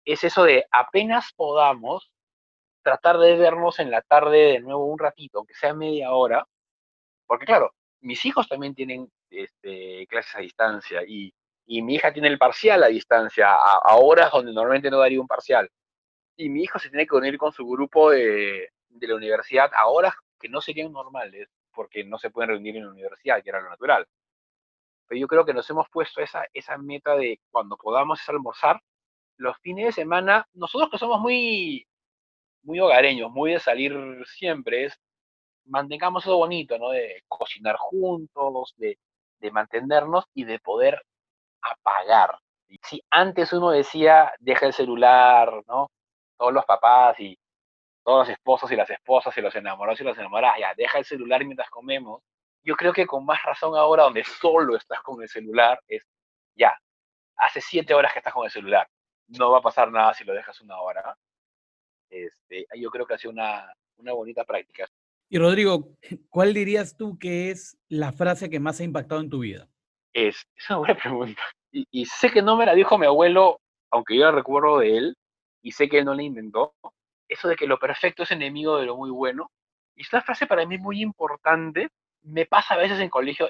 es 0.04 0.24
eso 0.24 0.44
de 0.44 0.66
apenas 0.72 1.32
podamos 1.36 2.12
tratar 2.82 3.20
de 3.20 3.36
vernos 3.38 3.80
en 3.80 3.92
la 3.92 4.02
tarde 4.02 4.54
de 4.54 4.60
nuevo 4.60 4.86
un 4.86 4.98
ratito, 4.98 5.38
aunque 5.38 5.54
sea 5.54 5.74
media 5.74 6.14
hora, 6.14 6.48
porque 7.28 7.46
claro, 7.46 7.74
mis 8.02 8.26
hijos 8.26 8.48
también 8.48 8.74
tienen 8.74 9.12
este, 9.30 10.08
clases 10.08 10.36
a 10.36 10.40
distancia 10.40 11.04
y, 11.08 11.34
mi 11.70 11.96
hija 11.96 12.14
tiene 12.14 12.30
el 12.30 12.38
parcial 12.38 12.82
a 12.84 12.88
distancia, 12.88 13.54
a, 13.54 13.98
horas 13.98 14.32
donde 14.32 14.54
normalmente 14.54 14.90
no 14.90 15.00
daría 15.00 15.20
un 15.20 15.28
parcial. 15.28 15.70
Y 16.38 16.48
mi 16.48 16.64
hijo 16.64 16.80
se 16.80 16.90
tiene 16.90 17.06
que 17.06 17.16
unir 17.16 17.38
con 17.38 17.52
su 17.52 17.68
grupo 17.68 18.12
de, 18.12 18.70
de 18.88 19.08
la 19.08 19.16
universidad 19.16 19.70
a 19.74 19.88
horas 19.88 20.14
que 20.40 20.48
no 20.48 20.62
serían 20.62 20.94
normales, 20.94 21.50
porque 21.78 22.04
no 22.04 22.18
se 22.18 22.32
pueden 22.32 22.50
reunir 22.50 22.76
en 22.76 22.86
la 22.86 22.92
universidad, 22.92 23.44
que 23.44 23.52
era 23.52 23.62
lo 23.62 23.70
natural. 23.70 24.08
Pero 25.08 25.22
yo 25.22 25.28
creo 25.28 25.46
que 25.46 25.54
nos 25.54 25.70
hemos 25.70 25.88
puesto 25.90 26.22
esa, 26.22 26.44
esa 26.54 26.76
meta 26.80 27.16
de 27.16 27.40
cuando 27.52 27.78
podamos 27.78 28.20
almorzar, 28.28 28.82
los 29.38 29.56
fines 29.60 29.86
de 29.86 29.92
semana, 29.92 30.48
nosotros 30.56 30.90
que 30.90 30.98
somos 30.98 31.22
muy, 31.22 31.88
muy 32.64 32.80
hogareños, 32.80 33.32
muy 33.32 33.54
de 33.54 33.60
salir 33.60 33.94
siempre, 34.26 34.86
es 34.86 35.00
mantengamos 35.68 36.24
eso 36.24 36.38
bonito, 36.38 36.80
¿no? 36.80 36.90
De 36.90 37.24
cocinar 37.28 37.76
juntos, 37.78 38.74
de, 38.78 38.98
mantenernos 39.52 40.26
y 40.34 40.46
de 40.46 40.60
poder 40.60 41.02
apagar. 41.62 42.40
Si 42.84 43.02
antes 43.12 43.54
uno 43.54 43.70
decía, 43.72 44.34
deja 44.40 44.66
el 44.66 44.74
celular, 44.74 45.64
¿no? 45.68 45.90
Todos 46.38 46.54
los 46.54 46.66
papás 46.66 47.20
y 47.20 47.38
todos 48.08 48.26
los 48.26 48.38
esposos 48.38 48.72
y 48.72 48.78
las 48.78 48.90
esposas 48.90 49.38
y 49.38 49.42
los 49.42 49.54
enamorados 49.54 50.00
y 50.00 50.06
las 50.06 50.18
enamoradas, 50.18 50.58
ya, 50.62 50.74
deja 50.78 50.98
el 50.98 51.04
celular 51.04 51.44
mientras 51.44 51.70
comemos. 51.70 52.24
Yo 52.64 52.78
creo 52.78 52.94
que 52.94 53.06
con 53.06 53.26
más 53.26 53.44
razón 53.44 53.76
ahora, 53.76 54.04
donde 54.04 54.24
solo 54.24 54.78
estás 54.78 55.02
con 55.02 55.22
el 55.22 55.28
celular, 55.28 55.78
es 55.90 56.04
ya, 56.56 56.74
hace 57.36 57.60
siete 57.60 57.94
horas 57.94 58.14
que 58.14 58.20
estás 58.20 58.34
con 58.34 58.46
el 58.46 58.52
celular. 58.52 58.88
No 59.28 59.52
va 59.52 59.58
a 59.58 59.62
pasar 59.62 59.92
nada 59.92 60.14
si 60.14 60.24
lo 60.24 60.34
dejas 60.34 60.62
una 60.62 60.80
hora. 60.80 61.18
Este, 62.10 62.66
yo 62.76 62.90
creo 62.92 63.06
que 63.06 63.16
ha 63.16 63.18
sido 63.18 63.34
una, 63.34 63.74
una 63.98 64.14
bonita 64.14 64.46
práctica. 64.46 64.88
Y 65.28 65.38
Rodrigo, 65.38 65.90
¿cuál 66.30 66.54
dirías 66.54 66.96
tú 66.96 67.20
que 67.20 67.52
es 67.52 67.78
la 67.90 68.14
frase 68.14 68.50
que 68.50 68.62
más 68.62 68.80
ha 68.80 68.86
impactado 68.86 69.20
en 69.20 69.30
tu 69.30 69.40
vida? 69.40 69.68
Es, 70.14 70.48
es 70.56 70.70
una 70.70 70.80
buena 70.80 70.96
pregunta. 70.96 71.42
Y, 71.74 72.06
sé 72.06 72.32
que 72.32 72.42
no 72.42 72.56
me 72.56 72.66
la 72.66 72.74
dijo 72.74 72.98
mi 72.98 73.06
abuelo, 73.06 73.60
aunque 73.92 74.16
yo 74.16 74.24
la 74.24 74.32
recuerdo 74.32 74.80
de 74.80 74.98
él, 74.98 75.18
y 75.62 75.74
sé 75.74 75.90
que 75.90 76.00
él 76.00 76.06
no 76.06 76.14
la 76.14 76.24
inventó. 76.24 76.74
Eso 77.28 77.48
de 77.48 77.56
que 77.56 77.68
lo 77.68 77.80
perfecto 77.80 78.24
es 78.24 78.32
enemigo 78.32 78.78
de 78.78 78.86
lo 78.86 78.98
muy 78.98 79.10
bueno. 79.10 79.52
Y 79.96 80.02
esta 80.04 80.22
frase 80.22 80.48
para 80.48 80.66
mí 80.66 80.76
es 80.76 80.82
muy 80.82 81.02
importante. 81.02 81.90
Me 82.24 82.46
pasa 82.46 82.76
a 82.76 82.78
veces 82.78 83.00
en 83.00 83.10
colegio, 83.10 83.50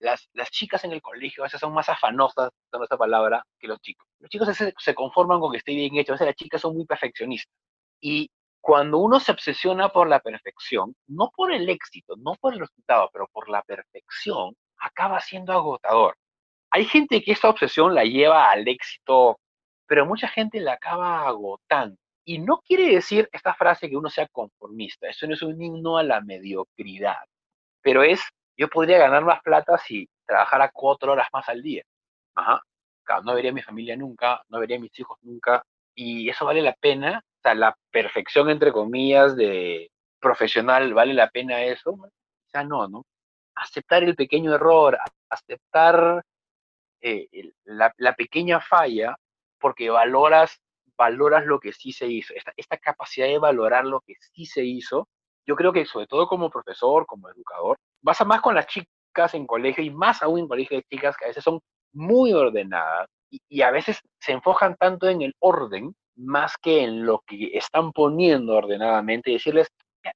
las, 0.00 0.28
las, 0.32 0.50
chicas 0.50 0.84
en 0.84 0.92
el 0.92 1.02
colegio 1.02 1.42
a 1.42 1.46
veces 1.46 1.60
son 1.60 1.72
más 1.72 1.88
afanosas, 1.88 2.50
dando 2.70 2.84
esta 2.84 2.96
palabra, 2.96 3.44
que 3.58 3.68
los 3.68 3.80
chicos. 3.80 4.06
Los 4.18 4.30
chicos 4.30 4.56
se, 4.56 4.74
se 4.76 4.94
conforman 4.94 5.40
con 5.40 5.52
que 5.52 5.58
esté 5.58 5.74
bien 5.74 5.96
hecho. 5.96 6.12
A 6.12 6.14
veces 6.14 6.26
las 6.26 6.36
chicas 6.36 6.60
son 6.60 6.74
muy 6.74 6.84
perfeccionistas. 6.84 7.54
Y 8.00 8.30
cuando 8.60 8.98
uno 8.98 9.20
se 9.20 9.32
obsesiona 9.32 9.88
por 9.88 10.08
la 10.08 10.20
perfección, 10.20 10.94
no 11.06 11.30
por 11.34 11.52
el 11.52 11.68
éxito, 11.68 12.16
no 12.16 12.34
por 12.34 12.52
el 12.52 12.60
resultado, 12.60 13.08
pero 13.12 13.28
por 13.32 13.48
la 13.48 13.62
perfección, 13.62 14.54
acaba 14.78 15.20
siendo 15.20 15.52
agotador. 15.52 16.16
Hay 16.70 16.84
gente 16.84 17.22
que 17.22 17.32
esta 17.32 17.48
obsesión 17.48 17.94
la 17.94 18.04
lleva 18.04 18.50
al 18.50 18.68
éxito, 18.68 19.38
pero 19.86 20.06
mucha 20.06 20.28
gente 20.28 20.60
la 20.60 20.74
acaba 20.74 21.26
agotando. 21.26 21.96
Y 22.28 22.38
no 22.40 22.58
quiere 22.58 22.92
decir 22.94 23.26
esta 23.32 23.54
frase 23.54 23.88
que 23.88 23.96
uno 23.96 24.10
sea 24.10 24.28
conformista, 24.28 25.08
eso 25.08 25.26
no 25.26 25.32
es 25.32 25.40
un 25.40 25.62
himno 25.62 25.96
a 25.96 26.02
la 26.02 26.20
mediocridad, 26.20 27.24
pero 27.80 28.02
es, 28.02 28.20
yo 28.54 28.68
podría 28.68 28.98
ganar 28.98 29.24
más 29.24 29.40
plata 29.40 29.78
si 29.78 30.06
trabajara 30.26 30.70
cuatro 30.70 31.12
horas 31.12 31.28
más 31.32 31.48
al 31.48 31.62
día. 31.62 31.84
Ajá. 32.34 32.62
no 33.24 33.34
vería 33.34 33.50
a 33.50 33.54
mi 33.54 33.62
familia 33.62 33.96
nunca, 33.96 34.42
no 34.50 34.60
vería 34.60 34.76
a 34.76 34.80
mis 34.80 34.98
hijos 34.98 35.16
nunca, 35.22 35.64
y 35.94 36.28
eso 36.28 36.44
vale 36.44 36.60
la 36.60 36.74
pena 36.74 37.22
o 37.24 37.40
sea, 37.42 37.54
la 37.54 37.74
perfección, 37.90 38.50
entre 38.50 38.72
comillas, 38.72 39.34
de 39.34 39.90
profesional, 40.20 40.92
¿vale 40.92 41.14
la 41.14 41.30
pena 41.30 41.62
eso? 41.62 41.96
sea, 42.48 42.62
no, 42.62 42.88
¿no? 42.88 43.06
Aceptar 43.54 44.02
el 44.04 44.14
pequeño 44.16 44.54
error, 44.54 44.98
aceptar 45.30 46.22
eh, 47.00 47.52
la, 47.64 48.14
pequeña 48.16 48.60
falla, 48.60 49.16
porque 49.58 49.88
valoras, 49.88 50.60
valoras 50.98 51.46
lo 51.46 51.60
que 51.60 51.72
sí 51.72 51.92
se 51.92 52.06
hizo. 52.06 52.34
Esta, 52.56 52.76
capacidad 52.76 53.26
de 53.26 53.38
valorar 53.38 53.84
lo 53.84 54.00
que 54.00 54.14
sí 54.20 54.44
se 54.46 54.64
hizo, 54.64 55.08
yo 55.46 55.56
creo 55.56 55.72
que 55.72 55.86
sobre 55.86 56.06
todo 56.06 56.26
como 56.26 56.50
profesor, 56.50 57.06
como 57.06 57.28
educador, 57.30 57.78
pasa 58.02 58.24
más 58.24 58.40
con 58.40 58.54
las 58.54 58.66
chicas 58.66 59.34
en 59.34 59.46
colegio 59.46 59.82
y 59.84 59.90
más 59.90 60.22
aún 60.22 60.40
en 60.40 60.48
colegio 60.48 60.76
de 60.76 60.84
chicas 60.90 61.16
que 61.16 61.24
a 61.24 61.28
veces 61.28 61.44
son 61.44 61.60
muy 61.94 62.32
ordenadas 62.32 63.08
y, 63.30 63.40
y 63.48 63.62
a 63.62 63.70
veces 63.70 64.00
se 64.20 64.32
enfocan 64.32 64.76
tanto 64.76 65.08
en 65.08 65.22
el 65.22 65.34
orden 65.40 65.94
más 66.16 66.56
que 66.60 66.82
en 66.82 67.06
lo 67.06 67.22
que 67.26 67.56
están 67.56 67.92
poniendo 67.92 68.54
ordenadamente 68.54 69.30
y 69.30 69.34
decirles, 69.34 69.68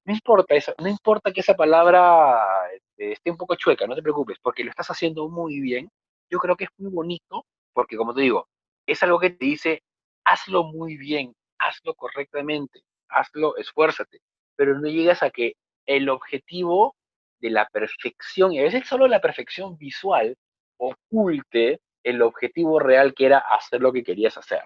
no 0.04 0.12
importa 0.12 0.54
eso, 0.54 0.74
no 0.78 0.88
importa 0.88 1.32
que 1.32 1.40
esa 1.40 1.54
palabra 1.54 2.40
este, 2.74 3.12
esté 3.12 3.30
un 3.30 3.36
poco 3.36 3.54
chueca, 3.56 3.86
no 3.86 3.94
te 3.94 4.02
preocupes, 4.02 4.38
porque 4.42 4.64
lo 4.64 4.70
estás 4.70 4.90
haciendo 4.90 5.28
muy 5.28 5.60
bien. 5.60 5.88
Yo 6.30 6.38
creo 6.38 6.56
que 6.56 6.64
es 6.64 6.70
muy 6.78 6.90
bonito, 6.90 7.44
porque 7.72 7.96
como 7.96 8.14
te 8.14 8.22
digo, 8.22 8.48
es 8.86 9.02
algo 9.02 9.18
que 9.18 9.30
te 9.30 9.44
dice, 9.44 9.82
hazlo 10.24 10.64
muy 10.64 10.96
bien, 10.96 11.34
hazlo 11.58 11.94
correctamente, 11.94 12.82
hazlo, 13.08 13.56
esfuérzate, 13.56 14.20
pero 14.56 14.78
no 14.78 14.88
llegas 14.88 15.22
a 15.22 15.30
que 15.30 15.54
el 15.86 16.08
objetivo 16.08 16.94
de 17.40 17.50
la 17.50 17.66
perfección, 17.66 18.52
y 18.52 18.60
a 18.60 18.62
veces 18.62 18.86
solo 18.86 19.08
la 19.08 19.20
perfección 19.20 19.76
visual, 19.76 20.36
oculte 20.78 21.80
el 22.04 22.22
objetivo 22.22 22.78
real 22.78 23.14
que 23.14 23.26
era 23.26 23.38
hacer 23.38 23.80
lo 23.80 23.92
que 23.92 24.02
querías 24.02 24.36
hacer. 24.36 24.62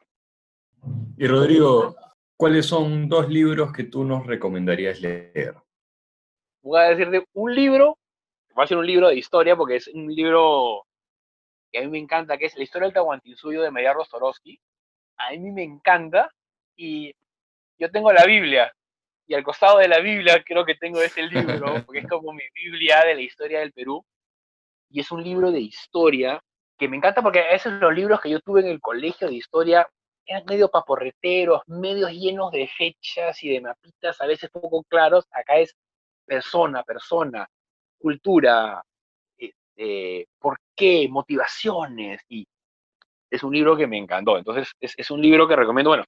Y 1.17 1.27
Rodrigo, 1.27 1.97
¿cuáles 2.37 2.67
son 2.67 3.09
dos 3.09 3.29
libros 3.29 3.73
que 3.73 3.85
tú 3.85 4.05
nos 4.05 4.27
recomendarías 4.27 5.01
leer? 5.01 5.55
Voy 6.63 6.81
a 6.81 6.91
decirte 6.91 7.25
un 7.35 7.55
libro, 7.55 7.99
va 8.59 8.65
a 8.65 8.67
ser 8.67 8.77
un 8.77 8.87
libro 8.87 9.09
de 9.09 9.17
historia 9.17 9.57
porque 9.57 9.77
es 9.77 9.89
un 9.89 10.15
libro 10.15 10.85
que 11.73 11.79
a 11.79 11.83
mí 11.83 11.89
me 11.89 11.99
encanta, 11.99 12.37
que 12.37 12.47
es 12.47 12.57
La 12.57 12.65
historia 12.65 12.87
del 12.87 12.95
Tahuantinsuyo 12.95 13.63
de 13.63 13.71
María 13.71 13.93
Rostorowski. 13.93 14.61
A 15.19 15.31
mí 15.33 15.51
me 15.51 15.63
encanta 15.63 16.31
y 16.77 17.15
yo 17.79 17.91
tengo 17.91 18.13
la 18.13 18.25
Biblia 18.25 18.73
y 19.27 19.35
al 19.35 19.43
costado 19.43 19.79
de 19.79 19.89
la 19.89 19.99
Biblia 19.99 20.43
creo 20.45 20.65
que 20.65 20.77
tengo 20.77 21.01
ese 21.01 21.23
libro, 21.23 21.83
porque 21.85 22.01
es 22.01 22.09
como 22.11 22.33
mi 22.33 22.45
Biblia 22.55 23.05
de 23.05 23.15
la 23.15 23.21
historia 23.21 23.61
del 23.61 23.73
Perú. 23.73 24.05
Y 24.89 25.01
es 25.01 25.11
un 25.11 25.23
libro 25.23 25.51
de 25.51 25.61
historia 25.61 26.41
que 26.79 26.89
me 26.89 26.97
encanta 26.97 27.23
porque 27.23 27.41
a 27.41 27.53
veces 27.53 27.73
los 27.73 27.93
libros 27.93 28.21
que 28.21 28.31
yo 28.31 28.41
tuve 28.41 28.61
en 28.61 28.69
el 28.69 28.81
colegio 28.81 29.29
de 29.29 29.35
historia 29.35 29.89
eran 30.27 30.45
medio 30.47 30.69
paporreteros, 30.69 31.63
medios 31.67 32.13
llenos 32.13 32.53
de 32.53 32.69
fechas 32.69 33.43
y 33.43 33.51
de 33.51 33.61
mapitas, 33.61 34.21
a 34.21 34.27
veces 34.27 34.51
poco 34.51 34.83
claros. 34.85 35.27
Acá 35.31 35.57
es 35.57 35.75
persona, 36.25 36.83
persona, 36.83 37.49
cultura, 37.99 38.83
este, 39.37 40.29
por 40.39 40.59
qué, 40.75 41.09
motivaciones. 41.09 42.23
Y 42.29 42.47
es 43.37 43.43
un 43.43 43.53
libro 43.55 43.77
que 43.77 43.87
me 43.87 43.99
encantó. 43.99 44.39
Entonces, 44.39 44.73
es, 44.81 45.11
un 45.11 45.23
libro 45.23 45.49
que 45.49 45.57
recomiendo. 45.57 45.91
Bueno, 45.91 46.05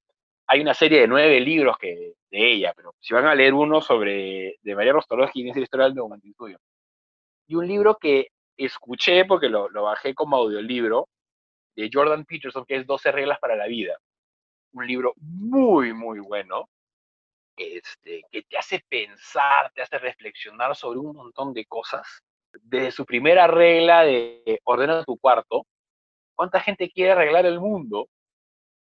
hay 0.46 0.60
una 0.60 0.74
serie 0.74 1.00
de 1.00 1.08
nueve 1.08 1.40
libros 1.40 1.76
que, 1.78 2.14
de 2.30 2.52
ella, 2.52 2.72
pero 2.76 2.94
si 3.00 3.14
van 3.14 3.26
a 3.26 3.34
leer 3.34 3.54
uno 3.54 3.80
sobre 3.80 4.56
de 4.62 4.74
María 4.74 4.92
Rostolowski, 4.92 5.48
es 5.48 5.56
la 5.56 5.62
historia 5.62 5.86
del 5.86 5.94
documental 5.94 6.58
Y 7.46 7.54
un 7.54 7.66
libro 7.66 7.96
que 7.96 8.28
escuché 8.56 9.24
porque 9.24 9.48
lo, 9.48 9.68
lo 9.68 9.84
bajé 9.84 10.14
como 10.14 10.36
audiolibro 10.36 11.08
de 11.76 11.90
Jordan 11.92 12.24
Peterson, 12.24 12.64
que 12.66 12.76
es 12.76 12.86
12 12.86 13.12
reglas 13.12 13.38
para 13.38 13.56
la 13.56 13.66
vida 13.66 13.98
un 14.72 14.86
libro 14.86 15.14
muy, 15.16 15.92
muy 15.92 16.20
bueno, 16.20 16.68
este, 17.56 18.22
que 18.30 18.42
te 18.42 18.58
hace 18.58 18.84
pensar, 18.88 19.70
te 19.74 19.82
hace 19.82 19.98
reflexionar 19.98 20.76
sobre 20.76 20.98
un 20.98 21.16
montón 21.16 21.52
de 21.52 21.64
cosas. 21.66 22.06
Desde 22.62 22.92
su 22.92 23.04
primera 23.04 23.46
regla 23.46 24.02
de 24.04 24.60
ordena 24.64 25.04
tu 25.04 25.18
cuarto, 25.18 25.66
¿cuánta 26.38 26.60
gente 26.60 26.88
quiere 26.88 27.12
arreglar 27.12 27.46
el 27.46 27.58
mundo? 27.58 28.08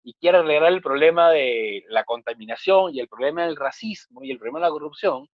Y 0.05 0.13
quiere 0.15 0.39
arreglar 0.39 0.71
el 0.75 0.83
problema 0.83 1.31
de 1.31 1.85
la 1.89 2.05
contaminación 2.05 2.95
y 2.95 3.01
el 3.01 3.09
problema 3.09 3.47
del 3.47 3.57
racismo 3.57 4.23
y 4.23 4.31
el 4.31 4.39
problema 4.39 4.59
de 4.59 4.67
la 4.67 4.71
corrupción. 4.71 5.27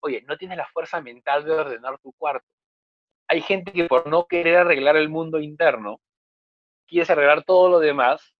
Oye, 0.00 0.22
no 0.22 0.36
tienes 0.36 0.58
la 0.58 0.66
fuerza 0.66 1.00
mental 1.00 1.44
de 1.44 1.52
ordenar 1.52 1.96
tu 2.00 2.12
cuarto. 2.14 2.44
Hay 3.28 3.40
gente 3.40 3.70
que 3.70 3.84
por 3.84 4.08
no 4.08 4.26
querer 4.26 4.56
arreglar 4.56 4.96
el 4.96 5.08
mundo 5.08 5.38
interno, 5.38 6.00
quiere 6.88 7.12
arreglar 7.12 7.44
todo 7.44 7.68
lo 7.68 7.78
demás 7.78 8.34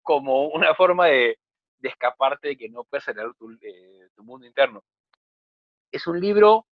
como 0.00 0.48
una 0.48 0.74
forma 0.74 1.08
de, 1.08 1.38
escaparte 1.82 2.48
de 2.48 2.56
que 2.56 2.70
no 2.70 2.84
puedes 2.84 3.04
cerrar 3.04 3.26
eh, 3.60 4.08
tu, 4.14 4.24
mundo 4.24 4.46
interno. 4.46 4.82
Es 5.92 6.06
un 6.06 6.18
libro, 6.18 6.66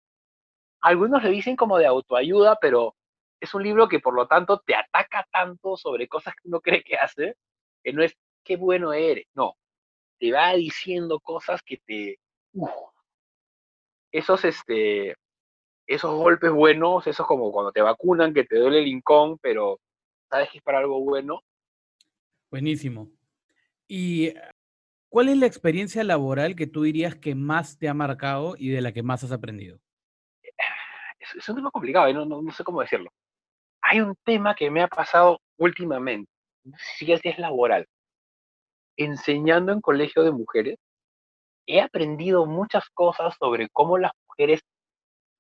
algunos 0.80 1.22
le 1.22 1.28
dicen 1.28 1.56
como 1.56 1.76
de 1.76 1.84
autoayuda, 1.84 2.56
pero 2.58 2.94
es 3.40 3.54
un 3.54 3.62
libro 3.62 3.88
que 3.88 4.00
por 4.00 4.14
lo 4.14 4.26
tanto 4.26 4.60
te 4.60 4.74
ataca 4.74 5.26
tanto 5.30 5.76
sobre 5.76 6.08
cosas 6.08 6.34
que 6.34 6.48
uno 6.48 6.60
cree 6.62 6.82
que 6.82 6.96
hace, 6.96 7.36
que 7.82 7.92
no 7.92 8.02
es 8.02 8.16
qué 8.44 8.56
bueno 8.56 8.92
eres, 8.92 9.26
no, 9.34 9.56
te 10.18 10.32
va 10.32 10.52
diciendo 10.54 11.20
cosas 11.20 11.62
que 11.62 11.78
te... 11.78 12.18
esos, 14.10 14.44
este, 14.44 15.14
esos 15.86 16.14
golpes 16.14 16.50
buenos, 16.50 17.06
esos 17.06 17.26
como 17.26 17.52
cuando 17.52 17.72
te 17.72 17.82
vacunan, 17.82 18.34
que 18.34 18.44
te 18.44 18.58
duele 18.58 18.78
el 18.78 18.84
rincón, 18.84 19.38
pero 19.38 19.80
sabes 20.30 20.50
que 20.50 20.58
es 20.58 20.64
para 20.64 20.78
algo 20.78 21.00
bueno. 21.00 21.42
Buenísimo. 22.50 23.10
¿Y 23.86 24.34
cuál 25.08 25.28
es 25.28 25.38
la 25.38 25.46
experiencia 25.46 26.04
laboral 26.04 26.56
que 26.56 26.66
tú 26.66 26.82
dirías 26.82 27.16
que 27.16 27.34
más 27.34 27.78
te 27.78 27.88
ha 27.88 27.94
marcado 27.94 28.54
y 28.58 28.68
de 28.68 28.80
la 28.80 28.92
que 28.92 29.02
más 29.02 29.24
has 29.24 29.32
aprendido? 29.32 29.80
Es, 31.18 31.48
un 31.48 31.56
tema 31.56 31.70
complicado, 31.70 32.12
no, 32.12 32.24
no, 32.24 32.42
no, 32.42 32.52
sé 32.52 32.64
cómo 32.64 32.80
decirlo. 32.80 33.10
Hay 33.90 34.02
un 34.02 34.14
tema 34.22 34.54
que 34.54 34.70
me 34.70 34.82
ha 34.82 34.88
pasado 34.88 35.40
últimamente, 35.56 36.30
si 36.98 37.10
es 37.10 37.38
laboral. 37.38 37.86
Enseñando 38.98 39.72
en 39.72 39.80
colegio 39.80 40.24
de 40.24 40.30
mujeres, 40.30 40.76
he 41.66 41.80
aprendido 41.80 42.44
muchas 42.44 42.84
cosas 42.90 43.34
sobre 43.38 43.70
cómo 43.70 43.96
las 43.96 44.12
mujeres 44.26 44.60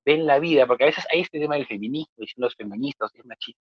ven 0.06 0.26
la 0.26 0.38
vida, 0.38 0.66
porque 0.66 0.84
a 0.84 0.86
veces 0.86 1.06
hay 1.12 1.20
este 1.20 1.38
tema 1.38 1.56
del 1.56 1.66
feminismo, 1.66 2.14
diciendo 2.16 2.46
los 2.46 2.54
feministas, 2.54 3.14
es 3.14 3.26
machista, 3.26 3.60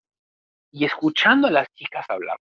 y 0.72 0.86
escuchando 0.86 1.48
a 1.48 1.52
las 1.52 1.68
chicas 1.74 2.06
hablar 2.08 2.38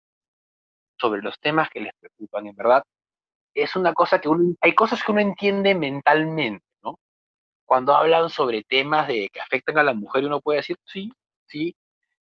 sobre 1.00 1.22
los 1.22 1.40
temas 1.40 1.70
que 1.70 1.80
les 1.80 1.94
preocupan, 1.98 2.46
en 2.46 2.56
verdad, 2.56 2.82
es 3.54 3.74
una 3.74 3.94
cosa 3.94 4.20
que 4.20 4.28
uno, 4.28 4.54
hay 4.60 4.74
cosas 4.74 5.02
que 5.02 5.12
uno 5.12 5.22
entiende 5.22 5.74
mentalmente, 5.74 6.66
¿no? 6.82 6.98
Cuando 7.64 7.94
hablan 7.96 8.28
sobre 8.28 8.64
temas 8.64 9.06
que 9.08 9.40
afectan 9.40 9.78
a 9.78 9.82
la 9.82 9.94
mujer, 9.94 10.26
uno 10.26 10.42
puede 10.42 10.58
decir, 10.58 10.76
sí, 10.84 11.10
sí, 11.46 11.74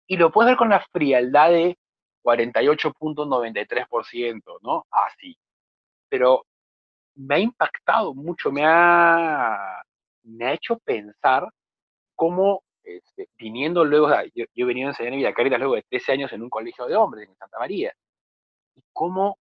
y 0.06 0.16
lo 0.16 0.30
puede 0.30 0.50
ver 0.50 0.56
con 0.56 0.68
la 0.70 0.86
frialdad 0.92 1.50
de 1.50 1.76
48.93%, 2.24 4.58
¿no? 4.62 4.86
Así. 4.90 5.36
Pero 6.08 6.44
me 7.14 7.36
ha 7.36 7.38
impactado 7.38 8.14
mucho, 8.14 8.50
me 8.52 8.62
ha, 8.64 9.82
me 10.24 10.46
ha 10.46 10.52
hecho 10.52 10.78
pensar 10.78 11.48
cómo, 12.14 12.62
este, 12.82 13.28
viniendo 13.38 13.84
luego, 13.84 14.08
yo, 14.34 14.44
yo, 14.54 14.64
he 14.64 14.66
venido 14.68 14.88
a 14.88 14.90
enseñar 14.90 15.12
en 15.14 15.20
Villa 15.20 15.58
luego 15.58 15.76
de 15.76 15.84
13 15.88 16.12
años 16.12 16.32
en 16.32 16.42
un 16.42 16.50
colegio 16.50 16.86
de 16.86 16.96
hombres 16.96 17.28
en 17.28 17.36
Santa 17.36 17.58
María, 17.58 17.92
y 18.74 18.82
cómo 18.92 19.38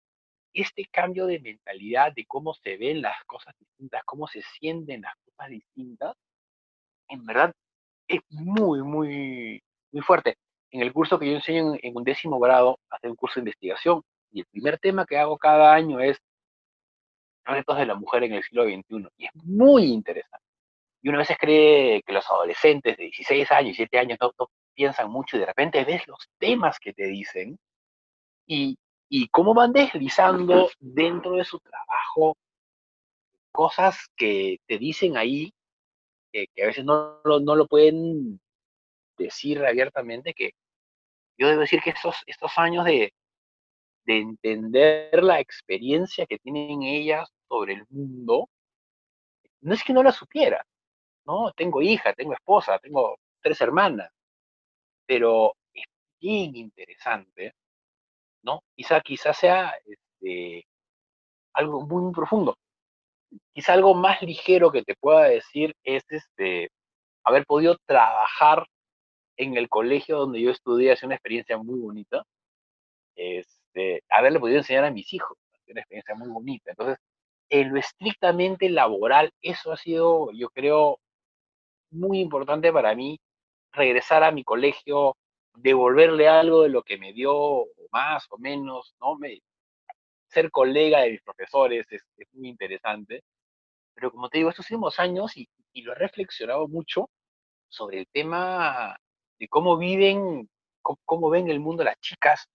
este 0.53 0.85
cambio 0.91 1.25
de 1.25 1.39
mentalidad, 1.39 2.13
de 2.15 2.25
cómo 2.25 2.53
se 2.53 2.77
ven 2.77 3.01
las 3.01 3.23
cosas 3.25 3.53
distintas, 3.59 4.03
cómo 4.05 4.27
se 4.27 4.41
sienten 4.41 5.01
las 5.01 5.15
cosas 5.25 5.49
distintas, 5.49 6.15
en 7.09 7.25
verdad 7.25 7.53
es 8.07 8.21
muy, 8.29 8.81
muy, 8.83 9.61
muy 9.91 10.01
fuerte. 10.01 10.37
En 10.71 10.81
el 10.81 10.91
curso 10.93 11.19
que 11.19 11.27
yo 11.27 11.35
enseño 11.35 11.75
en, 11.81 11.95
un 11.95 12.03
décimo 12.03 12.39
grado, 12.39 12.79
hace 12.89 13.09
un 13.09 13.15
curso 13.15 13.35
de 13.35 13.41
investigación, 13.41 14.01
y 14.31 14.41
el 14.41 14.45
primer 14.47 14.77
tema 14.79 15.05
que 15.05 15.17
hago 15.17 15.37
cada 15.37 15.73
año 15.73 15.99
es 15.99 16.17
retos 17.45 17.77
de 17.77 17.85
la 17.85 17.95
mujer 17.95 18.23
en 18.23 18.33
el 18.33 18.43
siglo 18.43 18.63
XXI, 18.63 19.07
y 19.17 19.25
es 19.25 19.31
muy 19.35 19.85
interesante. 19.85 20.45
Y 21.01 21.09
uno 21.09 21.19
a 21.19 21.21
veces 21.21 21.37
cree 21.39 22.01
que 22.01 22.13
los 22.13 22.29
adolescentes 22.29 22.97
de 22.97 23.03
16 23.03 23.51
años, 23.51 23.75
7 23.75 23.99
años 23.99 24.17
no, 24.21 24.31
piensan 24.73 25.09
mucho 25.09 25.37
y 25.37 25.39
de 25.39 25.45
repente 25.45 25.85
ves 25.85 26.05
los 26.07 26.27
temas 26.37 26.79
que 26.79 26.93
te 26.93 27.05
dicen 27.05 27.57
y, 28.45 28.77
y 29.07 29.27
cómo 29.29 29.53
van 29.53 29.71
deslizando 29.71 30.69
dentro 30.79 31.33
de 31.33 31.45
su 31.45 31.59
trabajo 31.59 32.35
cosas 33.55 34.09
que 34.17 34.59
te 34.67 34.77
dicen 34.77 35.15
ahí, 35.15 35.53
que 36.31 36.63
a 36.63 36.67
veces 36.67 36.83
no, 36.83 37.21
no, 37.23 37.55
lo 37.55 37.67
pueden 37.67 38.41
decir 39.17 39.63
abiertamente, 39.65 40.33
que 40.33 40.51
yo 41.37 41.47
debo 41.47 41.61
decir 41.61 41.81
que 41.81 41.91
estos, 41.91 42.23
estos 42.25 42.57
años 42.57 42.85
de, 42.85 43.13
de 44.05 44.17
entender 44.19 45.23
la 45.23 45.39
experiencia 45.39 46.25
que 46.25 46.39
tienen 46.39 46.83
ellas 46.83 47.29
sobre 47.47 47.73
el 47.73 47.85
mundo, 47.89 48.49
no 49.61 49.73
es 49.73 49.83
que 49.83 49.93
no 49.93 50.03
la 50.03 50.11
supiera, 50.11 50.65
¿no? 51.25 51.51
Tengo 51.53 51.81
hija, 51.81 52.13
tengo 52.13 52.33
esposa, 52.33 52.79
tengo 52.79 53.17
tres 53.41 53.59
hermanas, 53.61 54.11
pero 55.05 55.53
es 55.73 55.85
bien 56.19 56.55
interesante, 56.55 57.53
¿no? 58.43 58.61
Quizá, 58.75 59.01
quizá 59.01 59.33
sea 59.33 59.73
este, 59.85 60.65
algo 61.53 61.81
muy, 61.85 62.13
profundo. 62.13 62.55
Quizá 63.53 63.73
algo 63.73 63.95
más 63.95 64.21
ligero 64.21 64.71
que 64.71 64.83
te 64.83 64.95
pueda 64.95 65.23
decir 65.23 65.73
es 65.83 66.03
este, 66.09 66.69
haber 67.23 67.45
podido 67.45 67.77
trabajar 67.87 68.65
en 69.37 69.57
el 69.57 69.69
colegio 69.69 70.17
donde 70.17 70.41
yo 70.41 70.51
estudié, 70.51 70.91
hace 70.91 71.05
una 71.05 71.15
experiencia 71.15 71.57
muy 71.57 71.79
bonita. 71.79 72.23
Este, 73.15 74.03
haberle 74.09 74.39
podido 74.39 74.59
enseñar 74.59 74.85
a 74.85 74.91
mis 74.91 75.11
hijos, 75.13 75.37
una 75.67 75.81
experiencia 75.81 76.15
muy 76.15 76.29
bonita. 76.29 76.71
Entonces, 76.71 76.97
en 77.49 77.73
lo 77.73 77.79
estrictamente 77.79 78.69
laboral, 78.69 79.31
eso 79.41 79.71
ha 79.71 79.77
sido, 79.77 80.31
yo 80.33 80.49
creo, 80.49 80.99
muy 81.91 82.19
importante 82.19 82.71
para 82.73 82.95
mí 82.95 83.19
regresar 83.71 84.23
a 84.23 84.31
mi 84.31 84.43
colegio, 84.43 85.15
devolverle 85.55 86.27
algo 86.27 86.63
de 86.63 86.69
lo 86.69 86.83
que 86.83 86.97
me 86.97 87.13
dio, 87.13 87.65
más 87.91 88.25
o 88.29 88.37
menos, 88.37 88.95
¿no? 88.99 89.15
Me, 89.15 89.39
ser 90.29 90.51
colega 90.51 91.01
de 91.01 91.11
mis 91.11 91.21
profesores 91.21 91.85
es, 91.91 92.03
muy 92.33 92.49
interesante. 92.49 93.23
Pero 93.95 94.11
como 94.11 94.29
te 94.29 94.39
digo, 94.39 94.49
estos 94.49 94.69
últimos 94.71 94.99
años, 94.99 95.35
y, 95.37 95.47
lo 95.81 95.91
he 95.93 95.95
reflexionado 95.95 96.67
mucho 96.67 97.09
sobre 97.69 97.99
el 97.99 98.07
tema 98.07 98.97
de 99.39 99.47
cómo 99.47 99.77
viven, 99.77 100.49
cómo, 100.81 101.29
ven 101.29 101.49
el 101.49 101.59
mundo 101.59 101.83
las 101.83 101.99
chicas, 101.99 102.47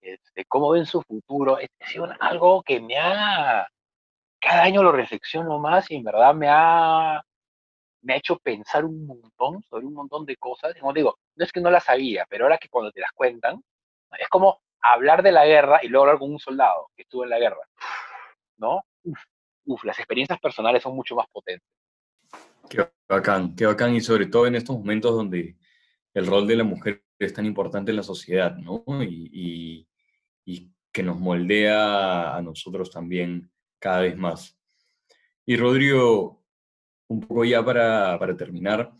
este, 0.00 0.44
cómo 0.46 0.70
ven 0.70 0.86
su 0.86 1.02
futuro, 1.02 1.58
es, 1.58 1.68
algo 2.20 2.62
que 2.62 2.80
me 2.80 2.96
ha, 2.98 3.66
cada 4.40 4.62
año 4.62 4.82
lo 4.82 4.92
reflexiono 4.92 5.58
más 5.58 5.90
y 5.90 5.96
en 5.96 6.04
verdad 6.04 6.34
me 6.34 6.48
ha 6.50 7.22
me 8.04 8.14
ha 8.14 8.16
hecho 8.16 8.38
pensar 8.38 8.84
un 8.84 9.06
montón 9.06 9.62
sobre 9.62 9.86
un 9.86 9.94
montón 9.94 10.26
de 10.26 10.36
cosas. 10.36 10.74
Como 10.78 10.92
digo, 10.92 11.18
no 11.36 11.44
es 11.44 11.50
que 11.50 11.60
no 11.60 11.70
las 11.70 11.84
sabía, 11.84 12.26
pero 12.28 12.44
ahora 12.44 12.58
que 12.58 12.68
cuando 12.68 12.92
te 12.92 13.00
las 13.00 13.10
cuentan, 13.12 13.62
es 14.18 14.28
como 14.28 14.60
hablar 14.80 15.22
de 15.22 15.32
la 15.32 15.46
guerra 15.46 15.80
y 15.82 15.88
luego 15.88 16.04
hablar 16.04 16.18
con 16.18 16.30
un 16.30 16.38
soldado 16.38 16.90
que 16.94 17.02
estuvo 17.02 17.24
en 17.24 17.30
la 17.30 17.38
guerra. 17.38 17.66
¿No? 18.58 18.82
Uf, 19.64 19.84
las 19.84 19.98
experiencias 19.98 20.38
personales 20.38 20.82
son 20.82 20.94
mucho 20.94 21.16
más 21.16 21.26
potentes. 21.32 21.66
Qué 22.68 22.86
bacán, 23.08 23.56
qué 23.56 23.66
bacán. 23.66 23.94
Y 23.94 24.00
sobre 24.00 24.26
todo 24.26 24.46
en 24.46 24.54
estos 24.54 24.76
momentos 24.76 25.14
donde 25.14 25.56
el 26.14 26.26
rol 26.26 26.46
de 26.46 26.56
la 26.56 26.64
mujer 26.64 27.04
es 27.18 27.34
tan 27.34 27.44
importante 27.44 27.90
en 27.90 27.96
la 27.96 28.02
sociedad, 28.02 28.56
¿no? 28.56 28.84
Y, 29.02 29.86
que 30.92 31.02
nos 31.02 31.18
moldea 31.18 32.36
a 32.36 32.40
nosotros 32.40 32.88
también 32.88 33.50
cada 33.80 34.02
vez 34.02 34.16
más. 34.16 34.56
Y 35.44 35.56
Rodrigo, 35.56 36.44
un 37.08 37.20
poco 37.20 37.44
ya 37.44 37.64
para, 37.64 38.16
para 38.16 38.36
terminar, 38.36 38.92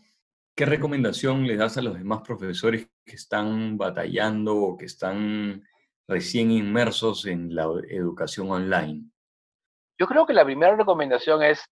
¿qué 0.53 0.65
recomendación 0.65 1.47
le 1.47 1.55
das 1.55 1.77
a 1.77 1.81
los 1.81 1.97
demás 1.97 2.19
profesores 2.19 2.89
que 3.05 3.15
están 3.15 3.77
batallando 3.77 4.57
o 4.57 4.75
que 4.75 4.87
están 4.87 5.63
recién 6.05 6.51
inmersos 6.51 7.25
en 7.27 7.55
la 7.55 7.63
educación 7.87 8.51
online? 8.51 9.09
Yo 9.97 10.05
creo 10.05 10.25
que 10.25 10.33
la 10.33 10.43
primera 10.43 10.75
recomendación 10.75 11.43
es 11.43 11.63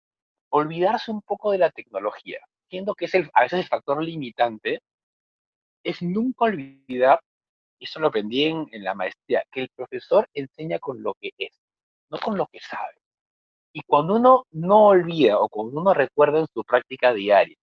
olvidarse 0.47 1.11
un 1.11 1.21
poco 1.21 1.51
de 1.51 1.57
la 1.57 1.69
tecnología, 1.69 2.39
siendo 2.69 2.95
que 2.95 3.05
es 3.05 3.13
el, 3.15 3.29
a 3.33 3.41
veces 3.41 3.59
el 3.59 3.67
factor 3.67 4.01
limitante, 4.01 4.81
es 5.83 6.01
nunca 6.01 6.45
olvidar, 6.45 7.19
eso 7.79 7.99
lo 7.99 8.07
aprendí 8.07 8.45
en, 8.45 8.67
en 8.71 8.83
la 8.83 8.93
maestría, 8.93 9.43
que 9.51 9.61
el 9.61 9.69
profesor 9.75 10.27
enseña 10.33 10.79
con 10.79 11.03
lo 11.03 11.13
que 11.15 11.31
es, 11.37 11.59
no 12.09 12.17
con 12.19 12.37
lo 12.37 12.47
que 12.47 12.59
sabe. 12.59 12.95
Y 13.73 13.81
cuando 13.81 14.15
uno 14.15 14.45
no 14.51 14.87
olvida 14.87 15.39
o 15.39 15.49
cuando 15.49 15.81
uno 15.81 15.93
recuerda 15.93 16.39
en 16.39 16.47
su 16.53 16.63
práctica 16.63 17.13
diaria, 17.13 17.57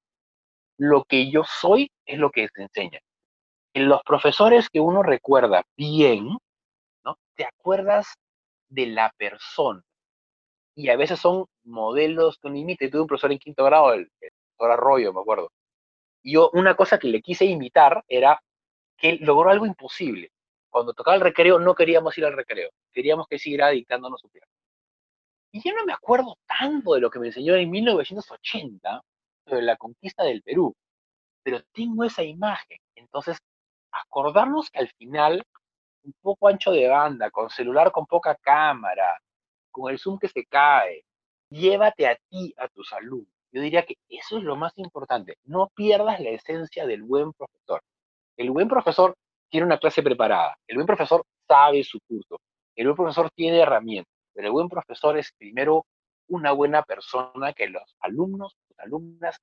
lo 0.76 1.04
que 1.04 1.30
yo 1.30 1.44
soy 1.44 1.90
es 2.06 2.18
lo 2.18 2.30
que 2.30 2.48
se 2.48 2.62
enseña. 2.62 3.00
En 3.74 3.88
los 3.88 4.02
profesores 4.02 4.68
que 4.68 4.80
uno 4.80 5.02
recuerda 5.02 5.62
bien, 5.76 6.38
¿no? 7.04 7.16
Te 7.36 7.44
acuerdas 7.44 8.14
de 8.70 8.86
la 8.86 9.12
persona. 9.16 9.82
Y 10.74 10.88
a 10.88 10.96
veces 10.96 11.20
son 11.20 11.46
modelos 11.64 12.38
que 12.38 12.48
uno. 12.48 12.74
Tuve 12.90 13.02
un 13.02 13.06
profesor 13.06 13.32
en 13.32 13.38
quinto 13.38 13.64
grado, 13.64 13.92
el, 13.92 14.08
profesor 14.56 14.70
Arroyo, 14.72 15.12
me 15.12 15.20
acuerdo. 15.20 15.50
Yo, 16.22 16.50
una 16.52 16.74
cosa 16.74 16.98
que 16.98 17.08
le 17.08 17.22
quise 17.22 17.44
imitar 17.44 18.04
era 18.08 18.40
que 18.96 19.10
él 19.10 19.18
logró 19.22 19.50
algo 19.50 19.66
imposible. 19.66 20.30
Cuando 20.68 20.92
tocaba 20.92 21.16
el 21.16 21.22
recreo, 21.22 21.58
no 21.58 21.74
queríamos 21.74 22.16
ir 22.18 22.24
al 22.24 22.36
recreo. 22.36 22.70
Queríamos 22.92 23.26
que 23.26 23.38
siguiera 23.38 23.68
dictándonos 23.68 24.20
su 24.20 24.28
clase. 24.28 24.52
Y 25.52 25.60
yo 25.62 25.74
no 25.74 25.84
me 25.84 25.92
acuerdo 25.92 26.38
tanto 26.46 26.94
de 26.94 27.00
lo 27.00 27.10
que 27.10 27.18
me 27.18 27.28
enseñó 27.28 27.56
en 27.56 27.70
1980 27.70 29.02
sobre 29.46 29.62
la 29.62 29.76
conquista 29.76 30.22
del 30.22 30.42
Perú, 30.42 30.74
pero 31.42 31.60
tengo 31.72 32.04
esa 32.04 32.22
imagen. 32.22 32.78
Entonces, 32.94 33.38
acordarnos 33.90 34.70
que 34.70 34.78
al 34.78 34.88
final, 34.90 35.42
un 36.04 36.14
poco 36.20 36.48
ancho 36.48 36.70
de 36.70 36.88
banda, 36.88 37.30
con 37.30 37.50
celular 37.50 37.90
con 37.90 38.06
poca 38.06 38.36
cámara, 38.36 39.18
con 39.72 39.90
el 39.90 39.98
zoom 39.98 40.18
que 40.18 40.28
se 40.28 40.44
cae, 40.46 41.04
llévate 41.50 42.06
a 42.06 42.16
ti, 42.28 42.54
a 42.56 42.68
tu 42.68 42.84
salud. 42.84 43.26
Yo 43.52 43.62
diría 43.62 43.84
que 43.84 43.94
eso 44.08 44.38
es 44.38 44.44
lo 44.44 44.56
más 44.56 44.72
importante. 44.76 45.36
No 45.44 45.68
pierdas 45.74 46.20
la 46.20 46.30
esencia 46.30 46.86
del 46.86 47.02
buen 47.02 47.32
profesor. 47.32 47.80
El 48.36 48.50
buen 48.50 48.68
profesor 48.68 49.14
tiene 49.50 49.66
una 49.66 49.78
clase 49.78 50.02
preparada. 50.02 50.56
El 50.66 50.76
buen 50.76 50.86
profesor 50.86 51.24
sabe 51.46 51.82
su 51.82 51.98
curso. 52.06 52.38
el 52.76 52.86
buen 52.86 52.96
profesor 52.96 53.30
tiene 53.34 53.58
herramientas, 53.58 54.12
pero 54.32 54.46
el 54.46 54.52
buen 54.52 54.68
profesor 54.68 55.18
es 55.18 55.32
primero 55.36 55.84
una 56.28 56.52
buena 56.52 56.82
persona 56.82 57.52
que 57.52 57.68
los 57.68 57.82
alumnos, 58.00 58.54
tus 58.68 58.78
alumnas 58.78 59.36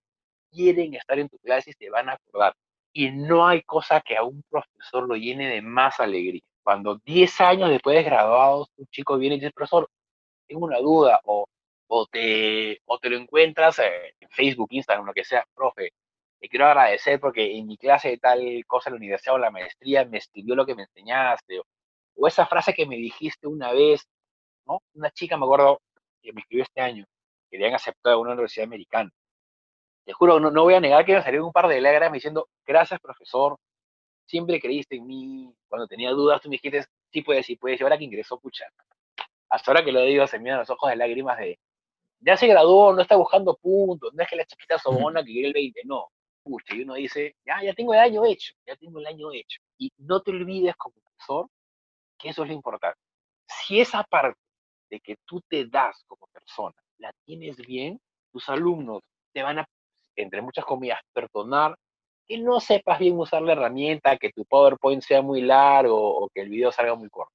quieren 0.51 0.93
estar 0.95 1.19
en 1.19 1.27
tu 1.29 1.37
clase 1.39 1.71
y 1.71 1.73
te 1.73 1.89
van 1.89 2.09
a 2.09 2.13
acordar. 2.13 2.53
Y 2.93 3.11
no 3.11 3.45
hay 3.45 3.61
cosa 3.63 4.01
que 4.01 4.17
a 4.17 4.23
un 4.23 4.41
profesor 4.49 5.07
lo 5.07 5.15
llene 5.15 5.49
de 5.49 5.61
más 5.61 5.99
alegría. 5.99 6.41
Cuando 6.63 6.99
10 7.05 7.41
años 7.41 7.69
después 7.69 7.95
de 7.97 8.03
graduados, 8.03 8.69
un 8.77 8.87
chico 8.87 9.17
viene 9.17 9.35
y 9.35 9.39
dice, 9.39 9.51
profesor, 9.51 9.87
tengo 10.47 10.65
una 10.65 10.79
duda, 10.79 11.19
o, 11.25 11.45
o, 11.87 12.05
te, 12.07 12.81
o 12.85 12.99
te 12.99 13.09
lo 13.09 13.17
encuentras 13.17 13.79
en 13.79 14.29
Facebook, 14.29 14.69
Instagram, 14.71 15.05
lo 15.05 15.13
que 15.13 15.23
sea, 15.23 15.45
profe, 15.55 15.91
te 16.39 16.49
quiero 16.49 16.65
agradecer 16.67 17.19
porque 17.19 17.57
en 17.57 17.67
mi 17.67 17.77
clase 17.77 18.09
de 18.09 18.17
tal 18.17 18.41
cosa 18.67 18.89
la 18.89 18.97
universidad 18.97 19.35
o 19.35 19.39
la 19.39 19.51
maestría 19.51 20.05
me 20.05 20.17
escribió 20.17 20.55
lo 20.55 20.65
que 20.65 20.75
me 20.75 20.83
enseñaste, 20.83 21.59
o, 22.15 22.27
esa 22.27 22.45
frase 22.47 22.73
que 22.73 22.85
me 22.85 22.97
dijiste 22.97 23.47
una 23.47 23.71
vez, 23.73 24.07
¿no? 24.65 24.81
Una 24.93 25.11
chica, 25.11 25.37
me 25.37 25.45
acuerdo, 25.45 25.81
que 26.21 26.33
me 26.33 26.41
escribió 26.41 26.63
este 26.63 26.81
año, 26.81 27.05
que 27.49 27.57
le 27.57 27.67
han 27.67 27.75
aceptado 27.75 28.15
a 28.17 28.19
una 28.19 28.33
universidad 28.33 28.65
americana. 28.65 29.11
Te 30.05 30.13
juro, 30.13 30.39
no, 30.39 30.51
no 30.51 30.63
voy 30.63 30.75
a 30.75 30.79
negar 30.79 31.05
que 31.05 31.15
me 31.15 31.21
salieron 31.21 31.47
un 31.47 31.53
par 31.53 31.67
de 31.67 31.81
lágrimas 31.81 32.13
diciendo, 32.13 32.47
gracias 32.65 32.99
profesor, 32.99 33.57
siempre 34.25 34.59
creíste 34.61 34.97
en 34.97 35.07
mí, 35.07 35.53
cuando 35.67 35.87
tenía 35.87 36.11
dudas 36.11 36.41
tú 36.41 36.49
me 36.49 36.55
dijiste, 36.55 36.85
sí 37.11 37.21
puedes, 37.21 37.45
sí 37.45 37.55
puedes, 37.55 37.79
y 37.79 37.83
ahora 37.83 37.97
que 37.97 38.05
ingresó, 38.05 38.39
pucha, 38.39 38.65
hasta 39.49 39.71
ahora 39.71 39.83
que 39.85 39.91
lo 39.91 40.01
digo 40.03 40.27
se 40.27 40.39
miran 40.39 40.59
los 40.59 40.69
ojos 40.69 40.89
de 40.89 40.97
lágrimas 40.97 41.37
de, 41.37 41.59
ya 42.19 42.37
se 42.37 42.47
graduó, 42.47 42.93
no 42.93 43.01
está 43.01 43.15
buscando 43.15 43.55
puntos, 43.55 44.13
no 44.13 44.23
es 44.23 44.29
que 44.29 44.35
la 44.35 44.45
chiquita 44.45 44.77
sobona 44.77 45.23
que 45.23 45.31
llegue 45.31 45.47
el 45.47 45.53
20, 45.53 45.81
no, 45.85 46.07
pucha, 46.43 46.75
y 46.75 46.81
uno 46.81 46.95
dice, 46.95 47.35
ya, 47.45 47.61
ya 47.63 47.73
tengo 47.73 47.93
el 47.93 47.99
año 47.99 48.25
hecho, 48.25 48.53
ya 48.65 48.75
tengo 48.75 48.99
el 48.99 49.07
año 49.07 49.31
hecho, 49.31 49.59
y 49.77 49.91
no 49.97 50.21
te 50.21 50.31
olvides 50.31 50.75
como 50.75 50.95
profesor 50.95 51.47
que 52.17 52.29
eso 52.29 52.43
es 52.43 52.49
lo 52.49 52.55
importante. 52.55 52.99
Si 53.47 53.79
esa 53.79 54.03
parte 54.03 54.39
de 54.89 54.99
que 54.99 55.17
tú 55.25 55.41
te 55.47 55.65
das 55.67 56.03
como 56.07 56.27
persona 56.31 56.75
la 56.97 57.11
tienes 57.25 57.57
bien, 57.57 57.99
tus 58.31 58.49
alumnos 58.49 59.01
te 59.33 59.43
van 59.43 59.59
a, 59.59 59.65
entre 60.15 60.41
muchas 60.41 60.65
comillas, 60.65 60.99
perdonar 61.13 61.77
que 62.27 62.37
no 62.39 62.59
sepas 62.59 62.99
bien 62.99 63.17
usar 63.17 63.41
la 63.41 63.53
herramienta, 63.53 64.17
que 64.17 64.31
tu 64.31 64.43
PowerPoint 64.45 65.01
sea 65.01 65.21
muy 65.21 65.41
largo 65.41 65.97
o 65.97 66.29
que 66.29 66.41
el 66.41 66.49
video 66.49 66.71
salga 66.71 66.95
muy 66.95 67.09
corto. 67.09 67.31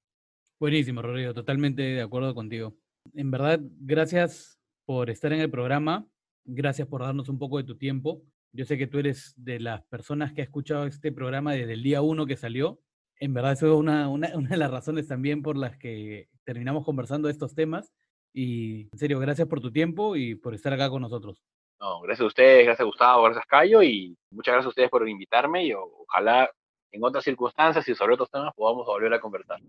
Buenísimo, 0.61 1.01
Rodrigo, 1.01 1.33
totalmente 1.33 1.83
de 1.83 2.03
acuerdo 2.03 2.35
contigo. 2.35 2.75
En 3.15 3.31
verdad, 3.31 3.59
gracias 3.63 4.62
por 4.85 5.11
estar 5.11 5.33
en 5.33 5.41
el 5.41 5.51
programa, 5.51 6.07
gracias 6.45 6.89
por 6.89 7.03
darnos 7.03 7.29
un 7.29 7.39
poco 7.39 7.59
de 7.59 7.65
tu 7.65 7.77
tiempo. 7.77 8.23
Yo 8.53 8.65
sé 8.65 8.77
que 8.77 8.87
tú 8.87 8.99
eres 8.99 9.35
de 9.37 9.61
las 9.61 9.83
personas 9.85 10.33
que 10.33 10.43
ha 10.43 10.45
escuchado 10.45 10.87
este 10.87 11.13
programa 11.13 11.53
desde 11.53 11.73
el 11.73 11.83
día 11.83 12.03
uno 12.03 12.27
que 12.27 12.37
salió 12.37 12.81
en 13.23 13.35
verdad, 13.35 13.53
eso 13.53 13.67
es 13.67 13.73
una, 13.73 14.09
una, 14.09 14.31
una, 14.37 14.49
de 14.49 14.57
las 14.57 14.71
razones 14.71 15.07
también 15.07 15.43
por 15.43 15.57
las 15.57 15.77
que 15.77 16.29
terminamos 16.45 16.85
conversando 16.85 17.29
estos 17.29 17.55
temas. 17.55 17.93
Y 18.35 18.89
en 18.91 18.99
serio, 18.99 19.21
gracias 19.21 19.47
por 19.47 19.61
tu 19.61 19.71
tiempo 19.71 20.17
y 20.17 20.35
por 20.35 20.55
estar 20.55 20.73
acá 20.73 20.91
con 20.91 21.03
nosotros. 21.03 21.41
No, 21.79 22.01
gracias 22.01 22.25
a 22.25 22.27
ustedes, 22.27 22.65
gracias 22.65 22.85
Gustavo, 22.85 23.23
gracias 23.25 23.45
Cayo 23.47 23.83
y 23.83 24.17
muchas 24.31 24.55
gracias 24.55 24.67
a 24.67 24.69
ustedes 24.71 24.91
por 24.91 25.09
invitarme 25.09 25.67
y 25.67 25.73
ojalá 25.73 26.51
en 26.93 27.05
otras 27.05 27.25
circunstancias 27.25 27.89
y 27.89 27.95
sobre 27.95 28.15
otros 28.15 28.31
temas 28.31 28.53
podamos 28.55 28.87
volver 28.87 29.13
a 29.15 29.21
conversar. 29.21 29.61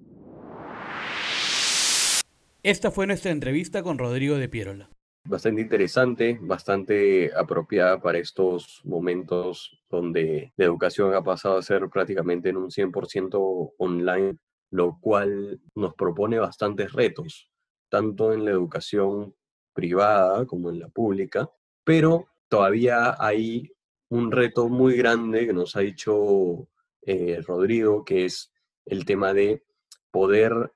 Esta 2.64 2.92
fue 2.92 3.08
nuestra 3.08 3.32
entrevista 3.32 3.84
con 3.84 3.98
Rodrigo 3.98 4.38
de 4.38 4.50
Pierola 4.50 4.90
bastante 5.26 5.62
interesante, 5.62 6.38
bastante 6.42 7.32
apropiada 7.36 8.02
para 8.02 8.18
estos 8.18 8.82
momentos 8.84 9.82
donde 9.90 10.54
la 10.58 10.66
educación 10.66 11.14
ha 11.14 11.24
pasado 11.24 11.58
a 11.58 11.62
ser 11.62 11.90
prácticamente 11.90 12.50
en 12.50 12.58
un 12.58 12.70
100% 12.70 13.74
online, 13.78 14.38
lo 14.72 15.00
cual 15.00 15.62
nos 15.76 15.94
propone 15.96 16.40
bastantes 16.40 16.92
retos, 16.92 17.50
tanto 17.90 18.34
en 18.34 18.46
la 18.46 18.52
educación 18.52 19.34
privada 19.74 20.46
como 20.46 20.70
en 20.70 20.80
la 20.80 20.90
pública, 20.90 21.50
pero 21.84 22.28
todavía 22.50 23.16
hay 23.18 23.72
un 24.10 24.32
reto 24.32 24.70
muy 24.70 24.98
grande 24.98 25.48
que 25.48 25.54
nos 25.54 25.76
ha 25.76 25.80
dicho 25.80 26.68
eh, 27.02 27.42
Rodrigo, 27.46 28.04
que 28.04 28.26
es 28.26 28.52
el 28.86 29.06
tema 29.06 29.34
de 29.34 29.64
poder 30.12 30.72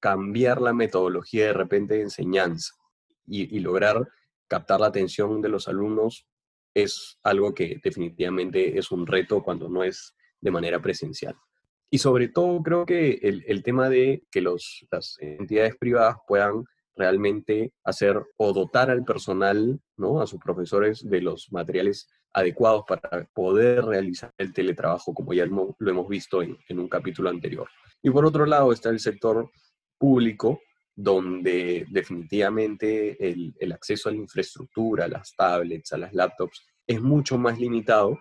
cambiar 0.00 0.60
la 0.60 0.72
metodología 0.72 1.46
de 1.46 1.52
repente 1.52 1.94
de 1.94 2.02
enseñanza 2.02 2.74
y, 3.26 3.58
lograr 3.60 4.08
captar 4.48 4.80
la 4.80 4.86
atención 4.86 5.40
de 5.42 5.48
los 5.48 5.68
alumnos 5.68 6.26
es 6.74 7.18
algo 7.22 7.54
que 7.54 7.80
definitivamente 7.82 8.78
es 8.78 8.90
un 8.90 9.06
reto 9.06 9.42
cuando 9.42 9.68
no 9.68 9.82
es 9.82 10.14
de 10.40 10.50
manera 10.50 10.80
presencial. 10.80 11.34
Y 11.90 11.98
sobre 11.98 12.28
todo 12.28 12.62
creo 12.62 12.84
que 12.84 13.18
el, 13.22 13.62
tema 13.62 13.88
de 13.88 14.24
que 14.30 14.40
los, 14.40 14.86
las 14.90 15.16
entidades 15.20 15.76
privadas 15.76 16.16
puedan 16.26 16.64
realmente 16.94 17.72
hacer 17.84 18.22
o 18.36 18.52
dotar 18.52 18.90
al 18.90 19.04
personal, 19.04 19.80
¿no? 19.96 20.20
a 20.20 20.26
sus 20.26 20.40
profesores 20.40 21.08
de 21.08 21.20
los 21.20 21.50
materiales 21.50 22.08
adecuados 22.32 22.84
para 22.86 23.24
poder 23.32 23.84
realizar 23.84 24.32
el 24.36 24.52
teletrabajo, 24.52 25.14
como 25.14 25.32
ya 25.32 25.46
lo 25.46 25.76
hemos 25.80 26.08
visto 26.08 26.42
en 26.42 26.78
un 26.78 26.88
capítulo 26.88 27.30
anterior. 27.30 27.68
Y 28.02 28.10
por 28.10 28.24
otro 28.26 28.46
lado 28.46 28.72
está 28.72 28.90
el 28.90 29.00
sector 29.00 29.50
público, 29.98 30.60
donde 30.96 31.86
definitivamente 31.90 33.16
el, 33.30 33.72
acceso 33.72 34.08
a 34.08 34.12
la 34.12 34.18
infraestructura, 34.18 35.04
a 35.04 35.08
las 35.08 35.36
tablets, 35.36 35.92
a 35.92 35.98
las 35.98 36.14
laptops, 36.14 36.66
es 36.86 37.02
mucho 37.02 37.36
más 37.36 37.58
limitado. 37.58 38.18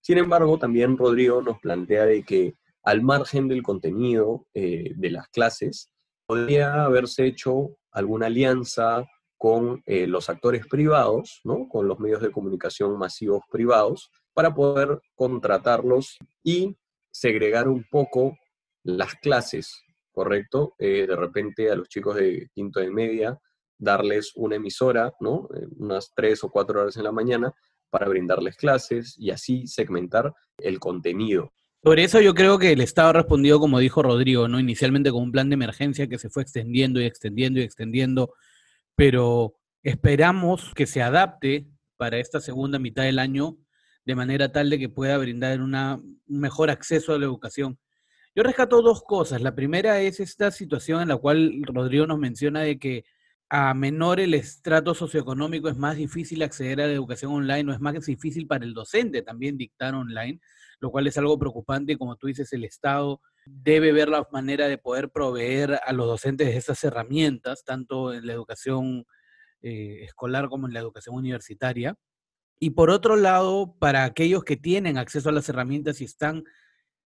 Sin 0.00 0.18
embargo, 0.18 0.58
también 0.58 0.98
Rodrigo 0.98 1.40
nos 1.40 1.60
plantea 1.60 2.06
de 2.06 2.24
que 2.24 2.54
al 2.82 3.02
margen 3.02 3.46
del 3.48 3.62
contenido 3.62 4.46
eh, 4.54 4.92
de 4.96 5.10
las 5.10 5.28
clases, 5.28 5.92
podría 6.26 6.84
haberse 6.84 7.26
hecho 7.26 7.76
alguna 7.90 8.26
alianza 8.26 9.06
con 9.36 9.82
eh, 9.86 10.06
los 10.06 10.28
actores 10.28 10.66
privados, 10.66 11.40
¿no? 11.44 11.68
con 11.68 11.86
los 11.86 12.00
medios 12.00 12.20
de 12.20 12.32
comunicación 12.32 12.98
masivos 12.98 13.42
privados, 13.50 14.10
para 14.34 14.54
poder 14.54 15.00
contratarlos 15.14 16.18
y 16.42 16.76
segregar 17.10 17.68
un 17.68 17.84
poco 17.90 18.36
las 18.82 19.14
clases 19.14 19.82
¿correcto? 20.18 20.74
Eh, 20.80 21.06
de 21.06 21.14
repente 21.14 21.70
a 21.70 21.76
los 21.76 21.88
chicos 21.88 22.16
de 22.16 22.48
quinto 22.52 22.80
de 22.80 22.90
media, 22.90 23.38
darles 23.78 24.32
una 24.34 24.56
emisora, 24.56 25.12
¿no? 25.20 25.48
Eh, 25.54 25.64
unas 25.76 26.12
tres 26.12 26.42
o 26.42 26.50
cuatro 26.50 26.80
horas 26.80 26.96
en 26.96 27.04
la 27.04 27.12
mañana 27.12 27.52
para 27.88 28.08
brindarles 28.08 28.56
clases 28.56 29.14
y 29.16 29.30
así 29.30 29.68
segmentar 29.68 30.34
el 30.58 30.80
contenido. 30.80 31.52
Por 31.80 32.00
eso 32.00 32.20
yo 32.20 32.34
creo 32.34 32.58
que 32.58 32.72
el 32.72 32.80
Estado 32.80 33.10
ha 33.10 33.12
respondido, 33.12 33.60
como 33.60 33.78
dijo 33.78 34.02
Rodrigo, 34.02 34.48
¿no? 34.48 34.58
Inicialmente 34.58 35.12
con 35.12 35.22
un 35.22 35.30
plan 35.30 35.50
de 35.50 35.54
emergencia 35.54 36.08
que 36.08 36.18
se 36.18 36.30
fue 36.30 36.42
extendiendo 36.42 37.00
y 37.00 37.04
extendiendo 37.04 37.60
y 37.60 37.62
extendiendo, 37.62 38.34
pero 38.96 39.54
esperamos 39.84 40.72
que 40.74 40.86
se 40.86 41.00
adapte 41.00 41.68
para 41.96 42.18
esta 42.18 42.40
segunda 42.40 42.80
mitad 42.80 43.04
del 43.04 43.20
año 43.20 43.56
de 44.04 44.16
manera 44.16 44.50
tal 44.50 44.68
de 44.68 44.80
que 44.80 44.88
pueda 44.88 45.16
brindar 45.16 45.60
una, 45.60 45.94
un 45.94 46.40
mejor 46.40 46.70
acceso 46.70 47.14
a 47.14 47.18
la 47.20 47.26
educación 47.26 47.78
yo 48.38 48.44
rescato 48.44 48.82
dos 48.82 49.02
cosas. 49.02 49.42
La 49.42 49.56
primera 49.56 50.00
es 50.00 50.20
esta 50.20 50.52
situación 50.52 51.02
en 51.02 51.08
la 51.08 51.16
cual 51.16 51.60
Rodrigo 51.64 52.06
nos 52.06 52.20
menciona 52.20 52.60
de 52.60 52.78
que 52.78 53.04
a 53.48 53.74
menor 53.74 54.20
el 54.20 54.32
estrato 54.32 54.94
socioeconómico 54.94 55.68
es 55.68 55.76
más 55.76 55.96
difícil 55.96 56.44
acceder 56.44 56.80
a 56.80 56.86
la 56.86 56.92
educación 56.92 57.32
online 57.32 57.68
o 57.68 57.74
es 57.74 57.80
más 57.80 58.06
difícil 58.06 58.46
para 58.46 58.64
el 58.64 58.74
docente 58.74 59.22
también 59.22 59.58
dictar 59.58 59.92
online, 59.92 60.38
lo 60.78 60.92
cual 60.92 61.08
es 61.08 61.18
algo 61.18 61.36
preocupante. 61.36 61.98
Como 61.98 62.14
tú 62.14 62.28
dices, 62.28 62.52
el 62.52 62.62
Estado 62.62 63.20
debe 63.44 63.90
ver 63.90 64.08
la 64.08 64.24
manera 64.30 64.68
de 64.68 64.78
poder 64.78 65.10
proveer 65.10 65.80
a 65.84 65.92
los 65.92 66.06
docentes 66.06 66.46
de 66.46 66.58
esas 66.58 66.84
herramientas, 66.84 67.64
tanto 67.64 68.14
en 68.14 68.24
la 68.24 68.34
educación 68.34 69.04
eh, 69.62 70.04
escolar 70.04 70.48
como 70.48 70.68
en 70.68 70.74
la 70.74 70.78
educación 70.78 71.16
universitaria. 71.16 71.96
Y 72.60 72.70
por 72.70 72.90
otro 72.90 73.16
lado, 73.16 73.74
para 73.80 74.04
aquellos 74.04 74.44
que 74.44 74.56
tienen 74.56 74.96
acceso 74.96 75.28
a 75.28 75.32
las 75.32 75.48
herramientas 75.48 76.00
y 76.00 76.04
están 76.04 76.44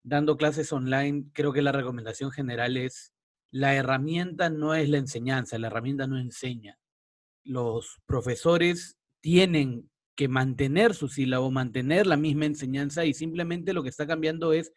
dando 0.03 0.37
clases 0.37 0.73
online, 0.73 1.27
creo 1.33 1.53
que 1.53 1.63
la 1.63 1.73
recomendación 1.73 2.31
general 2.31 2.77
es, 2.77 3.13
la 3.51 3.75
herramienta 3.75 4.49
no 4.49 4.75
es 4.75 4.89
la 4.89 4.99
enseñanza, 4.99 5.59
la 5.59 5.67
herramienta 5.67 6.07
no 6.07 6.19
enseña. 6.19 6.79
Los 7.45 7.99
profesores 8.07 8.97
tienen 9.21 9.91
que 10.15 10.29
mantener 10.29 10.95
su 10.95 11.09
sílabo, 11.09 11.51
mantener 11.51 12.07
la 12.07 12.17
misma 12.17 12.47
enseñanza 12.47 13.05
y 13.05 13.15
simplemente 13.15 13.73
lo 13.73 13.83
que 13.83 13.89
está 13.89 14.07
cambiando 14.07 14.53
es 14.53 14.73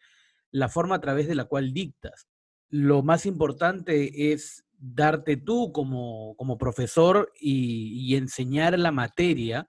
la 0.50 0.68
forma 0.68 0.96
a 0.96 1.00
través 1.00 1.28
de 1.28 1.34
la 1.34 1.44
cual 1.44 1.72
dictas. 1.72 2.28
Lo 2.70 3.02
más 3.02 3.26
importante 3.26 4.32
es 4.32 4.64
darte 4.78 5.36
tú 5.36 5.72
como, 5.72 6.34
como 6.36 6.58
profesor 6.58 7.32
y, 7.38 7.92
y 8.10 8.16
enseñar 8.16 8.78
la 8.78 8.90
materia 8.90 9.68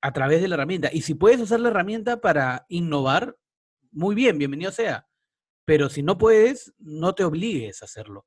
a 0.00 0.12
través 0.12 0.40
de 0.40 0.48
la 0.48 0.54
herramienta. 0.54 0.90
Y 0.92 1.02
si 1.02 1.14
puedes 1.14 1.40
usar 1.40 1.60
la 1.60 1.68
herramienta 1.68 2.20
para 2.20 2.66
innovar, 2.68 3.36
muy 3.92 4.14
bien, 4.14 4.38
bienvenido 4.38 4.72
sea. 4.72 5.06
Pero 5.64 5.88
si 5.88 6.02
no 6.02 6.18
puedes, 6.18 6.72
no 6.78 7.14
te 7.14 7.24
obligues 7.24 7.82
a 7.82 7.84
hacerlo. 7.84 8.26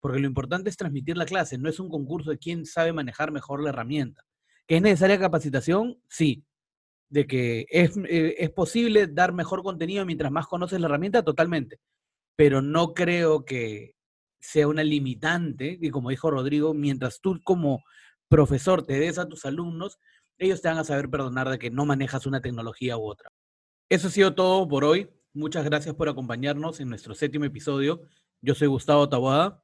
Porque 0.00 0.20
lo 0.20 0.26
importante 0.26 0.70
es 0.70 0.76
transmitir 0.76 1.16
la 1.16 1.26
clase, 1.26 1.58
no 1.58 1.68
es 1.68 1.80
un 1.80 1.88
concurso 1.88 2.30
de 2.30 2.38
quién 2.38 2.64
sabe 2.64 2.92
manejar 2.92 3.32
mejor 3.32 3.62
la 3.62 3.70
herramienta. 3.70 4.22
¿Que 4.66 4.76
es 4.76 4.82
necesaria 4.82 5.18
capacitación? 5.18 6.00
Sí. 6.08 6.44
De 7.08 7.26
que 7.26 7.66
es, 7.70 7.96
eh, 8.08 8.36
es 8.38 8.50
posible 8.50 9.06
dar 9.06 9.32
mejor 9.32 9.62
contenido 9.62 10.04
mientras 10.04 10.30
más 10.30 10.46
conoces 10.46 10.80
la 10.80 10.86
herramienta, 10.86 11.24
totalmente. 11.24 11.80
Pero 12.36 12.62
no 12.62 12.94
creo 12.94 13.44
que 13.44 13.94
sea 14.38 14.68
una 14.68 14.84
limitante, 14.84 15.78
y 15.80 15.90
como 15.90 16.10
dijo 16.10 16.30
Rodrigo, 16.30 16.74
mientras 16.74 17.20
tú 17.20 17.40
como 17.42 17.82
profesor 18.28 18.84
te 18.84 18.98
des 18.98 19.18
a 19.18 19.28
tus 19.28 19.44
alumnos, 19.44 19.98
ellos 20.38 20.60
te 20.60 20.68
van 20.68 20.78
a 20.78 20.84
saber 20.84 21.08
perdonar 21.08 21.48
de 21.48 21.58
que 21.58 21.70
no 21.70 21.86
manejas 21.86 22.26
una 22.26 22.40
tecnología 22.40 22.96
u 22.96 23.04
otra. 23.08 23.30
Eso 23.88 24.08
ha 24.08 24.10
sido 24.10 24.34
todo 24.34 24.66
por 24.66 24.84
hoy. 24.84 25.08
Muchas 25.32 25.64
gracias 25.64 25.94
por 25.94 26.08
acompañarnos 26.08 26.80
en 26.80 26.88
nuestro 26.88 27.14
séptimo 27.14 27.44
episodio. 27.44 28.02
Yo 28.40 28.54
soy 28.56 28.66
Gustavo 28.66 29.08
Taboada. 29.08 29.62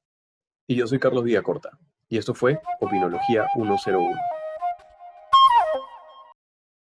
Y 0.68 0.76
yo 0.76 0.86
soy 0.86 1.00
Carlos 1.00 1.24
Villacorta. 1.24 1.76
Y 2.08 2.18
esto 2.18 2.32
fue 2.32 2.60
Opinología 2.80 3.46
101. 3.54 4.08